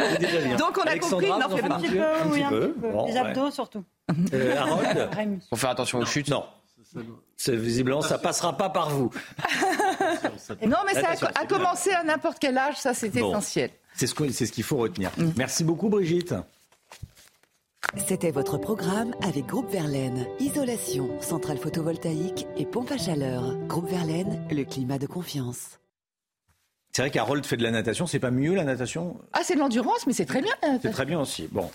[0.00, 0.56] C'est déjà bien.
[0.56, 1.74] Donc, on a Alexandra, compris, n'en en pas.
[1.74, 2.60] un Un petit peu, Un oui, petit un peu.
[2.72, 2.88] petit peu.
[2.90, 3.18] Bon, Les ouais.
[3.18, 3.84] abdos surtout.
[4.34, 5.10] Euh, Harold.
[5.50, 6.28] Faut faire attention aux chutes.
[6.28, 6.44] Non.
[7.36, 9.10] C'est visiblement, ça passera pas par vous.
[10.66, 13.30] Non, mais ça a, commencé à n'importe quel âge, ça c'est Bon.
[13.30, 13.70] essentiel.
[13.94, 15.10] C'est ce c'est ce qu'il faut retenir.
[15.36, 16.34] Merci beaucoup, Brigitte.
[18.08, 20.26] C'était votre programme avec Groupe Verlaine.
[20.40, 23.54] Isolation, centrale photovoltaïque et pompe à chaleur.
[23.66, 25.78] Groupe Verlaine, le climat de confiance.
[26.92, 28.06] C'est vrai qu'Harold fait de la natation.
[28.06, 29.18] C'est pas mieux la natation?
[29.32, 30.54] Ah, c'est de l'endurance, mais c'est très bien.
[30.80, 31.48] C'est très bien aussi.
[31.50, 31.70] Bon.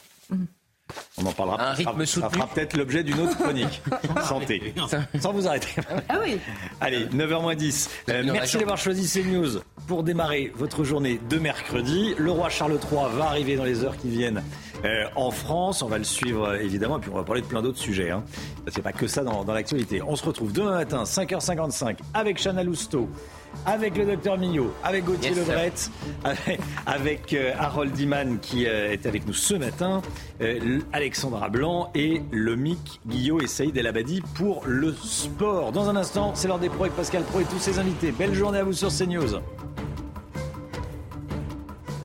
[1.17, 1.56] On en parlera.
[1.72, 2.30] Un Ça fera- rythme Ça soutenu.
[2.35, 3.82] fera peut-être l'objet d'une autre chronique.
[4.27, 4.74] Santé.
[5.19, 5.69] Sans vous arrêter.
[6.09, 6.40] Ah oui.
[6.80, 7.90] Allez, 9h10.
[8.09, 12.14] Euh, merci d'avoir choisi CNews pour démarrer votre journée de mercredi.
[12.17, 14.43] Le roi Charles III va arriver dans les heures qui viennent
[14.85, 15.82] euh, en France.
[15.82, 18.11] On va le suivre euh, évidemment et puis on va parler de plein d'autres sujets.
[18.11, 18.24] Hein.
[18.67, 20.01] C'est pas que ça dans, dans l'actualité.
[20.06, 23.09] On se retrouve demain matin, 5h55, avec Chana Lousteau,
[23.65, 25.37] avec le docteur Millot, avec Gauthier Yes.
[25.37, 25.73] Lebret,
[26.23, 30.01] avec, avec, euh, Harold Iman qui euh, est avec nous ce matin,
[30.41, 35.71] euh, Alexandra Blanc et Lomic Guillot et Saïd El Abadi pour le sport.
[35.71, 38.11] Dans un instant, c'est l'heure des pros avec Pascal Pro et tous ses invités.
[38.11, 39.41] Belle journée à vous sur CNews.